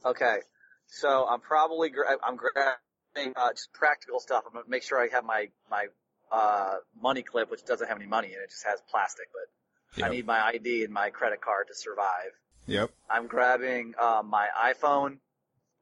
Okay. 0.05 0.39
So 0.87 1.27
I'm 1.29 1.41
probably 1.41 1.91
gra- 1.91 2.19
I'm 2.23 2.37
grabbing 2.37 3.33
uh, 3.37 3.51
just 3.53 3.73
practical 3.73 4.21
stuff. 4.21 4.45
I'm 4.47 4.53
gonna 4.53 4.65
make 4.69 4.83
sure 4.83 4.99
I 5.01 5.09
have 5.09 5.25
my 5.25 5.49
my 5.71 5.87
uh, 6.31 6.77
money 7.01 7.23
clip, 7.23 7.51
which 7.51 7.65
doesn't 7.65 7.89
have 7.89 7.97
any 7.97 8.07
money 8.07 8.29
in 8.29 8.35
it. 8.35 8.45
It 8.45 8.51
just 8.51 8.65
has 8.67 8.81
plastic, 8.91 9.27
but 9.33 10.05
I 10.05 10.09
need 10.11 10.27
my 10.27 10.41
ID 10.41 10.85
and 10.85 10.93
my 10.93 11.11
credit 11.11 11.41
card 11.41 11.69
to 11.69 11.75
survive. 11.75 12.33
Yep. 12.67 12.91
I'm 13.09 13.27
grabbing 13.27 13.95
uh, 13.99 14.23
my 14.25 14.49
iPhone, 14.63 15.19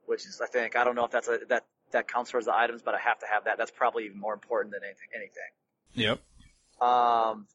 which 0.06 0.24
is 0.24 0.40
I 0.40 0.46
think 0.46 0.76
I 0.76 0.84
don't 0.84 0.94
know 0.94 1.04
if 1.04 1.10
that's 1.10 1.28
a 1.28 1.40
that 1.48 1.64
that 1.92 2.08
counts 2.08 2.30
towards 2.30 2.46
the 2.46 2.56
items, 2.56 2.82
but 2.82 2.94
I 2.94 2.98
have 2.98 3.18
to 3.20 3.26
have 3.26 3.44
that. 3.44 3.58
That's 3.58 3.70
probably 3.70 4.06
even 4.06 4.18
more 4.18 4.34
important 4.34 4.72
than 4.72 4.82
anything. 4.84 5.08
Anything. 5.14 5.50
Yep. 5.96 6.20
Um, 6.80 7.46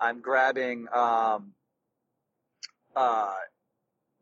I'm 0.00 0.20
grabbing 0.20 0.86
um, 0.92 1.52
uh, 2.94 3.34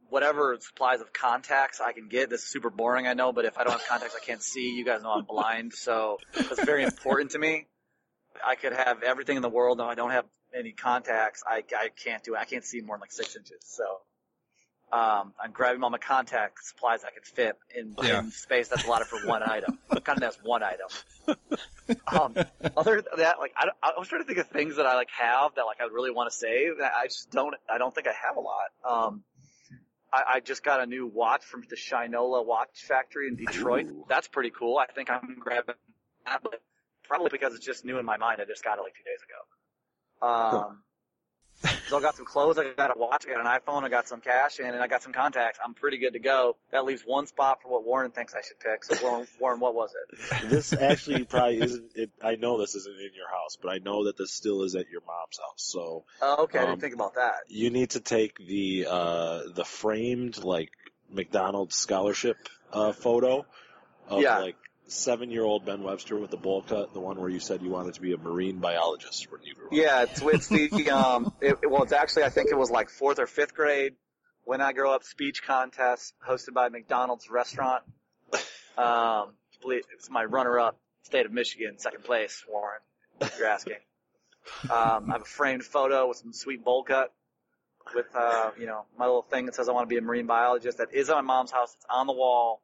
whatever 0.09 0.57
supplies 0.61 1.01
of 1.01 1.13
contacts 1.13 1.81
I 1.81 1.93
can 1.93 2.09
get. 2.09 2.31
This 2.31 2.43
is 2.43 2.49
super 2.49 2.71
boring, 2.71 3.07
I 3.07 3.13
know, 3.13 3.33
but 3.33 3.45
if 3.45 3.59
I 3.59 3.65
don't 3.65 3.75
have 3.75 3.87
contacts, 3.87 4.17
I 4.17 4.25
can't 4.25 4.43
see. 4.43 4.75
You 4.75 4.85
guys 4.85 5.03
know 5.03 5.13
I'm 5.13 5.25
blind, 5.25 5.75
so 5.75 6.19
it's 6.35 6.65
very 6.65 6.83
important 6.85 7.33
to 7.33 7.39
me. 7.39 7.67
I 8.45 8.55
could 8.55 8.73
have 8.73 9.03
everything 9.03 9.37
in 9.37 9.43
the 9.43 9.49
world, 9.49 9.81
and 9.81 9.91
I 9.91 9.95
don't 9.95 10.11
have 10.11 10.25
any 10.57 10.73
contacts. 10.73 11.43
I, 11.47 11.63
I 11.77 11.91
can't 12.03 12.25
do 12.25 12.35
it. 12.35 12.39
I 12.39 12.45
can't 12.45 12.65
see 12.65 12.81
more 12.81 12.97
than 12.97 13.03
like 13.03 13.13
six 13.13 13.37
inches. 13.37 13.59
So 13.63 13.85
um, 14.93 15.33
I'm 15.43 15.53
grabbing 15.53 15.83
all 15.83 15.91
my 15.91 15.99
contact 15.99 16.65
supplies 16.65 17.05
I 17.05 17.11
can 17.11 17.23
fit 17.23 17.57
in, 17.77 17.95
Yeah. 18.03 18.21
in 18.21 18.31
space 18.31 18.69
that's 18.69 18.85
allotted 18.85 19.07
for 19.09 19.27
one 19.27 19.43
item. 19.43 19.79
kind 19.91 20.17
of 20.17 20.21
that's 20.21 20.39
one 20.43 20.63
item. 20.63 20.89
Um, 22.07 22.35
other 22.77 22.97
than 23.03 23.19
that, 23.19 23.39
like 23.39 23.53
I, 23.57 23.69
I 23.83 23.99
was 23.99 24.09
trying 24.09 24.23
to 24.23 24.27
think 24.27 24.39
of 24.39 24.49
things 24.49 24.77
that 24.77 24.87
I 24.87 24.95
like 24.95 25.11
have 25.19 25.55
that 25.57 25.63
like 25.65 25.81
I 25.81 25.85
really 25.93 26.11
want 26.11 26.31
to 26.31 26.37
save. 26.37 26.73
I 26.81 27.07
just 27.07 27.31
don't. 27.31 27.55
I 27.71 27.79
don't 27.79 27.95
think 27.95 28.07
I 28.07 28.13
have 28.27 28.37
a 28.37 28.41
lot. 28.41 28.69
Um, 29.09 29.23
I, 30.13 30.23
I 30.37 30.41
just 30.41 30.63
got 30.65 30.81
a 30.81 30.87
new 30.87 31.07
watch 31.07 31.45
from 31.45 31.65
the 31.69 31.77
Shinola 31.77 32.45
Watch 32.47 32.83
Factory 32.87 33.29
in 33.29 33.37
Detroit. 33.37 33.87
Ooh. 33.87 34.07
That's 34.09 34.27
pretty 34.29 34.51
cool. 34.51 34.79
I 34.79 34.87
think 34.87 35.11
I'm 35.11 35.37
grabbing 35.39 35.75
that, 36.25 36.43
but 36.43 36.63
probably 37.05 37.29
because 37.31 37.55
it's 37.55 37.65
just 37.65 37.85
new 37.85 37.99
in 37.99 38.07
my 38.07 38.17
mind. 38.17 38.41
I 38.41 38.47
just 38.47 38.65
got 38.65 38.79
it 38.79 38.83
like 38.83 38.95
two 38.95 39.05
days 39.05 39.21
ago. 39.23 40.67
Um, 40.67 40.83
So 41.89 41.97
I 41.97 42.01
got 42.03 42.17
some 42.17 42.27
clothes, 42.27 42.59
I 42.59 42.73
got 42.75 42.95
a 42.95 42.99
watch, 42.99 43.25
I 43.27 43.33
got 43.35 43.41
an 43.41 43.47
iPhone, 43.47 43.83
I 43.83 43.89
got 43.89 44.07
some 44.09 44.21
cash, 44.21 44.59
and, 44.59 44.69
and 44.69 44.81
I 44.83 44.87
got 44.89 45.03
some 45.03 45.13
contacts. 45.13 45.59
I'm 45.65 45.73
pretty 45.75 45.97
good 45.99 46.13
to 46.13 46.19
go. 46.19 46.57
That 46.71 46.85
leaves 46.85 47.03
one 47.07 47.27
spot 47.27 47.63
for 47.63 47.71
what 47.71 47.85
Warren 47.85 48.11
thinks 48.11 48.35
I 48.35 48.43
should 48.43 48.61
pick. 48.61 48.85
So 48.85 48.97
Warren, 49.03 49.27
Warren 49.41 49.59
what 49.61 49.75
was 49.75 49.91
it? 49.95 50.51
This 50.51 50.75
actually 50.75 51.25
probably 51.25 51.61
isn't. 51.61 51.93
It, 51.95 52.11
I 52.23 52.35
know 52.37 52.59
this 52.61 52.75
isn't 52.75 52.95
in 52.95 53.15
your 53.15 53.29
house, 53.31 53.57
but 53.61 53.71
I 53.71 53.79
know 53.79 54.05
that 54.05 54.19
this 54.19 54.33
still 54.33 54.63
is 54.65 54.75
at 54.75 54.91
your 54.91 55.01
mom's 55.01 55.39
house. 55.39 55.55
So 55.57 56.05
Oh, 56.21 56.43
okay, 56.45 56.59
I 56.59 56.63
Um, 56.63 56.69
didn't 56.71 56.81
think 56.83 56.95
about 56.95 57.15
that. 57.15 57.35
you 57.49 57.71
need 57.71 57.91
to 57.91 58.01
take 58.01 58.37
the 58.39 58.87
uh, 58.89 59.43
the 59.55 59.65
framed 59.65 60.39
like 60.45 60.71
McDonald's 61.11 61.77
scholarship 61.77 62.37
uh, 62.73 62.93
photo 62.93 63.47
of 64.09 64.23
Yeah. 64.23 64.39
like 64.41 64.57
seven 64.89 65.31
year 65.31 65.45
old 65.45 65.65
Ben 65.65 65.83
Webster 65.83 66.17
with 66.17 66.31
the 66.31 66.37
bowl 66.37 66.63
cut, 66.63 66.93
the 66.93 67.01
one 67.01 67.21
where 67.21 67.29
you 67.29 67.41
said 67.41 67.63
you 67.63 67.71
wanted 67.71 67.95
to 67.95 68.01
be 68.01 68.13
a 68.13 68.19
marine 68.19 68.59
biologist 68.59 69.31
when 69.31 69.43
you 69.43 69.55
grew 69.55 69.67
up. 69.67 69.73
Yeah, 69.73 70.03
it's, 70.03 70.23
it's 70.23 70.49
the, 70.49 70.91
um, 70.91 71.33
it, 71.41 71.59
well, 71.71 71.83
it's 71.83 71.93
actually, 71.93 72.25
I 72.25 72.31
think 72.31 72.51
it 72.51 72.57
was 72.57 72.71
like 72.71 72.89
fourth 72.91 73.19
or 73.19 73.27
fifth 73.27 73.55
grade 73.55 73.95
when 74.45 74.61
I 74.61 74.73
grow 74.73 74.93
up 74.93 75.05
speech 75.05 75.43
contest 75.43 76.15
hosted 76.27 76.55
by 76.55 76.69
McDonald's 76.69 77.31
restaurant. 77.31 77.83
Um, 78.77 79.33
believe- 79.61 79.85
it's 79.95 80.11
my 80.11 80.25
runner 80.25 80.59
up 80.59 80.79
state 81.03 81.27
of 81.27 81.33
Michigan, 81.33 81.79
second 81.79 82.05
place, 82.05 82.45
Warren, 82.49 82.81
if 83.21 83.39
you're 83.39 83.49
asking. 83.49 83.77
Um, 84.65 85.09
I 85.09 85.13
have 85.13 85.23
a 85.23 85.27
framed 85.27 85.65
photo 85.65 86.09
with 86.09 86.19
some 86.19 86.33
sweet 86.33 86.65
bowl 86.65 86.83
cut 86.85 87.13
with, 87.95 88.07
uh, 88.15 88.51
you 88.59 88.67
know, 88.67 88.85
my 88.99 89.07
little 89.07 89.23
thing 89.23 89.47
that 89.47 89.55
says 89.55 89.69
I 89.69 89.73
want 89.73 89.89
to 89.89 89.93
be 89.93 89.99
a 89.99 90.03
marine 90.03 90.27
biologist 90.27 90.79
that 90.79 90.93
is 90.95 91.11
on 91.11 91.17
my 91.25 91.35
mom's 91.35 91.51
house. 91.51 91.75
It's 91.77 91.87
on 91.91 92.07
the 92.07 92.13
wall. 92.13 92.63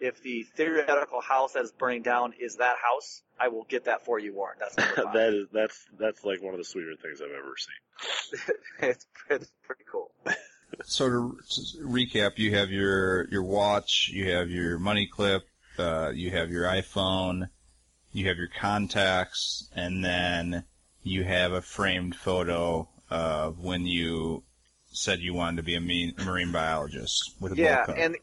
If 0.00 0.22
the 0.22 0.44
theoretical 0.56 1.20
house 1.20 1.54
that 1.54 1.64
is 1.64 1.72
burning 1.72 2.02
down 2.02 2.34
is 2.38 2.56
that 2.56 2.76
house, 2.82 3.22
I 3.40 3.48
will 3.48 3.64
get 3.64 3.84
that 3.84 4.04
for 4.04 4.18
you, 4.18 4.34
Warren. 4.34 4.58
That's 4.60 4.74
that 4.96 5.32
is 5.34 5.46
that's 5.52 5.84
that's 5.98 6.24
like 6.24 6.42
one 6.42 6.52
of 6.54 6.58
the 6.58 6.64
sweeter 6.64 6.94
things 7.00 7.20
I've 7.22 7.30
ever 7.30 7.54
seen. 7.56 8.54
it's, 8.90 9.06
it's 9.30 9.52
pretty 9.64 9.84
cool. 9.90 10.10
So 10.84 11.08
to, 11.08 11.38
to 11.48 11.78
recap, 11.86 12.38
you 12.38 12.54
have 12.56 12.70
your 12.70 13.28
your 13.28 13.44
watch, 13.44 14.10
you 14.12 14.32
have 14.32 14.50
your 14.50 14.78
money 14.78 15.06
clip, 15.06 15.44
uh, 15.78 16.10
you 16.12 16.32
have 16.32 16.50
your 16.50 16.64
iPhone, 16.64 17.48
you 18.12 18.26
have 18.28 18.36
your 18.36 18.48
contacts, 18.48 19.70
and 19.74 20.04
then 20.04 20.64
you 21.04 21.22
have 21.22 21.52
a 21.52 21.62
framed 21.62 22.16
photo 22.16 22.88
of 23.10 23.60
when 23.60 23.86
you 23.86 24.42
said 24.90 25.20
you 25.20 25.34
wanted 25.34 25.58
to 25.58 25.62
be 25.62 25.76
a 25.76 25.80
marine, 25.80 26.14
marine 26.24 26.52
biologist 26.52 27.36
with 27.40 27.52
a 27.52 27.56
Yeah, 27.56 27.76
bowl 27.86 27.94
cut. 27.94 27.98
and 27.98 28.16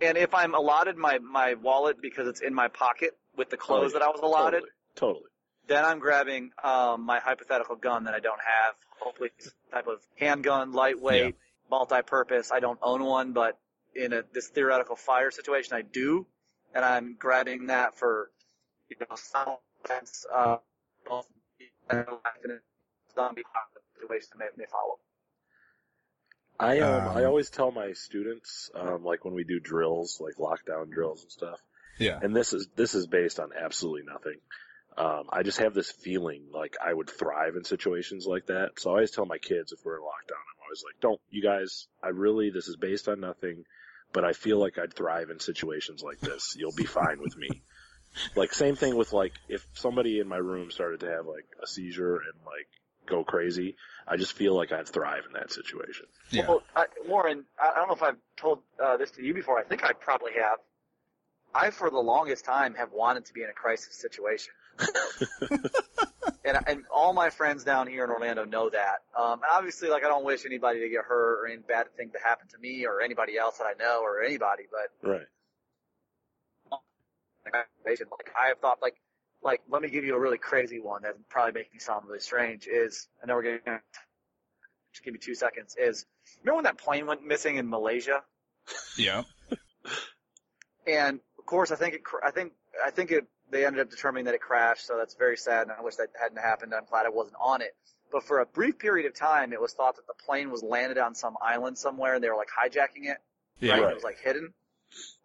and 0.00 0.16
if 0.18 0.34
I'm 0.34 0.54
allotted 0.54 0.96
my 0.96 1.18
my 1.18 1.54
wallet 1.54 2.00
because 2.00 2.26
it's 2.28 2.40
in 2.40 2.54
my 2.54 2.68
pocket 2.68 3.16
with 3.36 3.50
the 3.50 3.56
clothes 3.56 3.92
that 3.94 4.02
I 4.02 4.08
was 4.08 4.20
allotted, 4.22 4.62
Totally. 4.94 5.12
totally. 5.14 5.30
then 5.68 5.84
I'm 5.84 5.98
grabbing 5.98 6.50
um, 6.62 7.04
my 7.04 7.20
hypothetical 7.20 7.76
gun 7.76 8.04
that 8.04 8.14
I 8.14 8.20
don't 8.20 8.40
have. 8.40 8.74
Hopefully, 9.00 9.30
some 9.38 9.52
type 9.72 9.86
of 9.86 10.00
handgun, 10.16 10.72
lightweight, 10.72 11.36
multi-purpose. 11.70 12.50
I 12.52 12.60
don't 12.60 12.78
own 12.82 13.02
one, 13.04 13.32
but 13.32 13.58
in 13.94 14.12
a, 14.12 14.22
this 14.34 14.48
theoretical 14.48 14.96
fire 14.96 15.30
situation, 15.30 15.74
I 15.74 15.82
do, 15.82 16.26
and 16.74 16.84
I'm 16.84 17.16
grabbing 17.18 17.68
that 17.68 17.96
for 17.96 18.30
you 18.88 18.96
know 19.00 19.16
some 19.16 19.56
defense, 19.82 20.26
uh, 20.34 20.56
both 21.08 21.26
in 21.90 21.96
life 21.96 22.06
and 22.44 22.52
in 22.52 22.60
zombie 23.14 23.42
situations 23.98 24.30
that 24.32 24.38
may, 24.38 24.46
may 24.56 24.64
follow. 24.70 24.98
I 26.60 26.80
um, 26.80 27.08
Um, 27.08 27.16
I 27.16 27.24
always 27.24 27.50
tell 27.50 27.70
my 27.72 27.92
students 27.92 28.70
um, 28.74 29.04
like 29.04 29.24
when 29.24 29.34
we 29.34 29.44
do 29.44 29.60
drills, 29.60 30.20
like 30.20 30.36
lockdown 30.36 30.90
drills 30.90 31.22
and 31.22 31.32
stuff. 31.32 31.60
yeah, 31.98 32.18
and 32.22 32.34
this 32.34 32.52
is 32.52 32.68
this 32.76 32.94
is 32.94 33.06
based 33.06 33.40
on 33.40 33.50
absolutely 33.58 34.02
nothing. 34.10 34.38
Um, 34.96 35.24
I 35.32 35.42
just 35.42 35.58
have 35.58 35.72
this 35.72 35.90
feeling 35.90 36.48
like 36.52 36.76
I 36.84 36.92
would 36.92 37.08
thrive 37.08 37.56
in 37.56 37.64
situations 37.64 38.26
like 38.26 38.46
that. 38.46 38.78
So 38.78 38.90
I 38.90 38.94
always 38.94 39.12
tell 39.12 39.24
my 39.24 39.38
kids 39.38 39.72
if 39.72 39.78
we're 39.84 39.96
in 39.96 40.02
lockdown, 40.02 40.42
I'm 40.50 40.62
always 40.64 40.84
like, 40.84 41.00
"Don't, 41.00 41.20
you 41.30 41.42
guys. 41.42 41.86
I 42.02 42.08
really 42.08 42.50
this 42.50 42.68
is 42.68 42.76
based 42.76 43.08
on 43.08 43.20
nothing, 43.20 43.64
but 44.12 44.24
I 44.24 44.32
feel 44.32 44.58
like 44.58 44.78
I'd 44.78 44.92
thrive 44.94 45.30
in 45.30 45.40
situations 45.40 46.02
like 46.02 46.20
this. 46.20 46.54
You'll 46.58 46.74
be 46.74 46.84
fine 46.86 47.20
with 47.20 47.36
me." 47.36 47.48
Like 48.34 48.52
same 48.52 48.74
thing 48.74 48.96
with 48.96 49.12
like 49.12 49.34
if 49.48 49.64
somebody 49.74 50.18
in 50.18 50.26
my 50.26 50.36
room 50.36 50.72
started 50.72 50.98
to 51.00 51.06
have 51.06 51.26
like 51.26 51.46
a 51.62 51.66
seizure 51.68 52.16
and 52.16 52.44
like 52.44 52.66
go 53.10 53.24
crazy, 53.24 53.76
I 54.08 54.16
just 54.16 54.32
feel 54.32 54.56
like 54.56 54.72
I'd 54.72 54.88
thrive 54.88 55.24
in 55.26 55.32
that 55.34 55.52
situation. 55.52 56.06
yeah. 56.30 56.48
Well, 56.48 56.62
I, 56.74 56.86
Warren, 57.06 57.44
I 57.60 57.72
I 57.72 57.74
don't 57.76 57.88
know 57.88 57.94
if 57.94 58.02
I've 58.02 58.16
told 58.36 58.60
uh, 58.82 58.96
this 58.96 59.10
to 59.12 59.22
you 59.22 59.34
before. 59.34 59.58
I 59.58 59.64
think 59.64 59.84
I 59.84 59.92
probably 59.92 60.32
have. 60.32 60.58
I, 61.54 61.70
for 61.70 61.90
the 61.90 61.98
longest 61.98 62.44
time, 62.44 62.74
have 62.76 62.92
wanted 62.92 63.26
to 63.26 63.34
be 63.34 63.42
in 63.42 63.50
a 63.50 63.52
crisis 63.52 63.96
situation. 63.96 64.52
and, 66.44 66.58
and 66.66 66.84
all 66.94 67.12
my 67.12 67.30
friends 67.30 67.64
down 67.64 67.88
here 67.88 68.04
in 68.04 68.10
Orlando 68.10 68.44
know 68.44 68.70
that. 68.70 68.98
Um, 69.18 69.34
and 69.34 69.50
obviously, 69.52 69.88
like, 69.88 70.04
I 70.04 70.08
don't 70.08 70.24
wish 70.24 70.46
anybody 70.46 70.80
to 70.80 70.88
get 70.88 71.04
hurt 71.04 71.40
or 71.42 71.46
any 71.48 71.56
bad 71.56 71.86
thing 71.96 72.10
to 72.12 72.18
happen 72.24 72.46
to 72.48 72.58
me 72.58 72.86
or 72.86 73.00
anybody 73.00 73.36
else 73.36 73.58
that 73.58 73.64
I 73.64 73.72
know 73.82 74.00
or 74.02 74.22
anybody, 74.22 74.64
but 74.70 75.08
Right. 75.10 75.26
like, 77.44 78.32
I 78.40 78.48
have 78.48 78.58
thought, 78.60 78.78
like, 78.80 78.94
like, 79.42 79.60
let 79.68 79.82
me 79.82 79.88
give 79.88 80.04
you 80.04 80.14
a 80.14 80.20
really 80.20 80.38
crazy 80.38 80.80
one 80.80 81.02
that 81.02 81.14
probably 81.28 81.52
make 81.52 81.72
me 81.72 81.78
sound 81.78 82.06
really 82.06 82.20
strange 82.20 82.66
is, 82.66 83.08
I 83.22 83.26
know 83.26 83.36
we're 83.36 83.42
getting, 83.42 83.60
just 84.92 85.04
give 85.04 85.14
me 85.14 85.20
two 85.20 85.34
seconds, 85.34 85.76
is, 85.78 86.06
remember 86.42 86.56
when 86.56 86.64
that 86.64 86.78
plane 86.78 87.06
went 87.06 87.24
missing 87.24 87.56
in 87.56 87.68
Malaysia? 87.68 88.22
yeah. 88.96 89.24
And 90.86 91.20
of 91.38 91.46
course, 91.46 91.70
I 91.70 91.76
think 91.76 91.94
it, 91.94 92.00
I 92.24 92.30
think, 92.30 92.52
I 92.84 92.90
think 92.90 93.12
it, 93.12 93.26
they 93.50 93.66
ended 93.66 93.82
up 93.82 93.90
determining 93.90 94.24
that 94.24 94.34
it 94.34 94.40
crashed, 94.40 94.86
so 94.86 94.96
that's 94.96 95.14
very 95.14 95.36
sad, 95.36 95.62
and 95.62 95.72
I 95.72 95.82
wish 95.82 95.96
that 95.96 96.08
hadn't 96.20 96.38
happened. 96.38 96.72
I'm 96.74 96.86
glad 96.88 97.06
I 97.06 97.10
wasn't 97.10 97.36
on 97.38 97.60
it. 97.60 97.76
But 98.10 98.24
for 98.24 98.40
a 98.40 98.46
brief 98.46 98.78
period 98.78 99.06
of 99.06 99.14
time, 99.14 99.52
it 99.52 99.60
was 99.60 99.72
thought 99.72 99.96
that 99.96 100.06
the 100.06 100.14
plane 100.24 100.50
was 100.50 100.62
landed 100.62 100.98
on 100.98 101.14
some 101.14 101.36
island 101.40 101.78
somewhere, 101.78 102.14
and 102.14 102.24
they 102.24 102.28
were 102.28 102.36
like 102.36 102.48
hijacking 102.48 103.10
it. 103.10 103.18
Yeah. 103.60 103.74
Right. 103.74 103.90
It 103.90 103.94
was 103.94 104.04
like 104.04 104.18
hidden. 104.20 104.52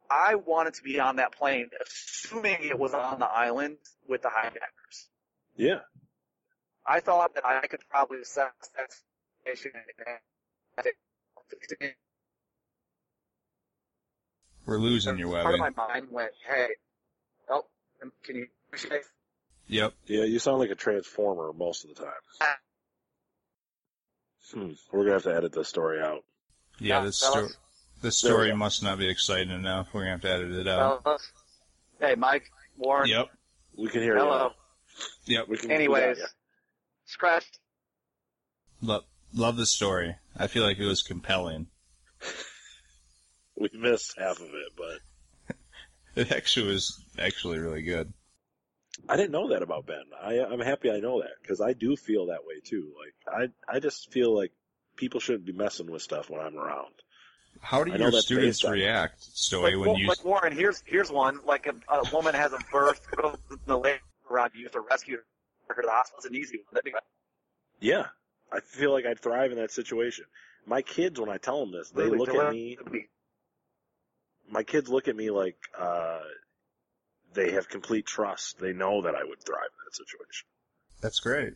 I 0.10 0.36
wanted 0.36 0.76
to 0.76 0.84
be 0.84 1.00
on 1.00 1.18
that 1.18 1.34
plane, 1.34 1.70
assuming 1.86 2.58
it 2.62 2.78
was 2.78 2.94
on 2.94 3.20
the 3.20 3.26
island 3.26 3.78
with 4.08 4.22
the 4.22 4.30
hijackers. 4.32 5.10
Yeah. 5.56 5.80
I 6.86 7.00
thought 7.00 7.34
that 7.36 7.46
I 7.46 7.66
could 7.68 7.82
probably 7.90 8.20
assess 8.22 8.52
that 8.78 8.92
situation 9.46 9.72
We're 14.66 14.80
losing 14.80 15.20
you, 15.20 15.30
part 15.32 15.54
of 15.54 15.60
my 15.60 15.70
mind 15.70 16.08
went, 16.10 16.32
hey, 16.48 16.70
oh, 17.50 17.66
can 18.24 18.36
you, 18.36 18.48
Yep. 19.68 19.94
Yeah, 20.08 20.24
you 20.24 20.40
sound 20.40 20.60
like 20.60 20.70
a 20.70 20.76
transformer 20.76 21.52
most 21.54 21.86
of 21.86 21.96
the 21.96 22.04
time. 22.04 22.56
Hmm. 24.54 24.72
We're 24.92 25.04
gonna 25.04 25.14
have 25.14 25.24
to 25.24 25.36
edit 25.36 25.54
this 25.54 25.68
story 25.68 26.02
out. 26.02 26.24
Yeah, 26.80 27.00
Yeah, 27.00 27.06
this 27.06 27.20
fellas. 27.20 27.52
story, 27.52 27.65
this 28.02 28.18
story 28.18 28.54
must 28.56 28.84
not 28.84 28.98
be 28.98 29.10
exciting 29.10 29.52
enough. 29.52 29.88
We're 29.94 30.02
gonna 30.02 30.12
have 30.12 30.22
to 30.22 30.32
edit 30.32 30.52
it 30.52 30.68
out. 30.68 31.04
fellas? 31.04 31.32
Hey, 32.00 32.16
Mike, 32.16 32.52
Warren, 32.78 33.08
Yep. 33.10 33.28
We 33.78 33.90
can 33.90 34.02
hear 34.02 34.16
you. 34.16 34.22
hello. 34.24 34.52
you. 35.26 35.38
Yep. 35.38 35.48
We 35.50 35.58
can, 35.58 35.72
Anyways, 35.72 36.18
we 36.18 36.22
got 36.22 36.30
scratch. 37.06 37.46
Love, 38.82 39.04
love 39.34 39.58
the 39.58 39.66
story. 39.66 40.16
I 40.38 40.48
feel 40.48 40.64
like 40.64 40.78
it 40.78 40.86
was 40.86 41.02
compelling. 41.02 41.68
we 43.56 43.70
missed 43.74 44.16
half 44.18 44.40
of 44.40 44.48
it, 44.48 44.72
but 44.78 45.56
It 46.16 46.32
actually 46.32 46.68
was 46.74 47.02
actually 47.20 47.60
really 47.60 47.82
good. 47.82 48.14
I 49.10 49.18
didn't 49.18 49.32
know 49.32 49.50
that 49.50 49.62
about 49.62 49.86
Ben. 49.86 50.04
I, 50.22 50.40
I'm 50.40 50.62
happy 50.62 50.90
I 50.90 51.00
know 51.00 51.22
that 51.22 51.32
because 51.42 51.60
I 51.60 51.74
do 51.74 51.96
feel 51.98 52.28
that 52.28 52.46
way 52.46 52.62
too. 52.64 52.94
Like 52.98 53.52
I, 53.68 53.76
I 53.76 53.80
just 53.80 54.12
feel 54.12 54.34
like 54.36 54.52
people 54.96 55.20
shouldn't 55.20 55.46
be 55.46 55.52
messing 55.52 55.92
with 55.92 56.02
stuff 56.02 56.30
when 56.30 56.40
I'm 56.40 56.58
around. 56.58 56.94
How 57.66 57.84
do 57.84 57.92
your 57.92 58.12
students 58.12 58.64
react, 58.64 59.22
Stowey, 59.22 59.64
Like, 59.64 59.80
when 59.80 59.90
Wa- 59.90 59.98
you? 59.98 60.08
like 60.08 60.24
Warren, 60.24 60.56
here's 60.56 60.84
here's 60.86 61.10
one. 61.10 61.40
Like 61.46 61.66
a, 61.66 61.74
a 61.92 62.04
woman 62.14 62.36
has 62.36 62.54
a 62.54 62.60
birth, 62.72 63.08
goes 63.20 63.38
to 63.50 63.60
the 63.66 63.76
labor 63.78 64.00
around 64.30 64.52
you 64.54 64.70
to 64.70 64.82
rescue 64.82 65.18
her 65.68 65.82
to 65.82 65.82
the 65.84 65.92
hospital. 65.92 66.18
It's 66.20 66.28
an 66.28 66.36
easy 66.36 66.60
one. 66.70 66.82
Be- 66.86 66.94
Yeah, 67.80 68.06
I 68.54 68.60
feel 68.60 68.92
like 68.92 69.08
I'd 69.08 69.20
thrive 69.20 69.52
in 69.52 69.58
that 69.58 69.72
situation. 69.72 70.26
My 70.68 70.84
kids, 70.84 71.20
when 71.20 71.30
I 71.30 71.38
tell 71.38 71.60
them 71.60 71.72
this, 71.72 71.90
they 71.90 72.08
Literally 72.08 72.78
look 72.78 72.88
at 72.88 72.94
me. 72.94 73.08
My 74.48 74.62
kids 74.62 74.88
look 74.88 75.08
at 75.08 75.16
me 75.16 75.32
like 75.32 75.58
uh, 75.78 76.20
they 77.34 77.52
have 77.54 77.68
complete 77.68 78.06
trust. 78.06 78.60
They 78.60 78.74
know 78.74 79.02
that 79.02 79.16
I 79.16 79.24
would 79.24 79.44
thrive 79.44 79.72
in 79.72 79.86
that 79.88 79.96
situation. 79.96 80.46
That's 81.02 81.20
great. 81.20 81.54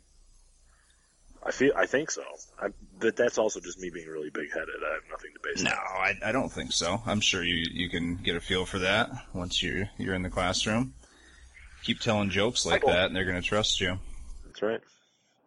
I 1.46 1.52
feel, 1.52 1.72
I 1.76 1.86
think 1.86 2.12
so. 2.12 2.24
I, 2.62 2.68
but 3.00 3.16
that's 3.16 3.38
also 3.38 3.60
just 3.60 3.80
me 3.80 3.90
being 3.90 4.08
really 4.08 4.30
big 4.30 4.52
headed. 4.52 4.70
I 4.86 4.94
have 4.96 5.04
nothing 5.10 5.32
to 5.34 5.40
base 5.42 5.62
it 5.62 5.66
No, 5.66 5.72
on. 5.72 5.78
I, 6.24 6.30
I 6.30 6.32
don't 6.32 6.52
think 6.52 6.72
so. 6.74 7.02
I'm 7.06 7.22
sure 7.22 7.44
you 7.44 7.66
you 7.72 7.90
can 7.90 8.16
get 8.18 8.36
a 8.36 8.42
feel 8.42 8.66
for 8.66 8.80
that 8.80 9.10
once 9.34 9.64
you 9.64 9.88
you're 9.98 10.14
in 10.16 10.24
the 10.24 10.30
classroom. 10.30 10.94
Keep 11.84 12.02
telling 12.02 12.30
jokes 12.30 12.66
like 12.66 12.84
Michael. 12.84 12.90
that, 12.90 13.06
and 13.08 13.16
they're 13.16 13.26
gonna 13.26 13.42
trust 13.42 13.80
you. 13.80 13.98
That's 14.46 14.62
right. 14.62 14.82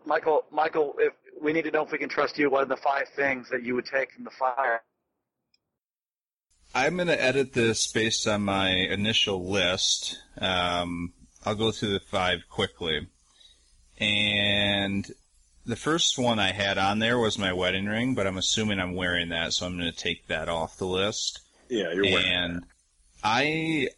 Michael, 0.06 0.44
Michael, 0.50 0.94
if 0.98 1.12
we 1.40 1.52
need 1.52 1.64
to 1.64 1.70
know 1.70 1.84
if 1.84 1.92
we 1.92 1.98
can 1.98 2.08
trust 2.08 2.38
you, 2.38 2.48
what 2.50 2.62
are 2.62 2.66
the 2.66 2.76
five 2.76 3.08
things 3.14 3.48
that 3.50 3.62
you 3.62 3.74
would 3.74 3.86
take 3.86 4.12
from 4.12 4.24
the 4.24 4.30
fire? 4.30 4.80
I'm 6.74 6.96
going 6.96 7.08
to 7.08 7.22
edit 7.22 7.52
this 7.52 7.86
based 7.92 8.26
on 8.26 8.42
my 8.42 8.70
initial 8.70 9.46
list. 9.48 10.18
Um, 10.40 11.12
I'll 11.44 11.54
go 11.54 11.70
through 11.70 11.92
the 11.92 12.00
five 12.00 12.44
quickly. 12.48 13.08
And 14.00 15.06
the 15.64 15.76
first 15.76 16.18
one 16.18 16.38
I 16.38 16.52
had 16.52 16.78
on 16.78 16.98
there 16.98 17.18
was 17.18 17.38
my 17.38 17.52
wedding 17.52 17.86
ring, 17.86 18.14
but 18.14 18.26
I'm 18.26 18.38
assuming 18.38 18.80
I'm 18.80 18.94
wearing 18.94 19.28
that, 19.28 19.52
so 19.52 19.66
I'm 19.66 19.78
going 19.78 19.90
to 19.90 19.96
take 19.96 20.26
that 20.26 20.48
off 20.48 20.76
the 20.76 20.86
list. 20.86 21.40
Yeah, 21.68 21.92
you're 21.92 22.04
wearing 22.04 22.26
and 22.26 22.64
I 23.22 23.88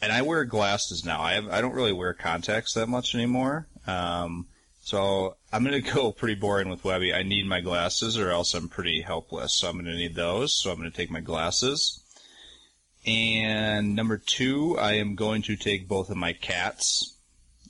and 0.00 0.12
I 0.12 0.22
wear 0.22 0.44
glasses 0.44 1.04
now. 1.04 1.20
I 1.20 1.34
have, 1.34 1.48
I 1.48 1.60
don't 1.60 1.74
really 1.74 1.92
wear 1.92 2.12
contacts 2.12 2.74
that 2.74 2.88
much 2.88 3.14
anymore. 3.14 3.66
Um, 3.86 4.46
so 4.82 5.36
I'm 5.52 5.64
going 5.64 5.82
to 5.82 5.92
go 5.92 6.12
pretty 6.12 6.34
boring 6.34 6.68
with 6.68 6.84
Webby. 6.84 7.14
I 7.14 7.22
need 7.22 7.46
my 7.46 7.60
glasses, 7.60 8.18
or 8.18 8.30
else 8.30 8.54
I'm 8.54 8.68
pretty 8.68 9.00
helpless. 9.00 9.54
So 9.54 9.68
I'm 9.68 9.74
going 9.74 9.86
to 9.86 9.96
need 9.96 10.14
those. 10.14 10.52
So 10.52 10.70
I'm 10.70 10.78
going 10.78 10.90
to 10.90 10.96
take 10.96 11.10
my 11.10 11.20
glasses. 11.20 12.00
And 13.06 13.94
number 13.94 14.16
two, 14.16 14.78
I 14.78 14.94
am 14.94 15.14
going 15.14 15.42
to 15.42 15.56
take 15.56 15.88
both 15.88 16.10
of 16.10 16.16
my 16.16 16.32
cats. 16.32 17.13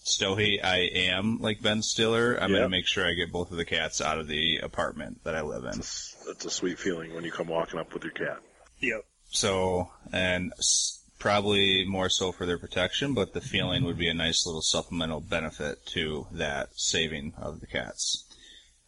Stowey, 0.05 0.63
I 0.63 0.81
am 0.93 1.39
like 1.41 1.63
Ben 1.63 1.83
Stiller. 1.83 2.35
I'm 2.37 2.53
gonna 2.53 2.69
make 2.69 2.87
sure 2.87 3.07
I 3.07 3.15
get 3.15 3.33
both 3.33 3.51
of 3.51 3.57
the 3.57 3.65
cats 3.65 4.01
out 4.03 4.19
of 4.19 4.29
the 4.29 4.59
apartment 4.59 5.25
that 5.25 5.35
I 5.35 5.41
live 5.41 5.65
in. 5.65 5.79
It's, 5.79 6.15
it's 6.29 6.45
a 6.45 6.51
sweet 6.51 6.79
feeling 6.79 7.15
when 7.15 7.25
you 7.25 7.33
come 7.33 7.49
walking 7.49 7.81
up 7.81 7.93
with 7.95 8.05
your 8.05 8.13
cat. 8.13 8.39
Yep. 8.81 9.05
So, 9.31 9.91
and 10.13 10.53
s- 10.59 11.03
probably 11.19 11.87
more 11.87 12.11
so 12.11 12.33
for 12.33 12.45
their 12.45 12.59
protection, 12.59 13.15
but 13.15 13.33
the 13.33 13.41
feeling 13.41 13.83
would 13.85 13.97
be 13.97 14.09
a 14.09 14.15
nice 14.15 14.45
little 14.45 14.61
supplemental 14.61 15.21
benefit 15.21 15.87
to 15.87 16.27
that 16.33 16.69
saving 16.75 17.33
of 17.39 17.61
the 17.61 17.67
cats. 17.67 18.25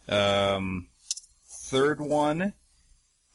Um, 0.09 0.89
third 1.49 1.99
one, 1.99 2.53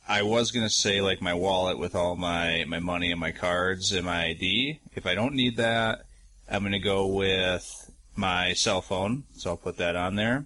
I 0.08 0.22
was 0.22 0.52
gonna 0.52 0.70
say 0.70 1.02
like 1.02 1.20
my 1.20 1.34
wallet 1.34 1.80
with 1.80 1.96
all 1.96 2.16
my, 2.16 2.64
my 2.68 2.80
money 2.80 3.10
and 3.10 3.20
my 3.20 3.32
cards 3.32 3.92
and 3.92 4.06
my 4.06 4.26
ID. 4.26 4.80
If 4.94 5.08
I 5.08 5.16
don't 5.16 5.34
need 5.34 5.58
that, 5.58 6.04
I'm 6.52 6.64
gonna 6.64 6.80
go 6.80 7.08
with 7.08 7.90
my 8.16 8.54
cell 8.54 8.82
phone, 8.82 9.24
so 9.34 9.52
I'll 9.52 9.58
put 9.58 9.78
that 9.78 9.96
on 9.96 10.16
there. 10.16 10.46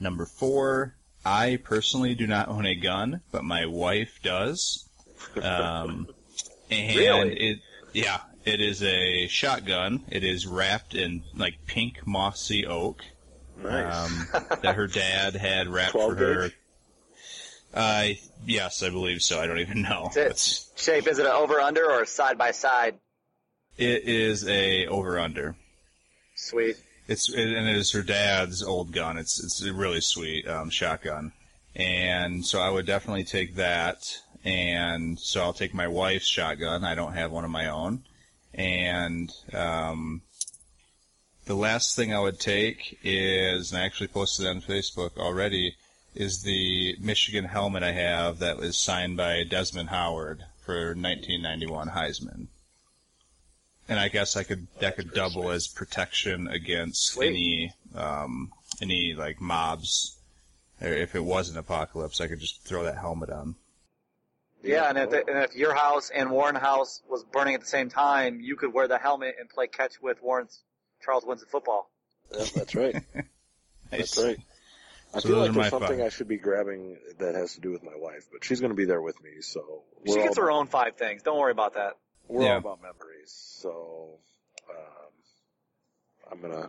Number 0.00 0.26
four, 0.26 0.96
I 1.24 1.58
personally 1.62 2.14
do 2.14 2.26
not 2.26 2.48
own 2.48 2.66
a 2.66 2.74
gun, 2.74 3.20
but 3.32 3.44
my 3.44 3.66
wife 3.66 4.18
does. 4.22 4.88
Um, 5.42 6.06
and 6.70 6.96
Really? 6.96 7.36
it, 7.40 7.58
yeah, 7.94 8.18
it 8.44 8.60
is 8.60 8.82
a 8.82 9.26
shotgun. 9.28 10.04
It 10.10 10.22
is 10.22 10.46
wrapped 10.46 10.94
in 10.94 11.22
like 11.34 11.54
pink 11.66 12.06
mossy 12.06 12.66
oak 12.66 13.02
Nice. 13.62 13.94
um, 13.96 14.58
that 14.62 14.74
her 14.74 14.86
dad 14.86 15.34
had 15.34 15.68
wrapped 15.68 15.92
for 15.92 16.14
her. 16.14 16.42
gauge? 16.48 16.56
Uh, 17.72 18.08
yes, 18.46 18.82
I 18.82 18.90
believe 18.90 19.22
so. 19.22 19.40
I 19.40 19.46
don't 19.46 19.58
even 19.60 19.82
know. 19.82 20.10
It. 20.14 20.18
It's- 20.18 20.70
Shafe, 20.76 21.06
is 21.08 21.18
it 21.18 21.26
an 21.26 21.32
over 21.32 21.58
under 21.60 21.90
or 21.90 22.04
side 22.04 22.36
by 22.36 22.50
side? 22.50 22.96
It 23.76 24.04
is 24.04 24.46
a 24.46 24.86
over 24.86 25.18
under. 25.18 25.56
Sweet. 26.34 26.76
It's 27.06 27.28
it, 27.28 27.52
and 27.52 27.68
it 27.68 27.76
is 27.76 27.92
her 27.92 28.02
dad's 28.02 28.62
old 28.62 28.92
gun. 28.92 29.18
It's 29.18 29.42
it's 29.42 29.62
a 29.62 29.72
really 29.72 30.00
sweet 30.00 30.48
um, 30.48 30.70
shotgun, 30.70 31.32
and 31.76 32.44
so 32.44 32.60
I 32.60 32.70
would 32.70 32.86
definitely 32.86 33.24
take 33.24 33.56
that. 33.56 34.18
And 34.44 35.18
so 35.18 35.42
I'll 35.42 35.54
take 35.54 35.72
my 35.72 35.88
wife's 35.88 36.26
shotgun. 36.26 36.84
I 36.84 36.94
don't 36.94 37.14
have 37.14 37.32
one 37.32 37.44
of 37.44 37.50
my 37.50 37.68
own, 37.68 38.04
and 38.52 39.32
um, 39.54 40.22
the 41.46 41.54
last 41.54 41.96
thing 41.96 42.12
I 42.12 42.20
would 42.20 42.40
take 42.40 42.98
is, 43.02 43.72
and 43.72 43.80
I 43.80 43.84
actually 43.84 44.08
posted 44.08 44.46
it 44.46 44.50
on 44.50 44.60
Facebook 44.62 45.18
already, 45.18 45.76
is 46.14 46.42
the 46.42 46.96
Michigan 47.00 47.44
helmet 47.44 47.82
I 47.82 47.92
have 47.92 48.38
that 48.38 48.56
was 48.56 48.78
signed 48.78 49.16
by 49.16 49.44
Desmond 49.44 49.90
Howard 49.90 50.44
for 50.64 50.94
1991 50.94 51.90
Heisman. 51.90 52.46
And 53.88 53.98
I 53.98 54.08
guess 54.08 54.36
I 54.36 54.42
could 54.44 54.66
that 54.80 54.96
could 54.96 55.12
double 55.12 55.42
sweet. 55.42 55.52
as 55.54 55.68
protection 55.68 56.48
against 56.48 57.12
Sweet. 57.12 57.28
any 57.28 57.72
um, 57.94 58.50
any 58.80 59.14
like 59.14 59.40
mobs. 59.40 60.16
Or 60.80 60.88
if 60.88 61.14
it 61.14 61.24
was 61.24 61.50
an 61.50 61.58
apocalypse, 61.58 62.20
I 62.20 62.26
could 62.26 62.40
just 62.40 62.62
throw 62.64 62.84
that 62.84 62.98
helmet 62.98 63.30
on. 63.30 63.54
Yeah, 64.62 64.88
and 64.88 64.96
if, 64.98 65.10
the, 65.10 65.18
and 65.28 65.44
if 65.44 65.54
your 65.54 65.74
house 65.74 66.10
and 66.10 66.30
Warren 66.30 66.54
House 66.54 67.02
was 67.08 67.22
burning 67.24 67.54
at 67.54 67.60
the 67.60 67.66
same 67.66 67.90
time, 67.90 68.40
you 68.40 68.56
could 68.56 68.72
wear 68.72 68.88
the 68.88 68.98
helmet 68.98 69.36
and 69.38 69.48
play 69.48 69.66
catch 69.66 70.00
with 70.00 70.22
Warren's 70.22 70.62
Charles 71.04 71.24
Woodson 71.26 71.46
football. 71.50 71.90
Yeah, 72.36 72.44
that's 72.56 72.74
right. 72.74 72.96
Nice. 73.92 74.14
That's 74.14 74.24
right. 74.24 74.38
I 75.14 75.18
So 75.20 75.28
feel 75.28 75.38
like 75.38 75.52
there's 75.52 75.68
something 75.68 75.98
five. 75.98 76.06
I 76.06 76.08
should 76.08 76.26
be 76.26 76.38
grabbing 76.38 76.96
that 77.18 77.34
has 77.36 77.54
to 77.54 77.60
do 77.60 77.70
with 77.70 77.84
my 77.84 77.92
wife, 77.94 78.26
but 78.32 78.42
she's 78.42 78.60
going 78.60 78.70
to 78.70 78.76
be 78.76 78.86
there 78.86 79.02
with 79.02 79.22
me, 79.22 79.40
so 79.40 79.82
She 80.06 80.14
gets 80.14 80.38
all, 80.38 80.44
her 80.44 80.50
own 80.50 80.66
five 80.66 80.96
things. 80.96 81.22
Don't 81.22 81.38
worry 81.38 81.52
about 81.52 81.74
that. 81.74 81.98
We're 82.28 82.44
Yeah. 82.44 82.52
all 82.52 82.58
about 82.58 82.82
memories. 82.82 83.30
So 83.60 84.18
um, 84.70 85.12
I'm 86.32 86.40
gonna 86.40 86.68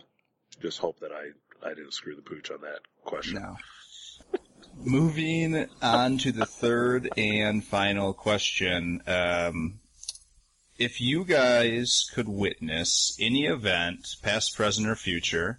just 0.60 0.78
hope 0.78 1.00
that 1.00 1.12
I 1.12 1.30
I 1.66 1.70
didn't 1.70 1.92
screw 1.94 2.14
the 2.16 2.22
pooch 2.22 2.50
on 2.50 2.60
that 2.62 2.80
question. 3.04 3.34
No. 3.42 3.56
Moving 4.78 5.66
on 5.80 6.18
to 6.18 6.32
the 6.32 6.44
third 6.46 7.08
and 7.16 7.64
final 7.64 8.12
question. 8.12 9.02
Um, 9.06 9.80
if 10.78 11.00
you 11.00 11.24
guys 11.24 12.10
could 12.14 12.28
witness 12.28 13.16
any 13.18 13.46
event, 13.46 14.06
past, 14.22 14.54
present, 14.54 14.86
or 14.86 14.94
future, 14.94 15.58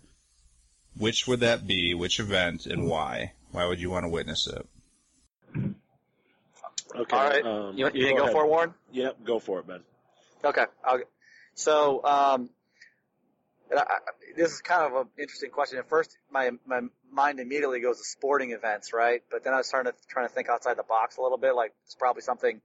which 0.96 1.28
would 1.28 1.40
that 1.40 1.66
be? 1.66 1.96
Which 1.96 2.20
event 2.20 2.68
and 2.68 2.88
why? 2.88 3.34
Why 3.52 3.66
would 3.66 3.80
you 3.82 3.90
want 3.90 4.04
to 4.06 4.10
witness 4.10 4.46
it? 4.48 4.68
Okay. 6.96 7.16
All 7.16 7.24
right. 7.30 7.46
Um, 7.46 7.78
you 7.78 7.90
you 7.94 8.04
gonna 8.06 8.16
go 8.16 8.22
ahead. 8.24 8.34
for 8.34 8.46
it, 8.46 8.50
Warren? 8.50 8.74
Yep, 8.92 9.24
go 9.24 9.40
for 9.40 9.60
it, 9.60 9.68
Ben. 9.68 9.82
Okay. 10.44 10.66
I'll, 10.84 11.00
so, 11.56 12.04
um, 12.06 12.50
and 13.70 13.80
I, 13.80 13.84
I- 13.84 14.36
this 14.36 14.52
is 14.52 14.62
kind 14.62 14.84
of 14.94 15.02
an 15.02 15.08
interesting 15.18 15.50
question. 15.50 15.80
At 15.80 15.90
first, 15.90 16.16
my 16.32 16.52
my 16.66 16.82
mind 17.12 17.40
immediately 17.40 17.80
goes 17.80 17.98
to 17.98 18.04
sporting 18.04 18.52
events, 18.52 18.94
right? 18.94 19.24
But 19.32 19.44
then 19.44 19.54
I 19.54 19.58
was 19.58 19.68
starting 19.68 19.92
to 19.92 19.98
trying 20.08 20.28
to 20.28 20.34
think 20.34 20.48
outside 20.50 20.78
the 20.78 20.84
box 20.84 21.18
a 21.18 21.22
little 21.22 21.38
bit. 21.40 21.56
Like 21.56 21.74
it's 21.86 21.96
probably 21.96 22.22
something, 22.22 22.62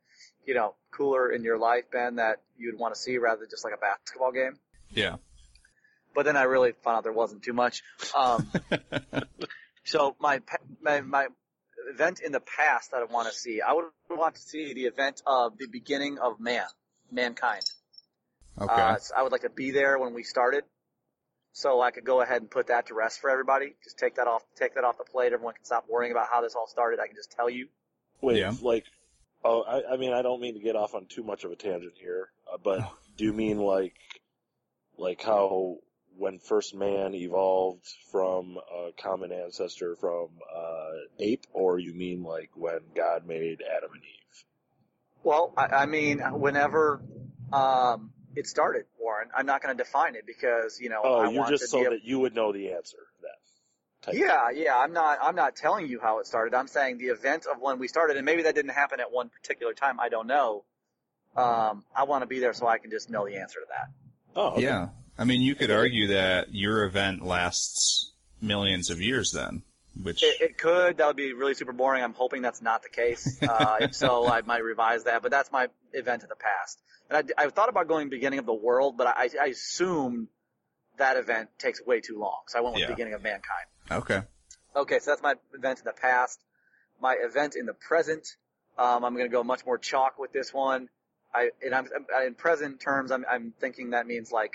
you 0.46 0.54
know, 0.54 0.74
cooler 0.90 1.30
in 1.30 1.42
your 1.44 1.58
life, 1.58 1.84
Ben, 1.90 2.16
that 2.16 2.42
you'd 2.58 2.78
want 2.78 2.94
to 2.94 3.00
see 3.00 3.16
rather 3.16 3.40
than 3.40 3.48
just 3.50 3.64
like 3.64 3.72
a 3.74 3.78
basketball 3.78 4.32
game. 4.32 4.58
Yeah. 4.90 5.16
But 6.14 6.26
then 6.26 6.36
I 6.36 6.42
really 6.42 6.72
found 6.84 6.98
out 6.98 7.04
there 7.04 7.12
wasn't 7.12 7.42
too 7.42 7.54
much. 7.54 7.82
Um, 8.14 8.46
so 9.84 10.14
my 10.20 10.42
my 10.82 11.00
my 11.00 11.28
event 11.90 12.20
in 12.20 12.32
the 12.32 12.40
past 12.40 12.90
that 12.92 13.02
I 13.02 13.04
want 13.12 13.28
to 13.28 13.34
see, 13.34 13.60
I 13.60 13.72
would 13.72 13.86
want 14.10 14.34
to 14.34 14.40
see 14.40 14.74
the 14.74 14.84
event 14.84 15.22
of 15.26 15.58
the 15.58 15.66
beginning 15.66 16.18
of 16.18 16.40
man, 16.40 16.66
mankind. 17.10 17.62
Okay. 18.60 18.72
Uh, 18.72 18.98
so 18.98 19.14
I 19.16 19.22
would 19.22 19.32
like 19.32 19.42
to 19.42 19.50
be 19.50 19.70
there 19.70 19.98
when 19.98 20.14
we 20.14 20.22
started, 20.22 20.64
so 21.52 21.80
I 21.80 21.90
could 21.90 22.04
go 22.04 22.20
ahead 22.20 22.42
and 22.42 22.50
put 22.50 22.68
that 22.68 22.86
to 22.88 22.94
rest 22.94 23.20
for 23.20 23.30
everybody. 23.30 23.74
Just 23.82 23.98
take 23.98 24.16
that 24.16 24.26
off, 24.26 24.42
take 24.56 24.74
that 24.74 24.84
off 24.84 24.98
the 24.98 25.04
plate. 25.04 25.32
Everyone 25.32 25.54
can 25.54 25.64
stop 25.64 25.86
worrying 25.88 26.12
about 26.12 26.28
how 26.30 26.42
this 26.42 26.54
all 26.54 26.66
started. 26.66 27.00
I 27.00 27.06
can 27.06 27.16
just 27.16 27.32
tell 27.32 27.48
you. 27.48 27.68
Wait, 28.20 28.38
Yeah. 28.38 28.52
like, 28.60 28.84
oh, 29.44 29.62
I, 29.62 29.94
I 29.94 29.96
mean, 29.96 30.12
I 30.12 30.22
don't 30.22 30.40
mean 30.40 30.54
to 30.54 30.60
get 30.60 30.76
off 30.76 30.94
on 30.94 31.06
too 31.06 31.22
much 31.22 31.44
of 31.44 31.50
a 31.50 31.56
tangent 31.56 31.94
here, 32.00 32.28
uh, 32.52 32.58
but 32.62 32.88
do 33.16 33.24
you 33.24 33.32
mean 33.32 33.58
like, 33.58 33.94
like 34.98 35.22
how 35.22 35.78
when 36.16 36.38
first 36.38 36.74
man 36.74 37.14
evolved 37.14 37.86
from 38.10 38.56
a 38.58 38.90
common 39.00 39.32
ancestor 39.32 39.96
from 39.96 40.28
uh, 40.54 40.90
ape, 41.18 41.46
or 41.52 41.78
you 41.78 41.94
mean 41.94 42.22
like 42.22 42.50
when 42.54 42.80
God 42.94 43.26
made 43.26 43.62
Adam 43.62 43.90
and 43.92 44.02
Eve? 44.02 44.44
Well, 45.24 45.52
I, 45.56 45.66
I 45.66 45.86
mean, 45.86 46.18
whenever 46.18 47.00
um, 47.52 48.12
it 48.34 48.46
started, 48.46 48.86
Warren, 49.00 49.28
I'm 49.36 49.46
not 49.46 49.62
going 49.62 49.76
to 49.76 49.82
define 49.82 50.14
it 50.16 50.26
because 50.26 50.78
you 50.80 50.88
know 50.88 51.00
Oh, 51.04 51.20
I 51.20 51.30
you're 51.30 51.46
just 51.46 51.62
to 51.64 51.68
so 51.68 51.78
be 51.78 51.82
able- 51.84 51.92
that 51.96 52.04
you 52.04 52.18
would 52.20 52.34
know 52.34 52.52
the 52.52 52.72
answer 52.72 52.98
then. 53.22 53.30
type. 54.02 54.14
Yeah, 54.14 54.50
yeah. 54.54 54.76
I'm 54.76 54.92
not. 54.92 55.18
I'm 55.22 55.36
not 55.36 55.54
telling 55.56 55.86
you 55.86 56.00
how 56.00 56.18
it 56.18 56.26
started. 56.26 56.54
I'm 56.54 56.66
saying 56.68 56.98
the 56.98 57.06
event 57.06 57.46
of 57.46 57.60
when 57.60 57.78
we 57.78 57.88
started, 57.88 58.16
and 58.16 58.26
maybe 58.26 58.42
that 58.44 58.54
didn't 58.54 58.72
happen 58.72 59.00
at 59.00 59.12
one 59.12 59.28
particular 59.28 59.74
time. 59.74 60.00
I 60.00 60.08
don't 60.08 60.26
know. 60.26 60.64
Um, 61.36 61.84
I 61.96 62.04
want 62.04 62.22
to 62.22 62.26
be 62.26 62.40
there 62.40 62.52
so 62.52 62.66
I 62.66 62.78
can 62.78 62.90
just 62.90 63.08
know 63.08 63.26
the 63.26 63.36
answer 63.36 63.60
to 63.60 63.66
that. 63.70 63.88
Oh, 64.34 64.48
okay. 64.52 64.62
Yeah. 64.64 64.88
I 65.18 65.24
mean, 65.24 65.40
you 65.42 65.54
could 65.54 65.70
argue 65.70 66.08
that 66.08 66.54
your 66.54 66.84
event 66.84 67.24
lasts 67.24 68.12
millions 68.40 68.90
of 68.90 69.00
years 69.00 69.30
then, 69.32 69.62
which 70.02 70.22
It, 70.22 70.40
it 70.40 70.58
could. 70.58 70.96
That 70.98 71.06
would 71.06 71.16
be 71.16 71.32
really 71.32 71.54
super 71.54 71.72
boring. 71.72 72.02
I'm 72.02 72.14
hoping 72.14 72.42
that's 72.42 72.62
not 72.62 72.82
the 72.82 72.88
case. 72.88 73.38
Uh, 73.42 73.76
if 73.80 73.94
so, 73.94 74.28
I 74.28 74.42
might 74.42 74.64
revise 74.64 75.04
that. 75.04 75.22
But 75.22 75.30
that's 75.30 75.52
my 75.52 75.68
event 75.92 76.22
of 76.22 76.28
the 76.28 76.36
past. 76.36 76.80
And 77.10 77.30
I, 77.38 77.44
I 77.44 77.48
thought 77.50 77.68
about 77.68 77.88
going 77.88 78.08
beginning 78.08 78.38
of 78.38 78.46
the 78.46 78.54
world, 78.54 78.96
but 78.96 79.06
I, 79.06 79.28
I 79.40 79.46
assumed 79.46 80.28
that 80.98 81.16
event 81.16 81.50
takes 81.58 81.84
way 81.84 82.00
too 82.00 82.18
long. 82.18 82.40
So 82.48 82.58
I 82.58 82.62
went 82.62 82.74
with 82.74 82.82
Yeah. 82.82 82.88
beginning 82.88 83.14
of 83.14 83.22
mankind. 83.22 83.66
okay. 83.90 84.22
Okay, 84.74 84.98
so 85.00 85.10
that's 85.10 85.22
my 85.22 85.34
event 85.54 85.80
in 85.80 85.84
the 85.84 85.92
past. 85.92 86.40
My 87.00 87.14
event 87.20 87.56
in 87.56 87.66
the 87.66 87.74
present, 87.74 88.26
um, 88.78 89.04
I'm 89.04 89.12
going 89.14 89.26
to 89.26 89.32
go 89.32 89.44
much 89.44 89.66
more 89.66 89.76
chalk 89.76 90.18
with 90.18 90.32
this 90.32 90.54
one. 90.54 90.88
I, 91.34 91.50
and 91.62 91.74
I'm, 91.74 91.86
I'm 92.16 92.26
in 92.28 92.34
present 92.34 92.80
terms, 92.80 93.10
I'm, 93.12 93.26
I'm 93.30 93.52
thinking 93.60 93.90
that 93.90 94.06
means 94.06 94.32
like, 94.32 94.52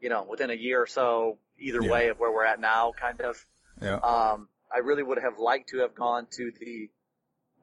you 0.00 0.08
know, 0.08 0.24
within 0.28 0.50
a 0.50 0.54
year 0.54 0.80
or 0.82 0.86
so, 0.86 1.38
either 1.58 1.82
Yeah. 1.82 1.90
way 1.90 2.08
of 2.08 2.18
where 2.18 2.32
we're 2.32 2.44
at 2.44 2.58
now, 2.60 2.92
kind 2.98 3.20
of. 3.20 3.44
Yeah. 3.80 3.96
Um, 3.96 4.48
I 4.74 4.78
really 4.78 5.02
would 5.02 5.18
have 5.18 5.38
liked 5.38 5.70
to 5.70 5.78
have 5.78 5.94
gone 5.94 6.26
to 6.32 6.52
the 6.60 6.90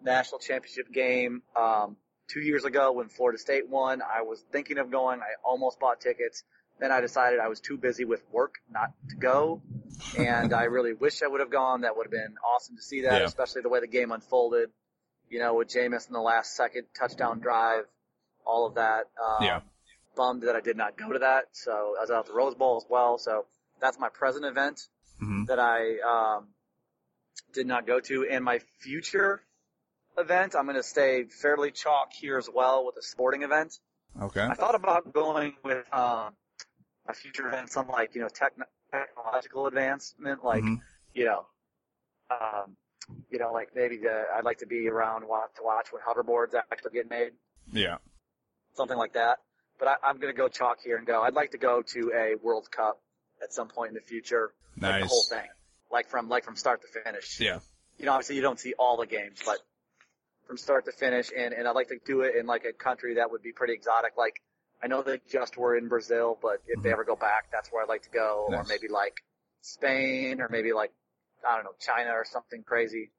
national 0.02 0.40
championship 0.40 0.92
game 0.92 1.42
um, 1.56 1.98
two 2.28 2.42
years 2.42 2.66
ago 2.66 2.92
when 2.92 3.08
Florida 3.10 3.38
State 3.40 3.68
won. 3.70 4.02
I 4.02 4.22
was 4.22 4.42
thinking 4.52 4.78
of 4.78 4.92
going. 4.92 5.22
I 5.22 5.34
almost 5.44 5.80
bought 5.80 6.02
tickets, 6.02 6.44
then 6.80 6.92
I 6.92 7.02
decided 7.02 7.40
I 7.40 7.48
was 7.48 7.60
too 7.60 7.78
busy 7.78 8.06
with 8.06 8.22
work 8.32 8.56
not 8.70 8.92
to 9.10 9.16
go, 9.16 9.62
and 10.18 10.54
I 10.54 10.64
really 10.66 10.94
wish 11.06 11.24
I 11.24 11.28
would 11.28 11.40
have 11.40 11.50
gone. 11.52 11.82
That 11.82 11.98
would 11.98 12.06
have 12.06 12.12
been 12.12 12.36
awesome 12.46 12.76
to 12.76 12.82
see 12.82 13.02
that, 13.02 13.22
Yeah. 13.22 13.26
especially 13.26 13.62
the 13.62 13.70
way 13.70 13.80
the 13.80 13.88
game 13.88 14.12
unfolded. 14.12 14.70
You 15.30 15.40
know, 15.40 15.56
with 15.56 15.68
Jameis 15.70 16.08
in 16.08 16.14
the 16.14 16.22
last 16.22 16.56
second 16.56 16.86
touchdown 16.98 17.40
drive, 17.42 17.84
all 18.46 18.66
of 18.66 18.76
that. 18.76 19.06
Um, 19.22 19.44
Yeah. 19.44 19.62
Bummed 20.18 20.42
that 20.44 20.56
I 20.56 20.62
did 20.62 20.76
not 20.76 20.98
go 20.98 21.14
to 21.14 21.20
that. 21.20 21.46
So 21.54 21.72
I 21.98 22.02
was 22.02 22.12
out 22.12 22.20
at 22.22 22.26
the 22.26 22.34
Rose 22.34 22.56
Bowl 22.56 22.76
as 22.78 22.86
well. 22.90 23.18
So 23.18 23.46
that's 23.80 23.98
my 24.00 24.10
present 24.10 24.44
event 24.46 24.82
hmm 25.20 25.46
that 25.46 25.60
I 25.60 26.36
um, 26.38 26.48
did 27.54 27.68
not 27.68 27.88
go 27.88 28.00
to, 28.02 28.28
and 28.30 28.44
my 28.44 28.60
future 28.80 29.42
event 30.18 30.56
I'm 30.56 30.66
going 30.66 30.76
to 30.76 30.84
stay 30.84 31.24
fairly 31.26 31.72
chalk 31.72 32.12
here 32.12 32.38
as 32.38 32.50
well 32.54 32.86
with 32.86 32.98
a 32.98 33.02
sporting 33.02 33.44
event. 33.44 33.80
Okay. 34.22 34.42
I 34.42 34.56
thought 34.56 34.76
about 34.76 35.14
going 35.14 35.54
with 35.64 35.86
um, 35.94 36.34
my 37.08 37.14
future 37.14 37.48
event, 37.48 37.70
some 37.72 37.88
like 37.88 38.16
you 38.16 38.22
know 38.22 38.28
techn 38.28 38.64
technological 38.92 39.68
advancement, 39.68 40.44
like 40.44 40.64
Mhm. 40.64 40.82
you 41.14 41.26
know, 41.26 41.46
um, 42.30 42.76
you 43.30 43.40
know, 43.40 43.52
like 43.54 43.70
maybe 43.76 43.98
the, 43.98 44.26
I'd 44.36 44.44
like 44.44 44.60
to 44.60 44.66
be 44.68 44.88
around 44.88 45.28
watch, 45.28 45.50
to 45.58 45.64
watch 45.64 45.88
when 45.92 46.02
hoverboards 46.02 46.54
actually 46.72 46.92
get 46.92 47.10
made, 47.10 47.34
Yeah. 47.72 47.98
something 48.74 48.98
like 48.98 49.14
that. 49.14 49.40
But 49.80 49.88
I, 49.90 49.96
I'm 50.04 50.18
going 50.20 50.34
to 50.34 50.38
go 50.38 50.48
chalk 50.48 50.78
here 50.84 50.98
and 50.98 51.06
go. 51.06 51.22
I'd 51.22 51.34
like 51.34 51.52
to 51.52 51.58
go 51.58 51.82
to 51.82 52.12
a 52.16 52.36
World 52.44 52.70
Cup 52.72 53.00
at 53.44 53.54
some 53.54 53.68
point 53.68 53.90
in 53.90 53.96
the 53.96 54.02
future, 54.02 54.52
like 54.80 55.02
the 55.02 55.08
whole 55.08 55.24
thing, 55.30 55.48
like 55.92 56.08
from 56.10 56.30
like 56.30 56.44
from 56.44 56.56
start 56.56 56.82
to 56.82 57.02
finish. 57.04 57.40
Yeah. 57.40 57.60
You 57.98 58.06
know, 58.06 58.14
obviously 58.14 58.36
you 58.36 58.42
don't 58.42 58.60
see 58.60 58.74
all 58.78 58.98
the 58.98 59.06
games, 59.06 59.40
but 59.46 59.58
from 60.48 60.58
start 60.58 60.86
to 60.86 60.92
finish, 60.92 61.30
and 61.36 61.54
and 61.54 61.68
I'd 61.68 61.76
like 61.76 61.90
to 61.90 62.00
do 62.06 62.22
it 62.22 62.36
in 62.36 62.48
like 62.48 62.66
a 62.66 62.74
country 62.74 63.16
that 63.16 63.32
would 63.32 63.44
be 63.44 63.52
pretty 63.52 63.74
exotic. 63.74 64.14
Like 64.18 64.42
I 64.82 64.88
know 64.88 65.04
they 65.04 65.20
just 65.30 65.58
were 65.58 65.78
in 65.78 65.88
Brazil, 65.88 66.38
but 66.42 66.62
if 66.68 66.82
they 66.82 66.90
Mhm. 66.90 66.94
ever 66.94 67.04
go 67.04 67.16
back, 67.16 67.52
that's 67.52 67.72
where 67.72 67.84
I'd 67.84 67.90
like 67.90 68.04
to 68.04 68.10
go, 68.12 68.46
or 68.50 68.64
maybe 68.68 68.88
like 68.88 69.22
Spain, 69.62 70.42
or 70.42 70.50
maybe 70.50 70.74
like 70.74 70.92
I 71.48 71.56
don't 71.56 71.66
know 71.66 71.76
China 71.80 72.12
or 72.12 72.26
something 72.26 72.64
crazy. 72.64 73.12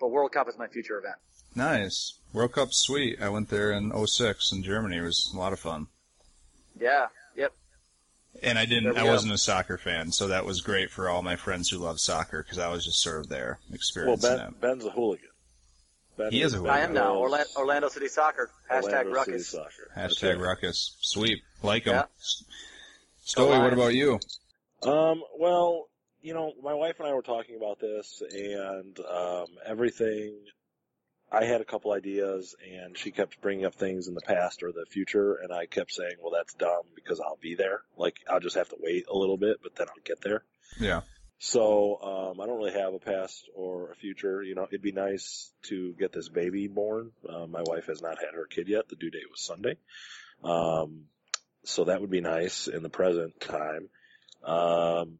But 0.00 0.08
World 0.08 0.32
Cup 0.32 0.48
is 0.48 0.56
my 0.58 0.68
future 0.68 0.98
event. 0.98 1.16
Nice. 1.54 2.18
World 2.32 2.52
Cup's 2.52 2.78
sweet. 2.78 3.20
I 3.22 3.28
went 3.28 3.48
there 3.48 3.72
in 3.72 3.92
06 4.06 4.52
in 4.52 4.62
Germany. 4.62 4.96
It 4.98 5.02
was 5.02 5.30
a 5.34 5.38
lot 5.38 5.52
of 5.52 5.60
fun. 5.60 5.86
Yeah. 6.78 7.06
Yep. 7.36 7.52
And 8.42 8.58
I 8.58 8.64
didn't, 8.66 8.96
I 8.96 9.04
go. 9.04 9.12
wasn't 9.12 9.32
a 9.32 9.38
soccer 9.38 9.78
fan, 9.78 10.10
so 10.10 10.26
that 10.28 10.44
was 10.44 10.60
great 10.60 10.90
for 10.90 11.08
all 11.08 11.22
my 11.22 11.36
friends 11.36 11.70
who 11.70 11.78
love 11.78 12.00
soccer 12.00 12.42
because 12.42 12.58
I 12.58 12.68
was 12.68 12.84
just 12.84 13.00
sort 13.00 13.20
of 13.20 13.28
there 13.28 13.60
Well, 13.68 13.74
experiencing 13.76 14.36
Ben, 14.36 14.48
it. 14.48 14.60
Ben's 14.60 14.84
a 14.84 14.90
hooligan. 14.90 15.28
Ben 16.16 16.32
He 16.32 16.42
is 16.42 16.54
a 16.54 16.56
I 16.56 16.58
hooligan. 16.58 16.76
I 16.76 16.80
am 16.84 16.92
now 16.94 17.16
Orlando, 17.16 17.46
Orlando 17.56 17.88
City 17.88 18.08
Soccer. 18.08 18.50
Hashtag 18.70 18.82
Orlando 18.82 19.14
City 19.24 19.32
Ruckus. 19.32 19.48
Soccer. 19.48 19.90
Hashtag 19.96 20.32
right. 20.34 20.40
ruckus. 20.40 20.96
Sweet. 21.00 21.42
Like 21.62 21.86
'em. 21.86 21.94
Yeah. 21.94 22.04
Stowey, 23.24 23.62
what 23.62 23.72
about 23.72 23.94
you? 23.94 24.18
Um, 24.82 25.22
well, 25.38 25.88
you 26.20 26.34
know, 26.34 26.52
my 26.62 26.74
wife 26.74 26.96
and 26.98 27.08
I 27.08 27.14
were 27.14 27.22
talking 27.22 27.56
about 27.56 27.78
this, 27.80 28.22
and 28.32 28.98
um, 29.00 29.46
everything. 29.64 30.34
I 31.32 31.44
had 31.44 31.60
a 31.60 31.64
couple 31.64 31.92
ideas, 31.92 32.54
and 32.64 32.96
she 32.96 33.10
kept 33.10 33.40
bringing 33.40 33.64
up 33.64 33.74
things 33.74 34.08
in 34.08 34.14
the 34.14 34.20
past 34.20 34.62
or 34.62 34.72
the 34.72 34.86
future, 34.88 35.34
and 35.34 35.52
I 35.52 35.66
kept 35.66 35.92
saying, 35.92 36.16
"Well, 36.20 36.32
that's 36.32 36.54
dumb 36.54 36.82
because 36.94 37.20
I'll 37.20 37.38
be 37.40 37.54
there. 37.54 37.82
Like, 37.96 38.16
I'll 38.28 38.40
just 38.40 38.56
have 38.56 38.68
to 38.68 38.76
wait 38.78 39.06
a 39.08 39.16
little 39.16 39.36
bit, 39.36 39.58
but 39.62 39.74
then 39.74 39.88
I'll 39.88 40.02
get 40.04 40.20
there." 40.20 40.44
Yeah. 40.78 41.00
So 41.38 41.98
um, 42.00 42.40
I 42.40 42.46
don't 42.46 42.56
really 42.56 42.72
have 42.72 42.94
a 42.94 42.98
past 42.98 43.48
or 43.54 43.90
a 43.90 43.94
future. 43.96 44.42
You 44.42 44.54
know, 44.54 44.64
it'd 44.64 44.82
be 44.82 44.92
nice 44.92 45.52
to 45.64 45.92
get 45.98 46.12
this 46.12 46.28
baby 46.28 46.68
born. 46.68 47.10
Uh, 47.28 47.46
my 47.46 47.62
wife 47.66 47.86
has 47.86 48.00
not 48.00 48.18
had 48.18 48.34
her 48.34 48.46
kid 48.46 48.68
yet. 48.68 48.88
The 48.88 48.96
due 48.96 49.10
date 49.10 49.30
was 49.30 49.40
Sunday, 49.40 49.76
um, 50.42 51.04
so 51.64 51.84
that 51.84 52.00
would 52.00 52.10
be 52.10 52.20
nice 52.20 52.68
in 52.68 52.82
the 52.82 52.88
present 52.88 53.40
time. 53.40 53.88
Um, 54.44 55.18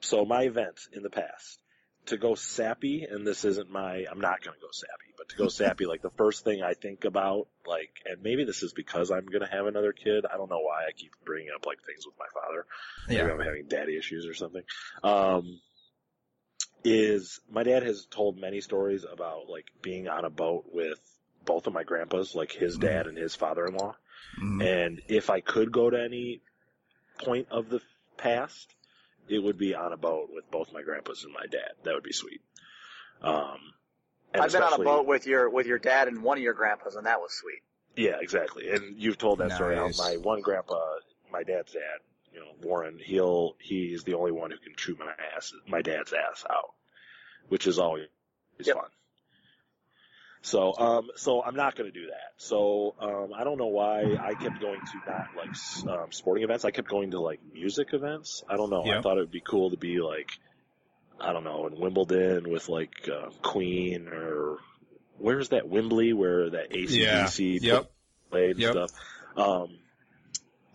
so 0.00 0.24
my 0.24 0.42
event 0.42 0.78
in 0.92 1.02
the 1.02 1.10
past 1.10 1.58
to 2.06 2.16
go 2.16 2.34
sappy, 2.34 3.06
and 3.08 3.26
this 3.26 3.44
isn't 3.44 3.70
my. 3.70 4.04
I'm 4.10 4.20
not 4.20 4.42
going 4.42 4.54
to 4.54 4.60
go 4.60 4.70
sappy, 4.72 5.05
to 5.28 5.36
go 5.36 5.48
sappy, 5.48 5.86
like 5.86 6.02
the 6.02 6.10
first 6.10 6.44
thing 6.44 6.62
I 6.62 6.74
think 6.74 7.04
about, 7.04 7.48
like, 7.66 7.90
and 8.04 8.22
maybe 8.22 8.44
this 8.44 8.62
is 8.62 8.72
because 8.72 9.10
I'm 9.10 9.26
to 9.28 9.46
have 9.46 9.66
another 9.66 9.92
kid. 9.92 10.24
I 10.26 10.36
don't 10.36 10.50
know 10.50 10.60
why 10.60 10.84
I 10.88 10.92
keep 10.92 11.12
bringing 11.24 11.50
up 11.54 11.66
like 11.66 11.78
things 11.84 12.06
with 12.06 12.14
my 12.18 12.26
father. 12.32 12.66
Maybe 13.08 13.20
I'm 13.20 13.40
having 13.40 13.66
daddy 13.68 13.96
issues 13.96 14.26
or 14.26 14.34
something. 14.34 14.62
Um, 15.02 15.60
is 16.84 17.40
my 17.50 17.64
dad 17.64 17.82
has 17.82 18.06
told 18.06 18.38
many 18.38 18.60
stories 18.60 19.04
about 19.10 19.48
like 19.48 19.66
being 19.82 20.08
on 20.08 20.24
a 20.24 20.30
boat 20.30 20.66
with 20.72 21.00
both 21.44 21.66
of 21.66 21.72
my 21.72 21.82
grandpas, 21.82 22.34
like 22.34 22.52
his 22.52 22.76
dad 22.76 23.06
and 23.06 23.16
his 23.16 23.34
father-in-law. 23.34 23.96
Mhm. 24.40 24.64
And 24.64 25.02
if 25.08 25.30
I 25.30 25.40
could 25.40 25.72
go 25.72 25.90
to 25.90 26.00
any 26.00 26.42
point 27.18 27.48
of 27.50 27.70
the 27.70 27.80
past, 28.16 28.74
it 29.28 29.38
would 29.40 29.58
be 29.58 29.74
on 29.74 29.92
a 29.92 29.96
boat 29.96 30.30
with 30.32 30.48
both 30.50 30.72
my 30.72 30.82
grandpas 30.82 31.24
and 31.24 31.32
my 31.32 31.46
dad. 31.46 31.72
That 31.84 31.94
would 31.94 32.04
be 32.04 32.12
sweet. 32.12 32.40
Um, 33.22 33.74
and 34.36 34.44
I've 34.44 34.52
been 34.52 34.62
on 34.62 34.72
a 34.80 34.84
boat 34.84 35.06
with 35.06 35.26
your 35.26 35.48
with 35.50 35.66
your 35.66 35.78
dad 35.78 36.08
and 36.08 36.22
one 36.22 36.38
of 36.38 36.42
your 36.44 36.54
grandpas, 36.54 36.94
and 36.94 37.06
that 37.06 37.20
was 37.20 37.32
sweet. 37.32 37.62
Yeah, 37.96 38.16
exactly. 38.20 38.68
And 38.70 39.00
you've 39.00 39.18
told 39.18 39.38
that 39.40 39.52
story. 39.52 39.76
How 39.76 39.86
Nice. 39.86 39.98
my 39.98 40.16
one 40.18 40.40
grandpa, 40.42 40.80
my 41.32 41.42
dad's 41.42 41.72
dad, 41.72 41.80
you 42.32 42.40
know, 42.40 42.46
Warren, 42.62 42.98
he'll 43.02 43.56
he's 43.58 44.04
the 44.04 44.14
only 44.14 44.32
one 44.32 44.50
who 44.50 44.58
can 44.58 44.74
chew 44.76 44.96
my 44.98 45.12
ass, 45.36 45.52
my 45.66 45.80
dad's 45.82 46.12
ass 46.12 46.44
out, 46.48 46.74
which 47.48 47.66
is 47.66 47.78
always 47.78 48.06
Yep. 48.58 48.76
fun. 48.76 48.88
So, 50.42 50.74
um, 50.78 51.08
so 51.16 51.42
I'm 51.42 51.56
not 51.56 51.74
going 51.74 51.90
to 51.92 52.00
do 52.00 52.06
that. 52.06 52.34
So, 52.36 52.94
um, 53.00 53.32
I 53.34 53.42
don't 53.42 53.58
know 53.58 53.66
why 53.66 54.14
I 54.22 54.34
kept 54.36 54.60
going 54.60 54.82
to 54.92 55.00
not 55.04 55.34
like 55.34 55.50
s- 55.54 55.84
um, 55.88 56.12
sporting 56.12 56.44
events. 56.44 56.64
I 56.64 56.70
kept 56.70 56.88
going 56.88 57.10
to 57.12 57.20
like 57.20 57.40
music 57.52 57.88
events. 57.92 58.44
I 58.48 58.56
don't 58.56 58.70
know. 58.70 58.84
I 58.84 59.00
thought 59.02 59.16
it 59.16 59.20
would 59.20 59.30
be 59.32 59.40
cool 59.40 59.70
to 59.70 59.76
be 59.76 59.98
like, 60.00 60.28
I 61.20 61.32
don't 61.32 61.44
know, 61.44 61.66
in 61.66 61.78
Wimbledon 61.80 62.50
with 62.50 62.68
like 62.68 63.08
uh, 63.10 63.30
Queen 63.42 64.08
or 64.08 64.58
where's 65.18 65.48
that 65.50 65.68
Wembley 65.68 66.12
where 66.12 66.50
that 66.50 66.70
ACDC 66.70 67.60
Yep. 67.62 67.90
played 68.30 68.58
Yep. 68.58 68.72
stuff. 68.72 68.90
Um, 69.36 69.78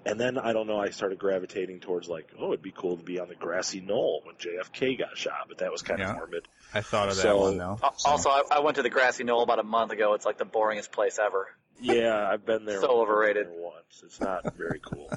and 0.03 0.19
then 0.19 0.39
I 0.39 0.51
don't 0.53 0.65
know, 0.65 0.79
I 0.79 0.89
started 0.89 1.19
gravitating 1.19 1.79
towards 1.79 2.07
like, 2.09 2.27
oh, 2.39 2.47
it'd 2.47 2.63
be 2.63 2.73
cool 2.75 2.97
to 2.97 3.03
be 3.03 3.19
on 3.19 3.27
the 3.27 3.35
grassy 3.35 3.81
knoll 3.81 4.23
when 4.25 4.35
JFK 4.35 4.97
got 4.97 5.15
shot, 5.15 5.45
but 5.47 5.59
that 5.59 5.71
was 5.71 5.83
kind 5.83 5.99
Yeah. 5.99 6.09
of 6.11 6.15
morbid. 6.17 6.47
I 6.73 6.81
thought 6.81 7.09
of 7.09 7.15
that 7.17 7.21
So- 7.21 7.37
one 7.41 7.57
though. 7.57 7.77
So. 7.97 8.09
Also, 8.09 8.29
I, 8.31 8.41
I 8.51 8.59
went 8.61 8.77
to 8.77 8.83
the 8.83 8.89
grassy 8.89 9.23
knoll 9.23 9.43
about 9.43 9.59
a 9.59 9.63
month 9.63 9.91
ago. 9.91 10.15
It's 10.15 10.25
like 10.25 10.39
the 10.39 10.45
boringest 10.45 10.91
place 10.91 11.19
ever. 11.19 11.47
Yeah, 11.79 12.27
I've 12.31 12.45
been 12.45 12.65
there. 12.65 12.79
So 12.81 12.99
overrated. 13.01 13.45
there 13.47 13.53
Once, 13.61 14.01
it's 14.03 14.19
not 14.19 14.55
very 14.55 14.79
cool. 14.83 15.11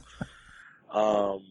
um, 0.91 1.45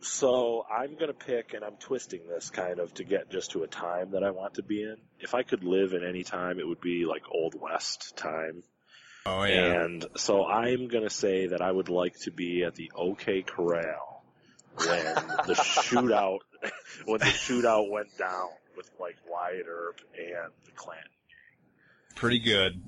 so 0.00 0.64
I'm 0.70 0.96
gonna 0.96 1.12
pick, 1.12 1.54
and 1.54 1.64
I'm 1.64 1.76
twisting 1.76 2.20
this 2.28 2.50
kind 2.50 2.78
of 2.78 2.94
to 2.94 3.04
get 3.04 3.30
just 3.30 3.52
to 3.52 3.62
a 3.62 3.66
time 3.66 4.12
that 4.12 4.22
I 4.22 4.30
want 4.30 4.54
to 4.54 4.62
be 4.62 4.82
in. 4.82 4.96
If 5.20 5.34
I 5.34 5.42
could 5.42 5.64
live 5.64 5.92
in 5.92 6.04
any 6.04 6.22
time, 6.24 6.58
it 6.58 6.66
would 6.66 6.80
be 6.80 7.04
like 7.04 7.22
Old 7.30 7.54
West 7.60 8.16
time. 8.16 8.62
oh 9.26 9.42
yeah. 9.44 9.82
And 9.84 10.06
so 10.16 10.44
I'm 10.46 10.88
going 10.88 11.04
to 11.04 11.10
say 11.10 11.48
that 11.48 11.60
I 11.60 11.70
would 11.72 11.88
like 11.88 12.16
to 12.20 12.30
be 12.30 12.62
at 12.64 12.74
the 12.76 12.90
OK 12.94 13.42
Corral 13.42 14.22
when 14.76 15.04
the 15.46 15.54
shootout 15.58 16.38
when 17.04 17.18
the 17.18 17.26
shootout 17.26 17.90
went 17.90 18.16
down 18.16 18.48
with 18.76 18.88
like 19.00 19.16
Wyatt 19.28 19.66
Earp 19.68 20.00
and 20.16 20.52
the 20.64 20.72
clan. 20.76 20.98
Pretty 22.14 22.38
good. 22.38 22.80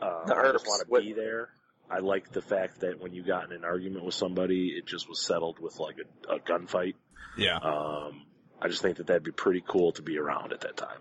Uh, 0.00 0.24
The 0.26 0.34
I 0.36 0.42
just 0.52 0.54
Earps 0.54 0.66
want 0.68 0.82
to 0.86 0.90
with- 0.90 1.02
be 1.02 1.12
there. 1.12 1.48
I 1.90 1.98
like 1.98 2.32
the 2.32 2.42
fact 2.42 2.80
that 2.80 3.00
when 3.00 3.12
you 3.12 3.22
got 3.22 3.44
in 3.44 3.52
an 3.52 3.64
argument 3.64 4.04
with 4.04 4.14
somebody, 4.14 4.68
it 4.70 4.86
just 4.86 5.08
was 5.08 5.20
settled 5.20 5.58
with 5.58 5.78
like 5.78 5.96
a, 6.28 6.34
a 6.34 6.38
gunfight. 6.40 6.94
Yeah. 7.36 7.56
Um, 7.56 8.26
I 8.60 8.68
just 8.68 8.82
think 8.82 8.96
that 8.96 9.06
that'd 9.08 9.22
be 9.22 9.32
pretty 9.32 9.62
cool 9.66 9.92
to 9.92 10.02
be 10.02 10.18
around 10.18 10.52
at 10.52 10.60
that 10.62 10.76
time. 10.76 10.98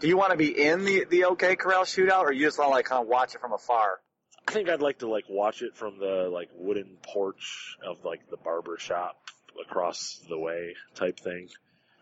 Do 0.00 0.08
you 0.08 0.16
want 0.16 0.32
to 0.32 0.36
be 0.36 0.48
in 0.60 0.84
the 0.84 1.04
the 1.08 1.24
OK 1.24 1.56
Corral 1.56 1.84
shootout, 1.84 2.22
or 2.22 2.32
you 2.32 2.44
just 2.46 2.58
want 2.58 2.70
to 2.70 2.74
like 2.74 2.86
kind 2.86 3.02
of 3.02 3.08
watch 3.08 3.34
it 3.34 3.40
from 3.40 3.52
afar? 3.52 4.00
I 4.46 4.52
think 4.52 4.68
I'd 4.68 4.82
like 4.82 4.98
to 4.98 5.08
like 5.08 5.24
watch 5.28 5.62
it 5.62 5.76
from 5.76 5.98
the 5.98 6.28
like 6.32 6.48
wooden 6.54 6.96
porch 7.02 7.76
of 7.86 8.04
like 8.04 8.28
the 8.30 8.36
barber 8.36 8.76
shop 8.78 9.16
across 9.60 10.20
the 10.28 10.38
way 10.38 10.74
type 10.94 11.18
thing. 11.20 11.48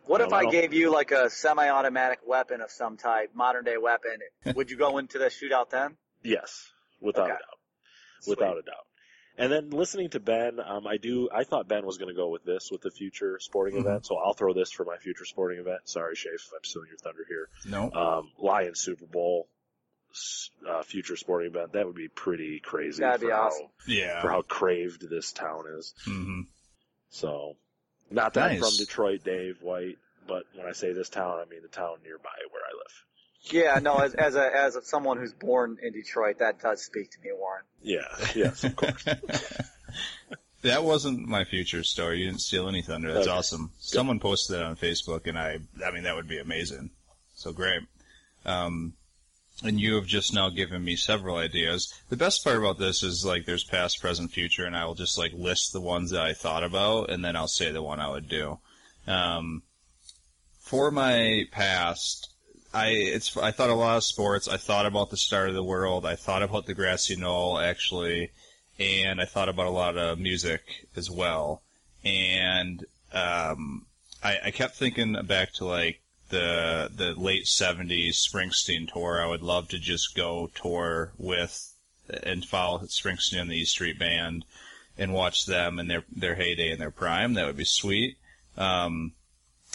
What 0.07 0.21
if 0.21 0.31
No, 0.31 0.37
I 0.37 0.47
gave 0.47 0.73
you 0.75 0.91
like 0.91 1.13
a 1.13 1.31
semi-automatic 1.31 2.21
weapon 2.27 2.61
of 2.61 2.71
some 2.73 2.97
type, 2.97 3.31
modern 3.35 3.65
day 3.65 3.77
weapon? 3.77 4.19
Would 4.57 4.71
you 4.71 4.77
go 4.77 4.99
into 4.99 5.19
the 5.19 5.27
shootout 5.27 5.71
then? 5.71 5.97
Yes, 6.23 6.73
without 7.01 7.31
Okay. 7.31 7.33
a 7.35 7.62
doubt. 8.27 8.31
Without 8.39 8.59
a 8.59 8.63
doubt. 8.63 8.87
And 9.39 9.51
then 9.51 9.71
listening 9.71 10.11
to 10.11 10.21
Ben, 10.21 10.61
um, 10.61 10.87
I 10.87 10.99
do. 10.99 11.31
I 11.35 11.45
thought 11.45 11.67
Ben 11.67 11.87
was 11.87 11.97
going 11.97 12.11
to 12.11 12.15
go 12.15 12.29
with 12.29 12.45
this 12.45 12.71
with 12.71 12.83
the 12.83 12.91
future 12.91 13.39
sporting 13.41 13.77
Mhm. 13.77 13.81
event, 13.87 14.07
so 14.07 14.17
I'll 14.17 14.35
throw 14.35 14.53
this 14.53 14.71
for 14.71 14.85
my 14.85 14.99
future 14.99 15.25
sporting 15.25 15.59
event. 15.59 15.89
Sorry, 15.89 16.15
Shafe, 16.15 16.35
if 16.35 16.51
I'm 16.55 16.63
stealing 16.65 16.89
your 16.89 16.99
thunder 16.99 17.25
here. 17.27 17.49
No. 17.65 17.91
Um, 17.93 18.31
Lions 18.39 18.81
Super 18.81 19.07
Bowl, 19.07 19.49
uh, 20.69 20.83
future 20.83 21.17
sporting 21.17 21.51
event. 21.51 21.73
That 21.73 21.87
would 21.87 21.95
be 21.97 22.09
pretty 22.09 22.61
crazy. 22.61 23.01
That'd 23.01 23.21
for 23.23 23.27
be 23.27 23.33
how, 23.33 23.47
awesome. 23.47 23.67
Yeah. 23.89 24.21
For 24.21 24.29
how 24.29 24.43
craved 24.43 25.09
this 25.09 25.33
town 25.33 25.65
is. 25.79 25.95
hmm 26.05 26.43
So, 27.09 27.57
not 28.11 28.35
that 28.35 28.51
I'm 28.53 28.59
from 28.59 28.77
Detroit, 28.77 29.25
Dave 29.25 29.63
White, 29.63 29.97
but 30.27 30.45
when 30.55 30.67
I 30.67 30.73
say 30.73 30.93
this 30.93 31.09
town, 31.09 31.39
I 31.41 31.47
mean 31.47 31.63
the 31.63 31.69
town 31.69 31.97
nearby 32.05 32.37
where 32.51 32.63
I 32.63 32.73
live. 32.77 33.05
Yeah, 33.45 33.79
no. 33.83 33.97
As 33.99 34.15
as 34.15 34.35
a 34.37 34.55
as 34.57 34.77
a, 34.77 34.83
someone 34.83 35.19
who's 35.19 35.33
born 35.33 35.79
in 35.83 35.93
Detroit, 35.93 36.39
that 36.39 36.61
does 36.61 36.83
speak 36.83 37.11
to 37.11 37.19
me, 37.21 37.31
Warren. 37.37 37.65
Yeah, 37.83 38.01
yes, 38.35 38.65
of 38.65 38.77
course. 38.77 39.05
That 40.63 40.85
wasn't 40.85 41.27
my 41.27 41.43
future 41.45 41.83
story. 41.83 42.21
You 42.21 42.27
didn't 42.27 42.41
steal 42.41 42.69
any 42.69 42.83
thunder. 42.83 43.13
That's 43.13 43.27
Okay. 43.27 43.37
awesome. 43.37 43.73
Someone 43.81 44.21
posted 44.21 44.55
that 44.55 44.63
on 44.63 44.77
Facebook, 44.77 45.27
and 45.27 45.37
I, 45.37 45.59
I 45.85 45.91
mean, 45.91 46.05
that 46.05 46.15
would 46.15 46.29
be 46.29 46.39
amazing. 46.39 46.91
So 47.35 47.53
great. 47.53 47.83
Um, 48.45 48.93
and 49.65 49.81
you 49.81 49.97
have 49.97 50.07
just 50.07 50.33
now 50.33 50.51
given 50.51 50.85
me 50.85 50.95
several 50.95 51.35
ideas. 51.35 51.93
The 52.11 52.17
best 52.17 52.45
part 52.45 52.59
about 52.59 52.79
this 52.79 53.03
is 53.03 53.25
like 53.25 53.45
there's 53.45 53.65
past, 53.65 54.01
present, 54.01 54.31
future, 54.31 54.65
and 54.65 54.77
I 54.77 54.85
will 54.85 54.95
just 54.95 55.19
like 55.19 55.33
list 55.33 55.73
the 55.73 55.81
ones 55.81 56.13
that 56.13 56.23
I 56.23 56.33
thought 56.33 56.63
about, 56.63 57.11
and 57.11 57.25
then 57.25 57.35
I'll 57.35 57.49
say 57.49 57.73
the 57.73 57.83
one 57.83 57.99
I 57.99 58.11
would 58.11 58.29
do. 58.29 58.61
Um, 59.09 59.65
for 60.61 60.93
my 60.93 61.43
past, 61.51 62.32
I 62.75 62.89
it's 62.89 63.37
I 63.37 63.51
thought 63.51 63.71
a 63.71 63.75
lot 63.75 63.97
of 63.97 64.05
sports. 64.05 64.49
I 64.49 64.57
thought 64.57 64.87
about 64.87 65.11
the 65.11 65.17
start 65.17 65.49
of 65.49 65.55
the 65.55 65.63
world. 65.63 66.07
I 66.07 66.17
thought 66.17 66.43
about 66.43 66.67
the 66.67 66.75
grassy 66.75 67.17
knoll 67.17 67.59
actually, 67.59 68.31
and 68.79 69.21
I 69.21 69.25
thought 69.25 69.49
about 69.49 69.67
a 69.67 69.71
lot 69.71 69.97
of 69.97 70.19
music 70.19 70.63
as 70.97 71.11
well. 71.11 71.63
And 72.05 72.85
um, 73.13 73.87
I, 74.23 74.39
I 74.47 74.51
kept 74.51 74.77
thinking 74.77 75.17
back 75.27 75.53
to 75.55 75.67
like 75.67 76.01
the 76.31 76.91
the 76.95 77.13
late 77.13 77.45
'70s 77.45 78.15
Springsteen 78.15 78.91
tour. 78.91 79.23
I 79.23 79.27
would 79.27 79.43
love 79.43 79.69
to 79.69 79.79
just 79.79 80.17
go 80.17 80.51
tour 80.55 81.13
with 81.19 81.75
and 82.23 82.45
follow 82.45 82.79
Springsteen 82.81 83.41
and 83.41 83.51
the 83.51 83.57
E 83.57 83.65
Street 83.65 83.99
Band 83.99 84.45
and 84.97 85.13
watch 85.13 85.47
them 85.47 85.79
in 85.79 85.89
their 85.89 86.05
their 86.11 86.37
heyday 86.37 86.71
and 86.71 86.81
their 86.81 86.91
prime. 86.91 87.35
That 87.35 87.47
would 87.47 87.57
be 87.57 87.65
sweet. 87.65 88.17
Um, 88.57 89.13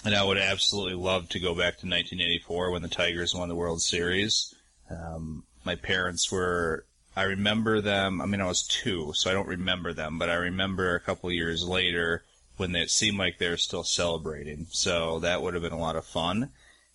and 0.05 0.15
I 0.15 0.23
would 0.23 0.37
absolutely 0.37 0.95
love 0.95 1.29
to 1.29 1.39
go 1.39 1.53
back 1.53 1.77
to 1.79 1.87
1984 1.87 2.71
when 2.71 2.81
the 2.81 2.87
Tigers 2.87 3.33
won 3.33 3.49
the 3.49 3.55
World 3.55 3.81
Series. 3.81 4.53
Um, 4.89 5.43
my 5.65 5.75
parents 5.75 6.31
were, 6.31 6.85
I 7.15 7.23
remember 7.23 7.81
them, 7.81 8.21
I 8.21 8.25
mean, 8.25 8.41
I 8.41 8.47
was 8.47 8.65
two, 8.65 9.11
so 9.13 9.29
I 9.29 9.33
don't 9.33 9.47
remember 9.47 9.93
them, 9.93 10.17
but 10.17 10.29
I 10.29 10.35
remember 10.35 10.95
a 10.95 10.99
couple 10.99 11.31
years 11.31 11.67
later 11.67 12.23
when 12.57 12.75
it 12.75 12.89
seemed 12.89 13.17
like 13.17 13.37
they 13.37 13.49
were 13.49 13.57
still 13.57 13.83
celebrating. 13.83 14.67
So 14.69 15.19
that 15.19 15.41
would 15.41 15.53
have 15.53 15.63
been 15.63 15.73
a 15.73 15.79
lot 15.79 15.95
of 15.95 16.05
fun. 16.05 16.51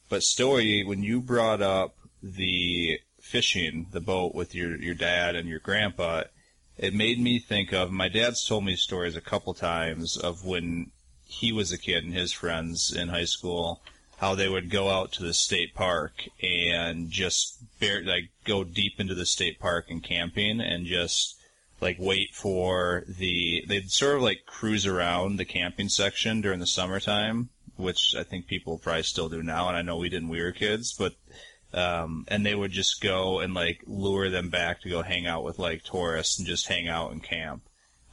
But 0.08 0.20
Stowey, 0.20 0.86
when 0.86 1.02
you 1.02 1.20
brought 1.20 1.62
up 1.62 1.96
the 2.22 3.00
fishing, 3.20 3.86
the 3.92 4.00
boat 4.00 4.34
with 4.34 4.54
your, 4.54 4.76
your 4.76 4.94
dad 4.94 5.36
and 5.36 5.48
your 5.48 5.60
grandpa, 5.60 6.24
it 6.78 6.94
made 6.94 7.20
me 7.20 7.38
think 7.38 7.72
of, 7.72 7.90
my 7.90 8.08
dad's 8.08 8.44
told 8.44 8.64
me 8.64 8.76
stories 8.76 9.16
a 9.16 9.20
couple 9.20 9.54
times 9.54 10.16
of 10.16 10.44
when 10.44 10.90
he 11.32 11.52
was 11.52 11.72
a 11.72 11.78
kid 11.78 12.04
and 12.04 12.14
his 12.14 12.32
friends 12.32 12.92
in 12.94 13.08
high 13.08 13.24
school, 13.24 13.80
how 14.18 14.34
they 14.34 14.48
would 14.48 14.70
go 14.70 14.90
out 14.90 15.10
to 15.12 15.22
the 15.22 15.34
state 15.34 15.74
park 15.74 16.28
and 16.42 17.10
just 17.10 17.58
like 17.80 18.30
go 18.44 18.62
deep 18.62 19.00
into 19.00 19.14
the 19.14 19.26
state 19.26 19.58
park 19.58 19.86
and 19.88 20.02
camping 20.02 20.60
and 20.60 20.86
just 20.86 21.40
like 21.80 21.96
wait 21.98 22.32
for 22.32 23.02
the 23.08 23.64
they'd 23.66 23.90
sort 23.90 24.16
of 24.16 24.22
like 24.22 24.46
cruise 24.46 24.86
around 24.86 25.36
the 25.36 25.44
camping 25.44 25.88
section 25.88 26.40
during 26.40 26.60
the 26.60 26.66
summertime, 26.66 27.48
which 27.76 28.14
I 28.16 28.22
think 28.22 28.46
people 28.46 28.78
probably 28.78 29.02
still 29.02 29.28
do 29.28 29.42
now, 29.42 29.66
and 29.68 29.76
I 29.76 29.82
know 29.82 29.96
we 29.96 30.08
did 30.08 30.22
when 30.22 30.30
we 30.30 30.42
were 30.42 30.52
kids, 30.52 30.92
but 30.92 31.14
um, 31.74 32.26
and 32.28 32.44
they 32.44 32.54
would 32.54 32.70
just 32.70 33.00
go 33.00 33.40
and 33.40 33.54
like 33.54 33.82
lure 33.86 34.30
them 34.30 34.50
back 34.50 34.82
to 34.82 34.90
go 34.90 35.02
hang 35.02 35.26
out 35.26 35.42
with 35.42 35.58
like 35.58 35.82
tourists 35.82 36.38
and 36.38 36.46
just 36.46 36.68
hang 36.68 36.86
out 36.86 37.10
and 37.10 37.22
camp. 37.22 37.62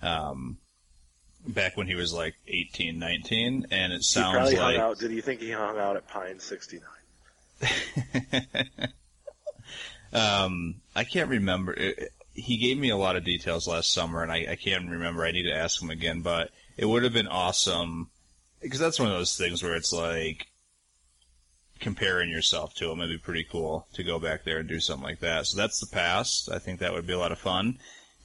Um, 0.01 0.57
back 1.47 1.77
when 1.77 1.87
he 1.87 1.95
was 1.95 2.13
like 2.13 2.35
18, 2.47 2.99
19, 2.99 3.67
and 3.71 3.93
it 3.93 3.97
He 3.97 4.03
sounds 4.03 4.35
probably 4.35 4.55
hung 4.55 4.65
like 4.65 4.79
out. 4.79 4.99
Did 4.99 5.11
you 5.11 5.21
think 5.21 5.41
he 5.41 5.51
hung 5.51 5.77
out 5.77 5.95
at 5.95 6.07
Pine 6.07 6.39
69? 6.39 6.81
um, 10.13 10.75
I 10.95 11.03
can't 11.03 11.29
remember. 11.29 11.73
It, 11.73 12.13
he 12.33 12.57
gave 12.57 12.77
me 12.77 12.89
a 12.89 12.97
lot 12.97 13.15
of 13.15 13.23
details 13.23 13.67
last 13.67 13.91
summer, 13.91 14.23
and 14.23 14.31
I, 14.31 14.47
I 14.51 14.55
can't 14.55 14.89
remember. 14.89 15.25
I 15.25 15.31
need 15.31 15.43
to 15.43 15.55
ask 15.55 15.81
him 15.81 15.89
again, 15.89 16.21
but 16.21 16.51
it 16.77 16.85
would 16.85 17.03
have 17.03 17.13
been 17.13 17.27
awesome 17.27 18.09
because 18.61 18.79
that's 18.79 18.99
one 18.99 19.09
of 19.09 19.17
those 19.17 19.37
things 19.37 19.63
where 19.63 19.75
it's 19.75 19.93
like 19.93 20.47
comparing 21.79 22.29
yourself 22.29 22.73
to 22.75 22.91
him. 22.91 22.99
It'd 22.99 23.09
be 23.09 23.17
pretty 23.17 23.45
cool 23.49 23.87
to 23.93 24.03
go 24.03 24.19
back 24.19 24.43
there 24.43 24.59
and 24.59 24.67
do 24.67 24.79
something 24.79 25.03
like 25.03 25.19
that. 25.19 25.47
So 25.47 25.57
that's 25.57 25.79
the 25.79 25.87
past. 25.87 26.49
I 26.51 26.59
think 26.59 26.79
that 26.79 26.93
would 26.93 27.07
be 27.07 27.13
a 27.13 27.19
lot 27.19 27.31
of 27.31 27.39
fun. 27.39 27.79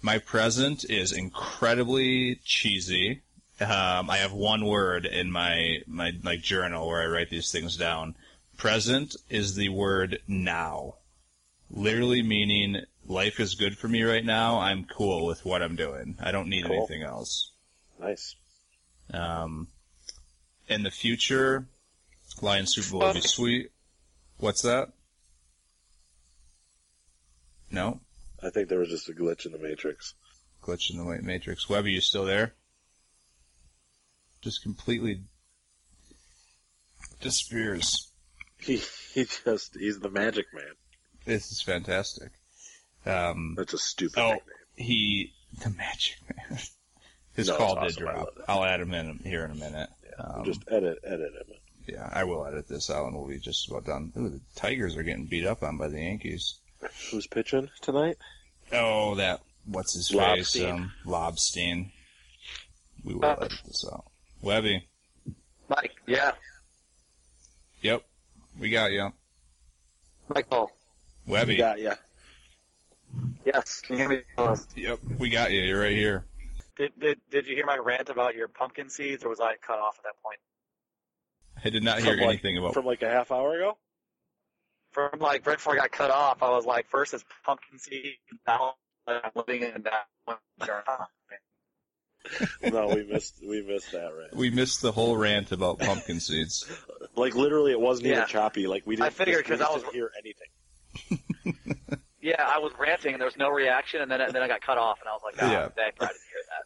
My 0.04 0.18
present 0.18 0.84
is 0.90 1.12
incredibly 1.12 2.34
cheesy. 2.44 3.22
Um, 3.58 4.10
I 4.10 4.18
have 4.18 4.34
one 4.34 4.66
word 4.66 5.06
in 5.06 5.32
my 5.32 5.78
my 5.86 6.12
like 6.22 6.42
journal 6.42 6.86
where 6.86 7.00
I 7.00 7.06
write 7.06 7.30
these 7.30 7.50
things 7.50 7.78
down. 7.78 8.14
Present 8.58 9.16
is 9.30 9.54
the 9.54 9.70
word 9.70 10.18
now, 10.28 10.96
literally 11.70 12.20
meaning 12.20 12.82
life 13.06 13.40
is 13.40 13.54
good 13.54 13.78
for 13.78 13.88
me 13.88 14.02
right 14.02 14.26
now. 14.26 14.58
I'm 14.58 14.84
cool 14.84 15.24
with 15.24 15.42
what 15.46 15.62
I'm 15.62 15.74
doing. 15.74 16.18
I 16.20 16.32
don't 16.32 16.50
need 16.50 16.66
Cool. 16.66 16.76
anything 16.76 17.02
else. 17.02 17.52
Nice. 17.98 18.36
Um, 19.10 19.68
in 20.68 20.82
the 20.82 20.90
future, 20.90 21.64
Lion 22.42 22.66
Super 22.66 22.90
Bowl 22.90 23.00
would 23.06 23.14
be 23.14 23.20
sweet. 23.22 23.70
What's 24.36 24.60
that? 24.60 24.88
No, 27.70 28.00
I 28.44 28.50
think 28.50 28.68
there 28.68 28.78
was 28.78 28.90
just 28.90 29.08
a 29.08 29.12
glitch 29.12 29.46
in 29.46 29.52
the 29.52 29.58
matrix. 29.58 30.14
glitch 30.62 30.90
in 30.90 30.98
the 30.98 31.22
matrix. 31.22 31.68
Webby, 31.68 31.92
you 31.92 32.00
still 32.00 32.24
there? 32.24 32.54
Just 34.42 34.62
completely 34.62 35.22
disappears. 37.20 38.10
He 38.58 38.76
he 39.12 39.24
just 39.24 39.76
he's 39.78 39.98
the 40.00 40.10
magic 40.10 40.46
man. 40.52 40.72
This 41.24 41.50
is 41.52 41.62
fantastic. 41.62 42.30
Um, 43.06 43.54
That's 43.56 43.72
a 43.74 43.78
stupid 43.78 44.18
Oh. 44.18 44.32
nickname. 44.32 44.48
he, 44.76 45.32
the 45.62 45.70
magic 45.70 46.16
man. 46.36 46.58
His 47.34 47.48
No, 47.48 47.56
call 47.56 47.74
did 47.74 47.84
awesome. 47.84 48.02
Drop. 48.04 48.28
I'll 48.48 48.64
add 48.64 48.80
him 48.80 48.94
in 48.94 49.18
here 49.24 49.44
in 49.44 49.50
a 49.50 49.54
minute. 49.56 49.90
Yeah, 50.04 50.24
Um, 50.24 50.44
just 50.44 50.62
edit 50.70 50.98
edit 51.04 51.32
him. 51.32 51.56
yeah, 51.88 52.08
I 52.12 52.24
will 52.24 52.46
edit 52.46 52.68
this 52.68 52.90
out 52.90 53.06
and 53.06 53.16
we'll 53.16 53.26
be 53.28 53.38
just 53.40 53.68
about 53.68 53.84
done. 53.86 54.12
Ooh, 54.16 54.28
the 54.28 54.40
Tigers 54.54 54.96
are 54.96 55.02
getting 55.02 55.26
beat 55.26 55.44
up 55.46 55.62
on 55.62 55.76
by 55.76 55.88
the 55.88 56.00
Yankees. 56.00 56.60
Who's 57.10 57.26
pitching 57.26 57.70
tonight? 57.80 58.16
Oh, 58.72 59.14
that 59.16 59.40
what's 59.66 59.94
his 59.94 60.08
face? 60.08 60.56
Lobstein. 60.56 60.72
Um, 60.72 60.92
Lobstein. 61.06 61.90
We 63.04 63.14
will 63.14 63.24
edit 63.24 63.52
this 63.66 63.84
out. 63.92 64.04
Webby. 64.40 64.86
Mike, 65.68 65.92
yeah, 66.06 66.32
Yep, 67.82 68.02
we 68.58 68.70
got 68.70 68.92
you. 68.92 69.10
Michael, 70.28 70.70
Webby. 71.26 71.54
We 71.54 71.56
Got 71.58 71.80
you. 71.80 71.92
yes, 73.44 73.80
can 73.80 73.96
you 73.96 74.00
hear 74.00 74.08
me? 74.08 74.18
Uh, 74.38 74.56
Yep, 74.76 74.98
we 75.18 75.28
got 75.30 75.52
you. 75.52 75.60
You're 75.60 75.80
right 75.80 75.92
here. 75.92 76.24
Did, 76.76 76.92
did 76.98 77.20
did 77.30 77.46
you 77.46 77.54
hear 77.56 77.66
my 77.66 77.76
rant 77.78 78.08
about 78.10 78.34
your 78.34 78.48
pumpkin 78.48 78.90
seeds, 78.90 79.24
or 79.24 79.28
was 79.30 79.40
I 79.40 79.56
cut 79.56 79.78
off 79.78 79.98
at 79.98 80.04
that 80.04 80.22
point? 80.22 80.38
I 81.64 81.70
did 81.70 81.82
not 81.82 81.98
hear 82.00 82.12
From, 82.12 82.20
like- 82.20 82.28
anything 82.28 82.58
about. 82.58 82.74
From 82.74 82.84
like 82.86 83.02
a 83.02 83.08
half 83.10 83.30
hour 83.30 83.54
ago. 83.54 83.76
From 84.94 85.18
like 85.18 85.44
right 85.46 85.56
before 85.56 85.74
I 85.74 85.76
got 85.76 85.90
cut 85.92 86.10
off, 86.10 86.42
I 86.42 86.48
was 86.50 86.64
like, 86.64 86.88
first 86.88 87.12
it's 87.14 87.24
pumpkin 87.44 87.78
seed, 87.78 88.14
now 88.46 88.74
I'm 89.06 89.20
living 89.34 89.62
in 89.62 89.82
that 89.82 90.06
one. 90.24 90.36
No, 92.72 92.86
we 92.88 93.02
missed 93.04 93.34
we 93.46 93.60
missed 93.62 93.92
that 93.92 94.10
rant. 94.16 94.34
we 94.34 94.48
missed 94.50 94.80
the 94.80 94.92
whole 94.92 95.16
rant 95.16 95.52
about 95.52 95.78
pumpkin 95.80 96.20
seeds. 96.20 96.64
Like 97.16 97.34
literally, 97.34 97.72
it 97.72 97.80
wasn't 97.80 98.06
Yeah. 98.08 98.14
even 98.18 98.28
choppy. 98.28 98.66
Like 98.66 98.86
we 98.86 98.96
didn't. 98.96 99.06
I 99.08 99.10
figured 99.10 99.48
we 99.48 99.56
'cause 99.56 99.60
I 99.60 99.70
was- 99.72 99.82
hear 99.92 100.10
anything. 100.18 101.20
Yeah, 102.22 102.36
I 102.42 102.58
was 102.58 102.72
ranting 102.78 103.12
and 103.12 103.20
there 103.20 103.26
was 103.26 103.36
no 103.36 103.50
reaction, 103.50 104.00
and 104.00 104.10
then 104.10 104.22
and 104.22 104.32
then 104.32 104.42
I 104.42 104.48
got 104.48 104.62
cut 104.62 104.78
off, 104.78 104.98
and 105.00 105.08
I 105.10 105.12
was 105.12 105.20
like, 105.22 105.34
oh, 105.42 105.46
Yeah. 105.46 105.68
yeah. 105.76 105.84
I 105.84 105.90
didn't 105.90 106.00
hear 106.00 106.42
that. 106.48 106.64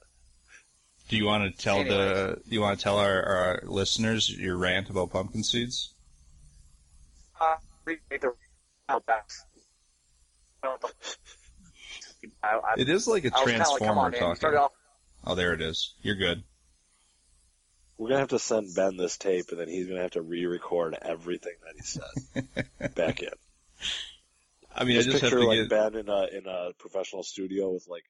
Do 1.09 1.17
you 1.17 1.25
want 1.25 1.53
to 1.53 1.61
tell 1.61 1.83
the? 1.83 2.41
Do 2.49 2.55
you 2.55 2.61
want 2.61 2.79
to 2.79 2.83
tell 2.85 2.99
our, 2.99 3.21
our 3.25 3.63
listeners 3.65 4.31
your 4.31 4.57
rant 4.57 4.89
about 4.89 5.11
pumpkin 5.11 5.43
seeds? 5.43 5.95
Uh, 7.41 7.57
remake 7.89 8.21
the 8.21 9.01
backs. 9.07 9.45
I, 10.63 10.77
I, 12.43 12.75
It 12.77 12.89
is 12.89 13.07
like 13.07 13.25
a 13.25 13.31
was 13.31 13.45
kinda 13.45 13.59
like, 13.59 13.79
transformer 13.79 14.01
on, 14.01 14.11
man. 14.11 14.15
You 14.15 14.21
talking. 14.21 14.37
started 14.37 14.69
Oh, 15.25 15.35
there 15.35 15.53
it 15.53 15.61
is. 15.61 15.95
You're 16.03 16.17
good. 16.17 16.43
We're 17.97 18.09
gonna 18.09 18.21
have 18.21 18.29
to 18.29 18.39
send 18.39 18.75
Ben 18.77 18.97
this 18.97 19.17
tape, 19.19 19.47
and 19.51 19.59
then 19.61 19.69
he's 19.69 19.89
gonna 19.89 20.03
have 20.03 20.13
to 20.13 20.23
re-record 20.23 20.97
everything 21.03 21.55
that 21.65 21.75
he 21.75 21.83
said 21.83 22.95
back 22.95 23.21
in. 23.23 23.31
I 24.75 24.85
mean, 24.85 24.97
Just 24.97 25.09
I 25.09 25.13
just 25.13 25.23
have 25.23 25.31
picture 25.33 25.41
to 25.41 25.47
like 25.49 25.59
get. 25.59 25.71
Ben 25.71 25.95
in 25.97 26.09
a 26.09 26.27
in 26.27 26.47
a 26.47 26.73
professional 26.79 27.25
studio 27.25 27.73
with 27.73 27.89
like 27.89 28.05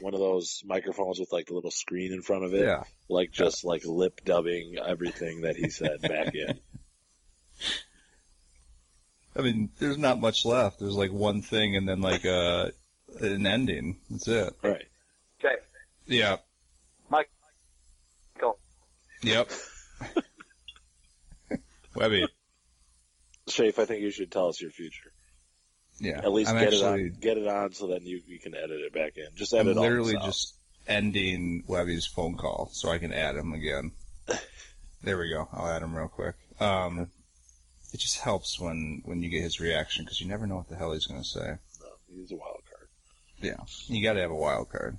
one 0.00 0.14
of 0.14 0.20
those 0.20 0.62
microphones 0.66 1.20
with 1.20 1.32
like 1.32 1.46
the 1.46 1.54
little 1.54 1.70
screen 1.70 2.12
in 2.12 2.22
front 2.22 2.44
of 2.44 2.52
it, 2.54 2.64
Yeah, 2.64 2.82
like 3.08 3.30
just 3.30 3.64
like 3.64 3.84
lip 3.84 4.20
dubbing 4.24 4.76
everything 4.84 5.42
that 5.42 5.56
he 5.56 5.68
said 5.70 6.00
back 6.02 6.34
in. 6.34 6.58
I 9.38 9.42
mean, 9.42 9.70
there's 9.78 9.98
not 9.98 10.20
much 10.20 10.44
left. 10.44 10.80
There's 10.80 10.96
like 10.96 11.12
one 11.12 11.42
thing 11.42 11.76
and 11.76 11.88
then 11.88 12.00
like 12.00 12.26
uh, 12.26 12.70
an 13.20 13.46
ending. 13.46 13.98
That's 14.10 14.26
it. 14.26 14.52
Right. 14.62 14.84
okay. 15.40 15.54
Yeah. 16.06 16.36
Mike. 17.08 17.30
Go. 18.40 18.56
Yep. 19.22 19.50
Webby. 21.94 22.26
Shafe, 23.48 23.78
I 23.78 23.84
think 23.84 24.02
you 24.02 24.10
should 24.10 24.30
tell 24.30 24.48
us 24.48 24.60
your 24.60 24.70
future. 24.70 25.12
Yeah. 26.00 26.18
At 26.18 26.32
least 26.32 26.50
I'm 26.50 26.58
get 26.58 26.68
actually, 26.68 27.02
it 27.02 27.12
on, 27.14 27.20
get 27.20 27.38
it 27.38 27.48
on, 27.48 27.72
so 27.72 27.86
then 27.86 28.02
you 28.02 28.20
you 28.26 28.38
can 28.38 28.54
edit 28.54 28.80
it 28.80 28.92
back 28.92 29.16
in. 29.16 29.26
Just 29.36 29.52
I'm 29.54 29.60
edit 29.60 29.76
all 29.76 29.82
literally 29.84 30.12
this 30.12 30.20
out. 30.20 30.26
just 30.26 30.54
ending 30.86 31.64
Webby's 31.66 32.06
phone 32.06 32.36
call 32.36 32.70
so 32.72 32.88
I 32.90 32.98
can 32.98 33.12
add 33.12 33.36
him 33.36 33.52
again. 33.52 33.92
There 35.00 35.16
we 35.16 35.30
go. 35.30 35.48
I'll 35.52 35.68
add 35.68 35.82
him 35.82 35.94
real 35.96 36.08
quick. 36.08 36.34
Um, 36.58 37.08
it 37.92 38.00
just 38.00 38.18
helps 38.20 38.60
when 38.60 39.02
when 39.04 39.22
you 39.22 39.30
get 39.30 39.42
his 39.42 39.60
reaction 39.60 40.04
because 40.04 40.20
you 40.20 40.28
never 40.28 40.46
know 40.46 40.56
what 40.56 40.68
the 40.68 40.76
hell 40.76 40.92
he's 40.92 41.06
going 41.06 41.22
to 41.22 41.28
say. 41.28 41.58
No, 41.80 41.88
he's 42.14 42.32
a 42.32 42.36
wild 42.36 42.62
card. 42.70 42.88
Yeah, 43.40 43.64
you 43.86 44.02
got 44.02 44.14
to 44.14 44.20
have 44.20 44.30
a 44.30 44.36
wild 44.36 44.68
card. 44.70 44.98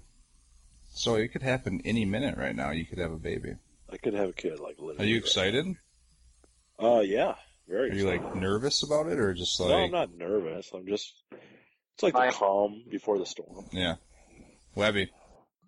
So 0.91 1.15
it 1.15 1.29
could 1.29 1.43
happen 1.43 1.81
any 1.85 2.05
minute 2.05 2.37
right 2.37 2.55
now. 2.55 2.71
You 2.71 2.85
could 2.85 2.97
have 2.97 3.11
a 3.11 3.17
baby. 3.17 3.55
I 3.91 3.97
could 3.97 4.13
have 4.13 4.29
a 4.29 4.33
kid 4.33 4.59
like 4.59 4.77
literally. 4.79 5.05
Are 5.05 5.07
you 5.09 5.17
excited? 5.17 5.65
now. 6.79 6.97
Uh, 6.97 6.99
yeah, 7.01 7.35
very. 7.67 7.91
Are 7.91 7.93
you 7.93 8.09
excited. 8.09 8.25
like 8.25 8.35
nervous 8.41 8.83
about 8.83 9.07
it, 9.07 9.19
or 9.19 9.33
just 9.33 9.59
like 9.59 9.69
no, 9.69 9.77
I'm 9.77 9.91
not 9.91 10.17
nervous. 10.17 10.69
I'm 10.73 10.87
just. 10.87 11.13
It's 11.93 12.03
like 12.03 12.13
the 12.13 12.31
calm 12.37 12.83
before 12.89 13.19
the 13.19 13.25
storm. 13.25 13.65
yeah? 13.71 13.95
Webby, 14.73 15.09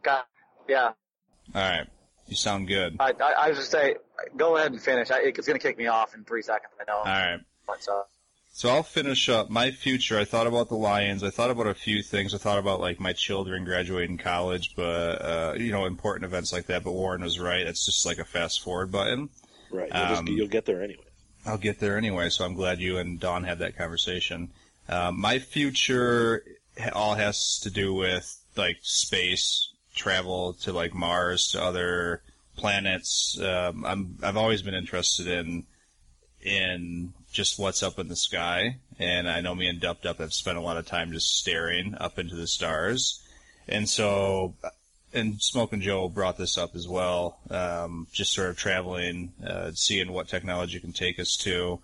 God, 0.01 0.23
yeah. 0.69 0.91
all 1.53 1.61
right. 1.61 1.87
You 2.31 2.37
sound 2.37 2.69
good. 2.69 2.95
I, 2.97 3.11
I, 3.11 3.33
I 3.37 3.49
was 3.49 3.57
just 3.57 3.71
say, 3.71 3.97
go 4.37 4.55
ahead 4.55 4.71
and 4.71 4.81
finish. 4.81 5.11
I, 5.11 5.19
it's 5.19 5.45
going 5.45 5.59
to 5.59 5.61
kick 5.61 5.77
me 5.77 5.87
off 5.87 6.15
in 6.15 6.23
three 6.23 6.41
seconds. 6.41 6.71
I 6.79 6.89
know. 6.89 6.99
All 6.99 7.03
right. 7.03 7.39
But, 7.67 7.85
uh, 7.91 8.03
So 8.53 8.69
I'll 8.69 8.83
finish 8.83 9.27
up 9.27 9.49
my 9.49 9.71
future. 9.71 10.17
I 10.17 10.23
thought 10.23 10.47
about 10.47 10.69
the 10.69 10.75
Lions. 10.75 11.25
I 11.25 11.29
thought 11.29 11.51
about 11.51 11.67
a 11.67 11.73
few 11.73 12.01
things. 12.01 12.33
I 12.33 12.37
thought 12.37 12.57
about 12.57 12.79
like 12.79 13.01
my 13.01 13.11
children 13.11 13.65
graduating 13.65 14.17
college, 14.17 14.75
but 14.77 15.21
uh, 15.21 15.53
you 15.57 15.73
know, 15.73 15.85
important 15.85 16.23
events 16.23 16.53
like 16.53 16.67
that. 16.67 16.85
But 16.85 16.93
Warren 16.93 17.21
was 17.21 17.37
right. 17.37 17.67
It's 17.67 17.85
just 17.85 18.05
like 18.05 18.17
a 18.17 18.23
fast 18.23 18.61
forward 18.61 18.93
button. 18.93 19.27
Right. 19.69 19.89
You'll, 19.93 20.07
just, 20.07 20.19
Um, 20.19 20.27
you'll 20.27 20.47
get 20.47 20.65
there 20.65 20.81
anyway. 20.81 21.03
I'll 21.45 21.57
get 21.57 21.79
there 21.79 21.97
anyway. 21.97 22.29
So 22.29 22.45
I'm 22.45 22.53
glad 22.53 22.79
you 22.79 22.97
and 22.97 23.19
Dawn 23.19 23.43
had 23.43 23.59
that 23.59 23.75
conversation. 23.75 24.51
Um, 24.87 25.19
my 25.19 25.39
future 25.39 26.45
all 26.93 27.15
has 27.15 27.59
to 27.63 27.69
do 27.69 27.93
with 27.93 28.41
like 28.55 28.77
space 28.83 29.70
travel 29.95 30.53
to 30.53 30.71
like 30.71 30.93
Mars 30.93 31.49
to 31.49 31.63
other 31.63 32.21
planets. 32.57 33.39
Um, 33.39 33.85
I'm 33.85 34.17
I've 34.23 34.37
always 34.37 34.61
been 34.61 34.73
interested 34.73 35.27
in 35.27 35.65
in 36.41 37.13
just 37.31 37.59
what's 37.59 37.83
up 37.83 37.99
in 37.99 38.07
the 38.07 38.15
sky, 38.15 38.77
and 38.99 39.29
I 39.29 39.41
know 39.41 39.55
me 39.55 39.67
and 39.67 39.79
Dup 39.79 40.01
Dup 40.01 40.17
have 40.17 40.33
spent 40.33 40.57
a 40.57 40.61
lot 40.61 40.77
of 40.77 40.85
time 40.85 41.11
just 41.11 41.37
staring 41.37 41.95
up 41.99 42.19
into 42.19 42.35
the 42.35 42.47
stars, 42.47 43.21
and 43.67 43.87
so. 43.89 44.55
And 45.13 45.41
Smoking 45.41 45.81
Joe 45.81 46.07
brought 46.07 46.37
this 46.37 46.57
up 46.57 46.73
as 46.73 46.87
well. 46.87 47.37
Um, 47.49 48.07
just 48.13 48.31
sort 48.31 48.49
of 48.49 48.55
traveling, 48.55 49.33
uh, 49.45 49.71
seeing 49.73 50.13
what 50.13 50.29
technology 50.29 50.79
can 50.79 50.93
take 50.93 51.19
us 51.19 51.35
to, 51.41 51.81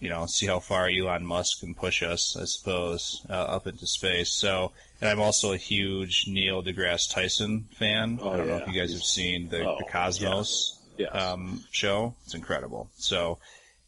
you 0.00 0.08
know, 0.08 0.26
see 0.26 0.46
how 0.46 0.60
far 0.60 0.88
Elon 0.88 1.24
Musk 1.26 1.60
can 1.60 1.74
push 1.74 2.02
us, 2.02 2.36
I 2.40 2.44
suppose, 2.44 3.24
uh, 3.28 3.32
up 3.32 3.66
into 3.66 3.86
space. 3.86 4.30
So, 4.30 4.72
and 5.00 5.08
I'm 5.10 5.20
also 5.20 5.52
a 5.52 5.56
huge 5.56 6.24
Neil 6.28 6.62
deGrasse 6.62 7.12
Tyson 7.12 7.68
fan. 7.78 8.18
Oh, 8.22 8.30
I 8.30 8.36
don't 8.36 8.48
know 8.48 8.56
if 8.56 8.68
you 8.68 8.78
guys 8.80 8.92
have 8.92 9.02
seen 9.02 9.48
the, 9.48 9.64
Oh, 9.64 9.76
the 9.78 9.84
Cosmos 9.90 10.78
Yes. 10.98 11.10
um, 11.14 11.64
show. 11.70 12.14
It's 12.24 12.34
incredible. 12.34 12.90
So 12.96 13.38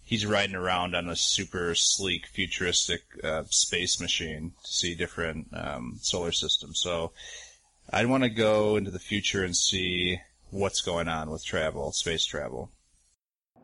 he's 0.05 0.27
riding 0.27 0.57
around 0.57 0.95
on 0.95 1.09
a 1.09 1.17
super 1.17 1.75
sleek, 1.75 2.27
futuristic 2.27 3.03
uh, 3.23 3.45
space 3.51 4.01
machine 4.01 4.53
to 4.65 4.71
see 4.73 4.95
different 4.95 5.49
um, 5.53 5.99
solar 6.01 6.33
systems. 6.33 6.81
So 6.81 7.13
I'd 7.91 8.07
want 8.07 8.23
to 8.25 8.31
go 8.31 8.77
into 8.77 8.91
the 8.91 8.99
future 8.99 9.45
and 9.45 9.57
see 9.57 10.19
what's 10.51 10.81
going 10.81 11.09
on 11.09 11.31
with 11.31 11.45
travel, 11.45 11.93
space 11.93 12.25
travel. 12.25 12.71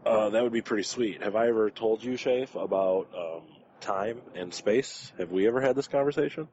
Uh, 0.05 0.31
that 0.31 0.43
would 0.43 0.53
be 0.53 0.63
pretty 0.63 0.83
sweet. 0.83 1.23
Have 1.23 1.37
I 1.37 1.49
ever 1.49 1.71
told 1.71 2.03
you, 2.03 2.17
Shafe, 2.17 2.55
about 2.55 3.09
um, 3.17 3.43
time 3.81 4.21
and 4.35 4.53
space? 4.53 5.13
Have 5.19 5.31
we 5.31 5.47
ever 5.47 5.61
had 5.61 5.77
this 5.77 5.89
conversation? 5.89 6.49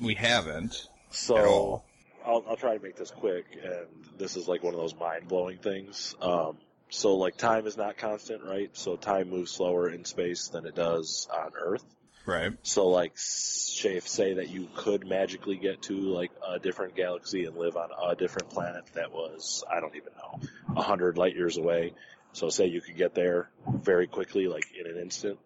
We 0.00 0.14
haven't. 0.14 0.88
So. 1.10 1.82
I'll, 2.24 2.44
I'll 2.48 2.56
try 2.56 2.76
to 2.76 2.82
make 2.82 2.96
this 2.96 3.10
quick, 3.10 3.46
and 3.62 3.86
this 4.16 4.36
is 4.36 4.46
like 4.46 4.62
one 4.62 4.74
of 4.74 4.80
those 4.80 4.94
mind 4.94 5.26
blowing 5.26 5.58
things. 5.58 6.14
Um, 6.20 6.56
so 6.88 7.16
like 7.16 7.36
time 7.36 7.66
is 7.66 7.76
not 7.76 7.96
constant, 7.96 8.44
right? 8.44 8.70
So 8.74 8.96
time 8.96 9.30
moves 9.30 9.50
slower 9.50 9.88
in 9.88 10.04
space 10.04 10.48
than 10.48 10.66
it 10.66 10.74
does 10.74 11.26
on 11.32 11.52
Earth. 11.58 11.84
Right. 12.26 12.52
So 12.62 12.88
like 12.88 13.14
Shafe, 13.16 14.06
say 14.06 14.34
that 14.34 14.50
you 14.50 14.68
could 14.76 15.06
magically 15.06 15.56
get 15.56 15.82
to 15.82 15.94
like 15.94 16.30
a 16.46 16.58
different 16.58 16.94
galaxy 16.94 17.46
and 17.46 17.56
live 17.56 17.76
on 17.76 17.88
a 18.10 18.14
different 18.14 18.50
planet 18.50 18.84
that 18.94 19.10
was 19.10 19.64
I 19.70 19.80
don't 19.80 19.96
even 19.96 20.12
know 20.16 20.40
a 20.76 20.82
hundred 20.82 21.16
light 21.16 21.34
years 21.34 21.56
away. 21.56 21.94
So 22.32 22.48
say 22.48 22.66
you 22.66 22.80
could 22.80 22.96
get 22.96 23.14
there 23.14 23.50
very 23.68 24.06
quickly, 24.06 24.46
like 24.48 24.64
in 24.78 24.86
an 24.86 24.98
instant. 25.00 25.38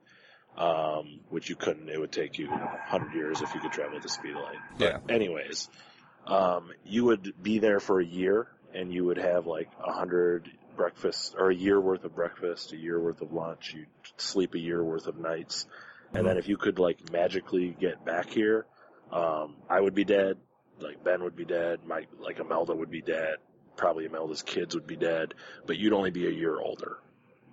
Um, 0.57 1.20
which 1.28 1.51
you 1.51 1.57
couldn't. 1.57 1.91
It 1.91 2.01
would 2.01 2.12
take 2.12 2.39
you 2.39 2.51
a 2.51 2.80
hundred 2.87 3.12
years 3.12 3.43
if 3.43 3.53
you 3.53 3.61
could 3.61 3.72
travel 3.72 3.97
at 3.99 4.03
the 4.03 4.09
speed 4.09 4.30
of 4.30 4.43
light. 4.43 4.57
Yeah. 4.78 5.01
Anyways, 5.07 5.68
um, 6.26 6.70
you 6.82 7.05
would 7.05 7.34
be 7.43 7.59
there 7.59 7.78
for 7.78 8.01
a 8.01 8.05
year 8.07 8.49
and 8.74 8.93
you 8.93 9.05
would 9.05 9.18
have 9.18 9.47
like 9.47 9.68
a 9.84 9.93
hundred 9.93 10.51
breakfasts 10.76 11.34
or 11.37 11.51
a 11.51 11.55
year 11.55 11.80
worth 11.80 12.05
of 12.05 12.14
breakfast, 12.14 12.72
a 12.72 12.76
year 12.76 13.01
worth 13.01 13.22
of 13.22 13.32
lunch. 13.32 13.74
You'd 13.74 13.87
sleep 14.16 14.55
a 14.55 14.59
year 14.59 14.82
worth 14.82 15.07
of 15.07 15.18
nights. 15.18 15.66
And 16.14 16.26
then 16.26 16.37
if 16.37 16.49
you 16.49 16.57
could 16.57 16.78
like 16.78 17.11
magically 17.11 17.76
get 17.78 18.05
back 18.05 18.30
here, 18.30 18.66
um, 19.12 19.57
I 19.68 19.80
would 19.80 19.95
be 19.95 20.05
dead. 20.05 20.37
Like 20.78 21.03
Ben 21.03 21.22
would 21.22 21.37
be 21.37 21.45
dead. 21.45 21.80
My, 21.87 22.07
like 22.20 22.39
Imelda 22.39 22.74
would 22.74 22.91
be 22.91 23.03
dead. 23.03 23.37
Probably 23.77 24.07
Imelda's 24.07 24.43
kids 24.43 24.74
would 24.74 24.87
be 24.87 24.97
dead, 24.97 25.35
but 25.66 25.77
you'd 25.77 25.93
only 25.93 26.11
be 26.11 26.27
a 26.27 26.31
year 26.31 26.59
older 26.59 26.99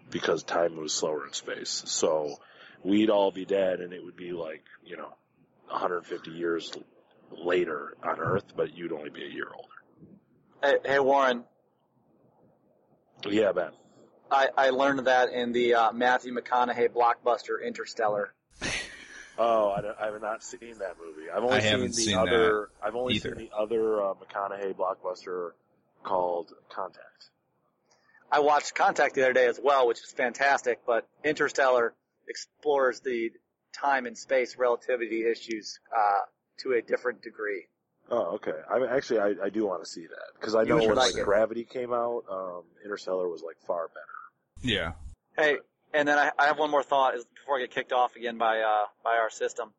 because 0.10 0.44
time 0.44 0.76
moves 0.76 0.94
slower 0.94 1.26
in 1.28 1.34
space. 1.34 1.84
So 1.88 2.36
we'd 2.84 3.10
all 3.10 3.32
be 3.32 3.46
dead 3.46 3.80
and 3.82 3.92
it 3.94 4.04
would 4.04 4.16
be 4.16 4.32
like, 4.32 4.64
you 4.86 4.96
know, 4.98 5.14
150 5.68 6.32
years 6.32 6.72
later 7.32 7.96
on 8.04 8.20
Earth, 8.20 8.46
but 8.56 8.74
you'd 8.78 8.92
only 8.94 9.10
be 9.10 9.24
a 9.24 9.30
year 9.30 9.48
older. 9.54 9.68
hey, 10.62 10.78
hey, 10.94 11.00
Warren, 11.00 11.44
Yeah, 13.26 13.52
Ben. 13.52 13.72
I, 14.32 14.50
I 14.58 14.70
learned 14.72 15.06
that 15.08 15.30
in 15.30 15.52
the 15.52 15.76
uh, 15.76 15.92
Matthew 15.94 16.34
McConaughey 16.34 16.90
blockbuster 16.90 17.64
Interstellar. 17.66 18.34
Oh, 19.38 19.72
I, 19.72 19.82
don't- 19.82 19.98
I 20.00 20.06
have 20.12 20.22
not 20.22 20.44
seen 20.44 20.78
that 20.80 20.96
movie. 21.04 21.30
I've 21.30 21.44
only 21.44 21.58
I 21.58 21.62
seen 21.62 21.80
the 21.82 21.94
seen 21.94 22.18
other. 22.18 22.70
I've 22.84 22.96
only 22.96 23.16
either. 23.16 23.36
seen 23.36 23.50
the 23.50 23.56
other 23.58 24.02
uh, 24.04 24.14
McConaughey 24.14 24.76
blockbuster 24.76 25.52
called 26.04 26.52
Contact. 26.70 27.30
I 28.32 28.40
watched 28.40 28.74
Contact 28.76 29.16
the 29.16 29.24
other 29.24 29.34
day 29.34 29.46
as 29.46 29.60
well, 29.64 29.88
which 29.88 30.00
is 30.00 30.12
fantastic, 30.12 30.80
but 30.86 31.08
Interstellar 31.24 31.94
explores 32.28 33.00
the 33.02 33.32
time 33.80 34.06
and 34.06 34.18
space 34.18 34.56
relativity 34.58 35.26
issues 35.30 35.80
uh, 35.96 36.22
to 36.60 36.74
a 36.74 36.82
different 36.82 37.22
degree. 37.22 37.66
Oh, 38.10 38.36
okay. 38.36 38.54
I 38.70 38.96
actually 38.96 39.20
I, 39.20 39.46
I 39.46 39.50
do 39.50 39.66
want 39.66 39.84
to 39.84 39.90
see 39.90 40.02
that 40.02 40.40
because 40.40 40.56
I 40.56 40.64
know 40.64 40.78
when 40.78 40.90
like 40.90 41.14
like, 41.14 41.16
it. 41.16 41.26
Gravity 41.26 41.64
came 41.64 41.94
out, 41.94 42.24
um, 42.30 42.64
Interstellar 42.84 43.30
was 43.30 43.42
like 43.46 43.56
far 43.66 43.88
better. 43.88 44.68
Yeah. 44.74 44.92
Hey, 45.38 45.58
and 45.94 46.08
then 46.08 46.18
I, 46.18 46.32
I 46.38 46.48
have 46.48 46.60
one 46.60 46.70
more 46.70 46.84
thought 46.84 47.16
is 47.16 47.26
before 47.26 47.58
I 47.58 47.62
get 47.62 47.72
kicked 47.72 47.94
off 47.94 48.16
again 48.16 48.38
by 48.38 48.60
uh, 48.60 48.86
by 49.04 49.18
our 49.22 49.30
system. 49.30 49.72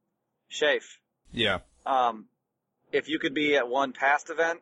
Shafe, 0.50 0.98
Yeah. 1.32 1.58
um, 1.86 2.26
if 2.92 3.08
you 3.08 3.18
could 3.18 3.34
be 3.34 3.56
at 3.56 3.68
one 3.68 3.92
past 3.92 4.30
event 4.30 4.60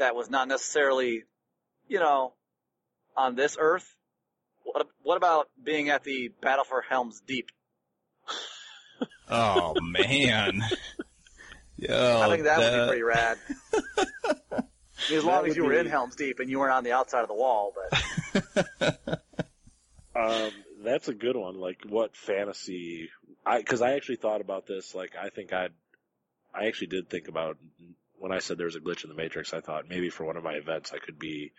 that 0.00 0.14
was 0.14 0.28
not 0.28 0.48
necessarily, 0.48 1.24
you 1.88 1.98
know, 1.98 2.34
on 3.16 3.34
this 3.36 3.56
Earth, 3.58 3.94
what 4.64 4.88
what 5.02 5.16
about 5.16 5.48
being 5.62 5.88
at 5.88 6.04
the 6.04 6.28
Battle 6.42 6.64
for 6.64 6.82
Helm's 6.82 7.20
Deep? 7.26 7.50
Oh 9.32 9.74
man. 9.80 10.60
Yeah. 11.76 12.18
I 12.18 12.28
think 12.28 12.42
that, 12.42 12.58
would 12.58 12.82
be 12.82 12.86
pretty 12.88 13.02
rad. 13.04 13.38
I 13.72 13.80
mean, 15.08 15.18
as 15.18 15.24
long 15.24 15.46
as 15.46 15.56
you 15.56 15.64
were 15.64 15.70
be- 15.70 15.78
in 15.78 15.86
Helm's 15.86 16.16
Deep 16.16 16.40
and 16.40 16.50
you 16.50 16.58
weren't 16.58 16.72
on 16.72 16.82
the 16.82 16.90
outside 16.92 17.22
of 17.22 17.28
the 17.28 17.34
wall, 17.34 17.72
but 18.34 19.22
Um, 20.14 20.50
that's 20.82 21.08
a 21.08 21.14
good 21.14 21.36
one. 21.36 21.58
Like, 21.58 21.82
what 21.88 22.16
fantasy? 22.16 23.10
I 23.46 23.58
because 23.58 23.80
I 23.80 23.92
actually 23.92 24.16
thought 24.16 24.40
about 24.40 24.66
this. 24.66 24.94
Like, 24.94 25.14
I 25.20 25.28
think 25.30 25.52
I'd. 25.52 25.72
I 26.52 26.66
actually 26.66 26.88
did 26.88 27.08
think 27.08 27.28
about 27.28 27.58
when 28.20 28.32
I 28.32 28.38
said 28.38 28.58
there's 28.58 28.76
a 28.76 28.80
glitch 28.80 29.02
in 29.02 29.08
the 29.10 29.16
Matrix. 29.16 29.52
I 29.52 29.60
thought 29.60 29.88
maybe 29.88 30.10
for 30.10 30.24
one 30.24 30.36
of 30.36 30.44
my 30.44 30.52
events 30.52 30.92
I 30.94 30.98
could 30.98 31.18
be 31.18 31.52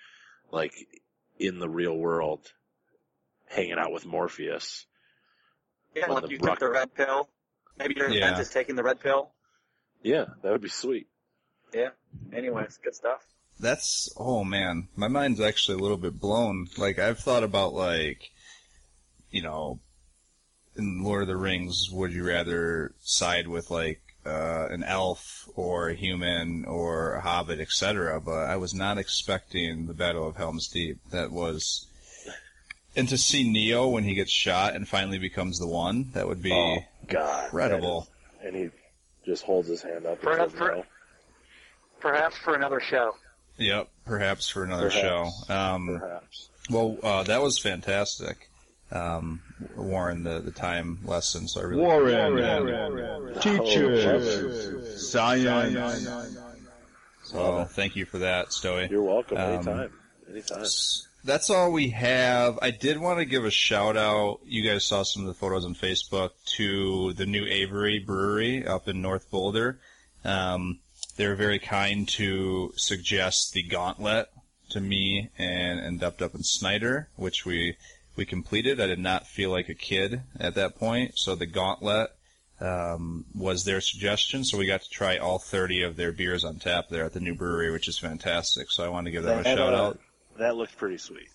like 0.52 0.74
in 1.40 1.60
the 1.60 1.68
real 1.68 1.98
world, 1.98 2.40
hanging 3.48 3.78
out 3.80 3.92
with 3.92 4.06
Morpheus. 4.06 4.86
yeah, 5.96 6.06
like 6.06 6.24
the 6.24 6.30
you 6.30 6.38
took 6.38 6.60
the 6.60 6.70
red 6.70 6.94
pill. 6.94 7.28
Maybe 7.78 7.96
your 7.98 8.10
Yeah. 8.10 8.28
event 8.28 8.40
is 8.42 8.50
taking 8.50 8.76
the 8.76 8.84
red 8.84 9.00
pill. 9.00 9.32
Yeah, 10.04 10.26
that 10.42 10.52
would 10.52 10.62
be 10.62 10.70
sweet. 10.70 11.08
Yeah. 11.74 11.90
Anyways, 12.34 12.78
good 12.84 12.96
stuff. 12.96 13.26
That's 13.60 14.10
oh 14.18 14.44
man, 14.44 14.88
my 14.96 15.08
mind's 15.08 15.40
actually 15.42 15.76
a 15.80 15.82
little 15.82 15.98
bit 15.98 16.20
blown. 16.20 16.68
Like 16.78 17.00
I've 17.00 17.20
thought 17.20 17.44
about 17.44 17.74
like, 17.74 18.30
you 19.32 19.42
know, 19.42 19.80
in 20.78 21.04
Lord 21.04 21.24
of 21.24 21.28
the 21.28 21.38
Rings, 21.38 21.90
would 21.92 22.14
you 22.14 22.24
rather 22.28 22.94
side 23.02 23.48
with 23.48 23.70
like 23.72 24.02
uh, 24.26 24.68
an 24.70 24.84
elf 24.84 25.50
or 25.56 25.90
a 25.90 25.94
human 25.96 26.66
or 26.66 27.14
a 27.16 27.22
hobbit, 27.22 27.60
etc. 27.60 28.20
But 28.22 28.46
I 28.50 28.56
was 28.58 28.74
not 28.74 28.98
expecting 28.98 29.88
the 29.88 29.94
Battle 29.94 30.28
of 30.28 30.36
Helm's 30.36 30.68
Deep. 30.68 30.98
That 31.12 31.32
was, 31.32 31.88
and 32.96 33.08
to 33.10 33.18
see 33.18 33.50
Neo 33.50 33.88
when 33.88 34.04
he 34.04 34.14
gets 34.14 34.32
shot 34.32 34.76
and 34.76 34.88
finally 34.88 35.18
becomes 35.18 35.58
the 35.60 35.68
one, 35.68 36.12
that 36.14 36.28
would 36.28 36.42
be 36.44 36.52
oh 36.54 36.80
God, 37.08 37.46
incredible. 37.46 38.08
that 38.42 38.48
is- 38.50 38.54
and 38.54 38.56
he 38.56 38.70
just 39.26 39.44
holds 39.44 39.68
his 39.68 39.82
hand 39.82 40.06
up. 40.06 40.22
For- 40.22 40.32
and 40.38 40.52
says 40.52 40.58
for- 40.60 40.76
no. 40.76 40.86
Perhaps 42.00 42.38
for 42.38 42.56
another 42.56 42.80
show. 42.80 43.16
Yep, 43.58 43.90
perhaps 44.06 44.50
for 44.50 44.64
another 44.64 44.90
Perhaps. 44.90 45.46
show. 45.48 45.54
Um, 45.54 46.00
Perhaps. 46.00 46.50
well, 46.70 46.98
uh, 47.04 47.24
that 47.24 47.42
was 47.42 47.60
fantastic, 47.60 48.50
um, 48.92 49.42
Warren. 49.76 50.24
The 50.24 50.40
the 50.40 50.52
time 50.52 51.00
lesson. 51.06 51.48
So 51.48 51.62
I 51.62 51.64
really 51.64 51.82
Warren, 51.82 53.34
teacher, 53.42 54.98
science. 54.98 56.08
So 57.24 57.66
thank 57.66 57.96
you 57.96 58.06
for 58.06 58.20
that, 58.20 58.48
Stowey. 58.48 58.90
You're 58.90 59.04
welcome. 59.04 59.38
Um, 59.38 59.44
Anytime. 59.44 59.94
Anytime. 60.30 60.66
That's 61.24 61.52
all 61.52 61.72
we 61.72 61.90
have. 61.92 62.58
I 62.62 62.72
did 62.72 63.00
want 63.00 63.20
to 63.20 63.26
give 63.26 63.46
a 63.46 63.52
shout 63.52 63.96
out. 63.96 64.40
You 64.44 64.68
guys 64.68 64.84
saw 64.84 65.04
some 65.04 65.22
of 65.22 65.28
the 65.28 65.36
photos 65.36 65.66
on 65.66 65.76
Facebook 65.76 66.32
to 66.58 67.14
the 67.14 67.28
new 67.28 67.46
Avery 67.46 68.00
Brewery 68.00 68.66
up 68.66 68.88
in 68.88 69.02
North 69.02 69.30
Boulder. 69.30 69.80
Um, 70.26 70.80
they 71.18 71.28
were 71.28 71.36
very 71.36 71.60
kind 71.60 72.08
to 72.10 72.74
suggest 72.76 73.54
the 73.54 73.62
gauntlet 73.62 74.30
to 74.70 74.82
me 74.82 75.30
and, 75.38 75.80
and 75.80 76.00
Dupped 76.00 76.24
Up 76.24 76.34
and 76.34 76.46
Snyder, 76.46 77.10
which 77.16 77.46
we 77.46 77.76
we 78.16 78.26
completed. 78.26 78.80
I 78.82 78.88
did 78.88 79.00
not 79.00 79.28
feel 79.28 79.50
like 79.52 79.70
a 79.70 79.74
kid 79.74 80.22
at 80.40 80.56
that 80.56 80.78
point, 80.78 81.18
so 81.18 81.36
the 81.36 81.46
gauntlet 81.46 82.10
um, 82.60 83.26
was 83.34 83.64
their 83.66 83.82
suggestion. 83.82 84.44
So 84.44 84.58
we 84.58 84.68
got 84.68 84.82
to 84.82 84.90
try 84.90 85.18
all 85.18 85.40
30 85.40 85.84
of 85.84 85.96
their 85.96 86.12
beers 86.12 86.44
on 86.44 86.60
tap 86.60 86.90
there 86.90 87.06
at 87.06 87.14
the 87.14 87.20
new 87.20 87.34
brewery, 87.36 87.72
which 87.72 87.88
is 87.88 87.98
fantastic. 87.98 88.70
So 88.72 88.84
I 88.86 88.90
wanted 88.90 89.06
to 89.06 89.12
give 89.12 89.24
them 89.24 89.40
a 89.40 89.44
shout 89.44 89.60
uh, 89.74 89.78
out. 89.84 90.00
That 90.38 90.56
looked 90.56 90.78
pretty 90.78 90.98
sweet. 90.98 91.28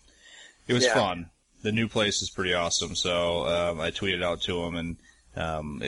It 0.68 0.74
was 0.74 0.84
Yeah. 0.84 0.94
fun. 0.94 1.30
The 1.62 1.72
new 1.72 1.88
place 1.88 2.22
is 2.22 2.30
pretty 2.30 2.54
awesome. 2.54 2.94
So 2.94 3.46
um, 3.46 3.80
I 3.80 3.90
tweeted 3.90 4.22
out 4.22 4.42
to 4.42 4.62
them, 4.62 4.76
and 4.76 4.96
um, 5.34 5.82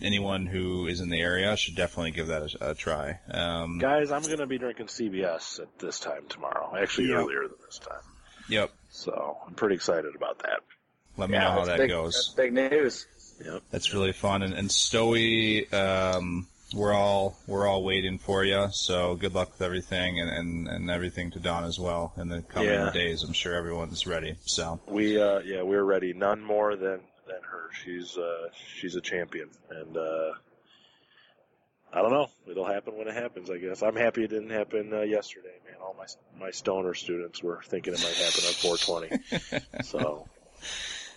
anyone 0.00 0.46
who 0.46 0.86
is 0.86 1.00
in 1.00 1.10
the 1.10 1.20
area 1.20 1.54
should 1.56 1.74
definitely 1.76 2.12
give 2.12 2.28
that 2.28 2.54
a, 2.54 2.70
a 2.70 2.74
try. 2.74 3.18
Um, 3.30 3.78
Guys, 3.78 4.10
I'm 4.10 4.22
going 4.22 4.38
to 4.38 4.46
be 4.46 4.58
drinking 4.58 4.86
CBS 4.86 5.60
at 5.60 5.78
this 5.78 6.00
time 6.00 6.22
tomorrow. 6.28 6.74
Actually, 6.80 7.08
Yeah. 7.08 7.16
earlier 7.16 7.42
than 7.42 7.58
this 7.66 7.78
time. 7.78 8.00
yep. 8.48 8.70
So 8.90 9.38
I'm 9.46 9.54
pretty 9.54 9.74
excited 9.74 10.14
about 10.14 10.40
that. 10.40 10.60
Let 11.16 11.30
me 11.30 11.36
yeah, 11.36 11.44
know 11.44 11.50
how 11.50 11.64
that 11.66 11.78
big, 11.78 11.90
goes. 11.90 12.14
That's 12.14 12.28
big 12.28 12.52
news. 12.52 13.06
Yep. 13.44 13.62
That's 13.70 13.92
really 13.92 14.12
fun. 14.12 14.42
And, 14.42 14.54
and 14.54 14.68
Stowey, 14.68 15.72
um, 15.72 16.46
we're 16.74 16.92
all 16.92 17.36
we're 17.46 17.66
all 17.66 17.82
waiting 17.82 18.18
for 18.18 18.44
you. 18.44 18.68
So 18.72 19.14
good 19.14 19.34
luck 19.34 19.52
with 19.52 19.62
everything, 19.62 20.20
and, 20.20 20.30
and, 20.30 20.68
and 20.68 20.90
everything 20.90 21.30
to 21.32 21.38
Dawn 21.38 21.64
as 21.64 21.78
well 21.78 22.12
in 22.16 22.28
the 22.28 22.42
coming 22.42 22.68
Yeah. 22.68 22.90
days. 22.92 23.22
I'm 23.22 23.32
sure 23.32 23.54
everyone's 23.54 24.06
ready. 24.06 24.36
So 24.44 24.80
We, 24.86 25.20
uh, 25.20 25.40
yeah, 25.40 25.62
we're 25.62 25.84
ready. 25.84 26.12
None 26.12 26.42
more 26.42 26.76
than, 26.76 27.00
than 27.26 27.42
her. 27.42 27.70
She's, 27.84 28.16
uh, 28.16 28.48
she's 28.76 28.96
a 28.96 29.00
champion. 29.00 29.48
And, 29.70 29.96
uh, 29.96 30.32
I 31.92 32.02
don't 32.02 32.12
know. 32.12 32.28
It'll 32.50 32.66
happen 32.66 32.98
when 32.98 33.08
it 33.08 33.14
happens, 33.14 33.50
I 33.50 33.56
guess. 33.58 33.82
I'm 33.82 33.96
happy 33.96 34.24
it 34.24 34.28
didn't 34.28 34.50
happen 34.50 34.92
uh, 34.92 35.00
yesterday, 35.02 35.54
man. 35.78 35.86
All 35.86 35.94
my 35.96 36.06
my 36.44 36.50
stoner 36.50 36.94
students 36.94 37.42
were 37.42 37.60
thinking 37.64 37.94
it 37.94 38.00
might 38.02 38.14
happen 38.14 38.44
on 38.46 38.52
420. 38.54 39.82
so 39.84 40.26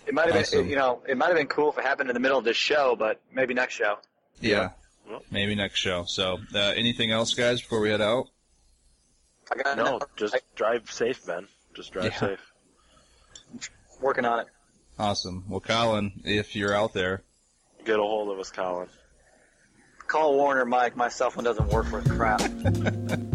It 0.06 0.14
might 0.14 0.26
have 0.32 0.36
Awesome. 0.36 0.60
been, 0.62 0.70
you 0.70 0.76
know, 0.76 1.02
it 1.06 1.16
might 1.16 1.28
have 1.28 1.36
been 1.36 1.46
cool 1.46 1.70
if 1.70 1.78
it 1.78 1.84
happened 1.84 2.10
in 2.10 2.14
the 2.14 2.20
middle 2.20 2.38
of 2.38 2.44
this 2.44 2.56
show, 2.56 2.96
but 2.98 3.20
maybe 3.32 3.54
next 3.54 3.74
show. 3.74 3.98
yeah, 4.40 4.70
Well. 5.08 5.22
maybe 5.30 5.54
next 5.54 5.78
show. 5.78 6.04
So 6.06 6.38
uh, 6.54 6.58
anything 6.58 7.10
else, 7.12 7.34
guys, 7.34 7.60
before 7.60 7.80
we 7.80 7.90
head 7.90 8.00
out? 8.00 8.26
I 9.52 9.62
got 9.62 9.76
no, 9.76 10.00
just 10.16 10.36
drive 10.56 10.90
safe, 10.90 11.24
Ben. 11.26 11.46
Just 11.74 11.92
drive 11.92 12.12
Yeah. 12.12 12.18
safe. 12.18 12.52
working 14.00 14.24
on 14.24 14.40
it. 14.40 14.46
Awesome. 14.98 15.44
Well, 15.48 15.60
Colin, 15.60 16.22
if 16.24 16.54
you're 16.56 16.74
out 16.74 16.92
there, 16.94 17.22
Get 17.84 17.98
a 17.98 18.02
hold 18.02 18.30
of 18.30 18.38
us, 18.38 18.50
Colin. 18.50 18.88
Call 20.06 20.36
Warner, 20.36 20.64
Mike. 20.64 20.96
My 20.96 21.08
cell 21.08 21.30
phone 21.30 21.42
doesn't 21.44 21.68
work 21.68 21.86
for 21.86 22.00
crap. 22.02 22.40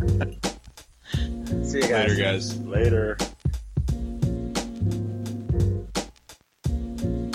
See 1.67 1.79
you 1.79 1.87
guys. 1.89 2.09
later, 2.09 2.15
guys. 2.15 2.57
Later. 2.61 3.17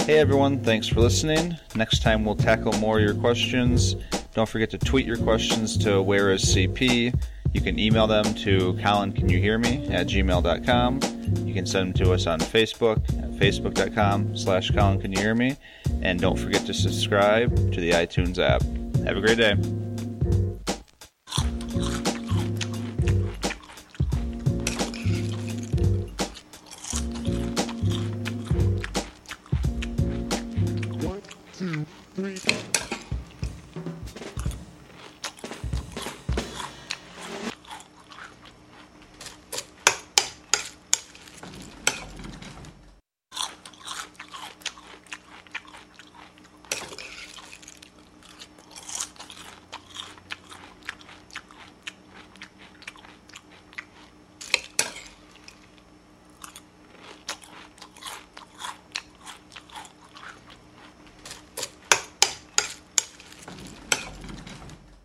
Hey 0.06 0.18
everyone, 0.18 0.64
thanks 0.64 0.88
for 0.88 1.00
listening. 1.00 1.56
Next 1.74 2.02
time 2.02 2.24
we'll 2.24 2.34
tackle 2.34 2.72
more 2.74 2.98
of 2.98 3.04
your 3.04 3.14
questions. 3.14 3.94
Don't 4.34 4.48
forget 4.48 4.70
to 4.70 4.78
tweet 4.78 5.04
your 5.04 5.18
questions 5.18 5.76
to 5.78 6.00
where 6.00 6.32
is 6.32 6.44
CP. 6.44 7.14
You 7.52 7.60
can 7.60 7.78
email 7.78 8.06
them 8.06 8.24
to 8.36 8.76
Colin 8.82 9.12
can 9.12 9.28
you 9.28 9.38
hear 9.38 9.58
me 9.58 9.86
at 9.88 10.06
gmail.com. 10.06 11.00
You 11.46 11.52
can 11.52 11.66
send 11.66 11.94
them 11.94 12.06
to 12.06 12.12
us 12.14 12.26
on 12.26 12.40
Facebook 12.40 12.96
at 13.22 13.30
facebook.com 13.32 14.34
slash 14.34 14.70
Colin 14.70 14.98
can 14.98 15.12
you 15.12 15.20
hear 15.20 15.34
me. 15.34 15.56
And 16.00 16.18
don't 16.18 16.38
forget 16.38 16.64
to 16.66 16.72
subscribe 16.72 17.54
to 17.72 17.80
the 17.80 17.90
iTunes 17.90 18.38
app. 18.38 18.62
Have 19.04 19.18
a 19.18 19.20
great 19.20 19.36
day. 19.36 19.56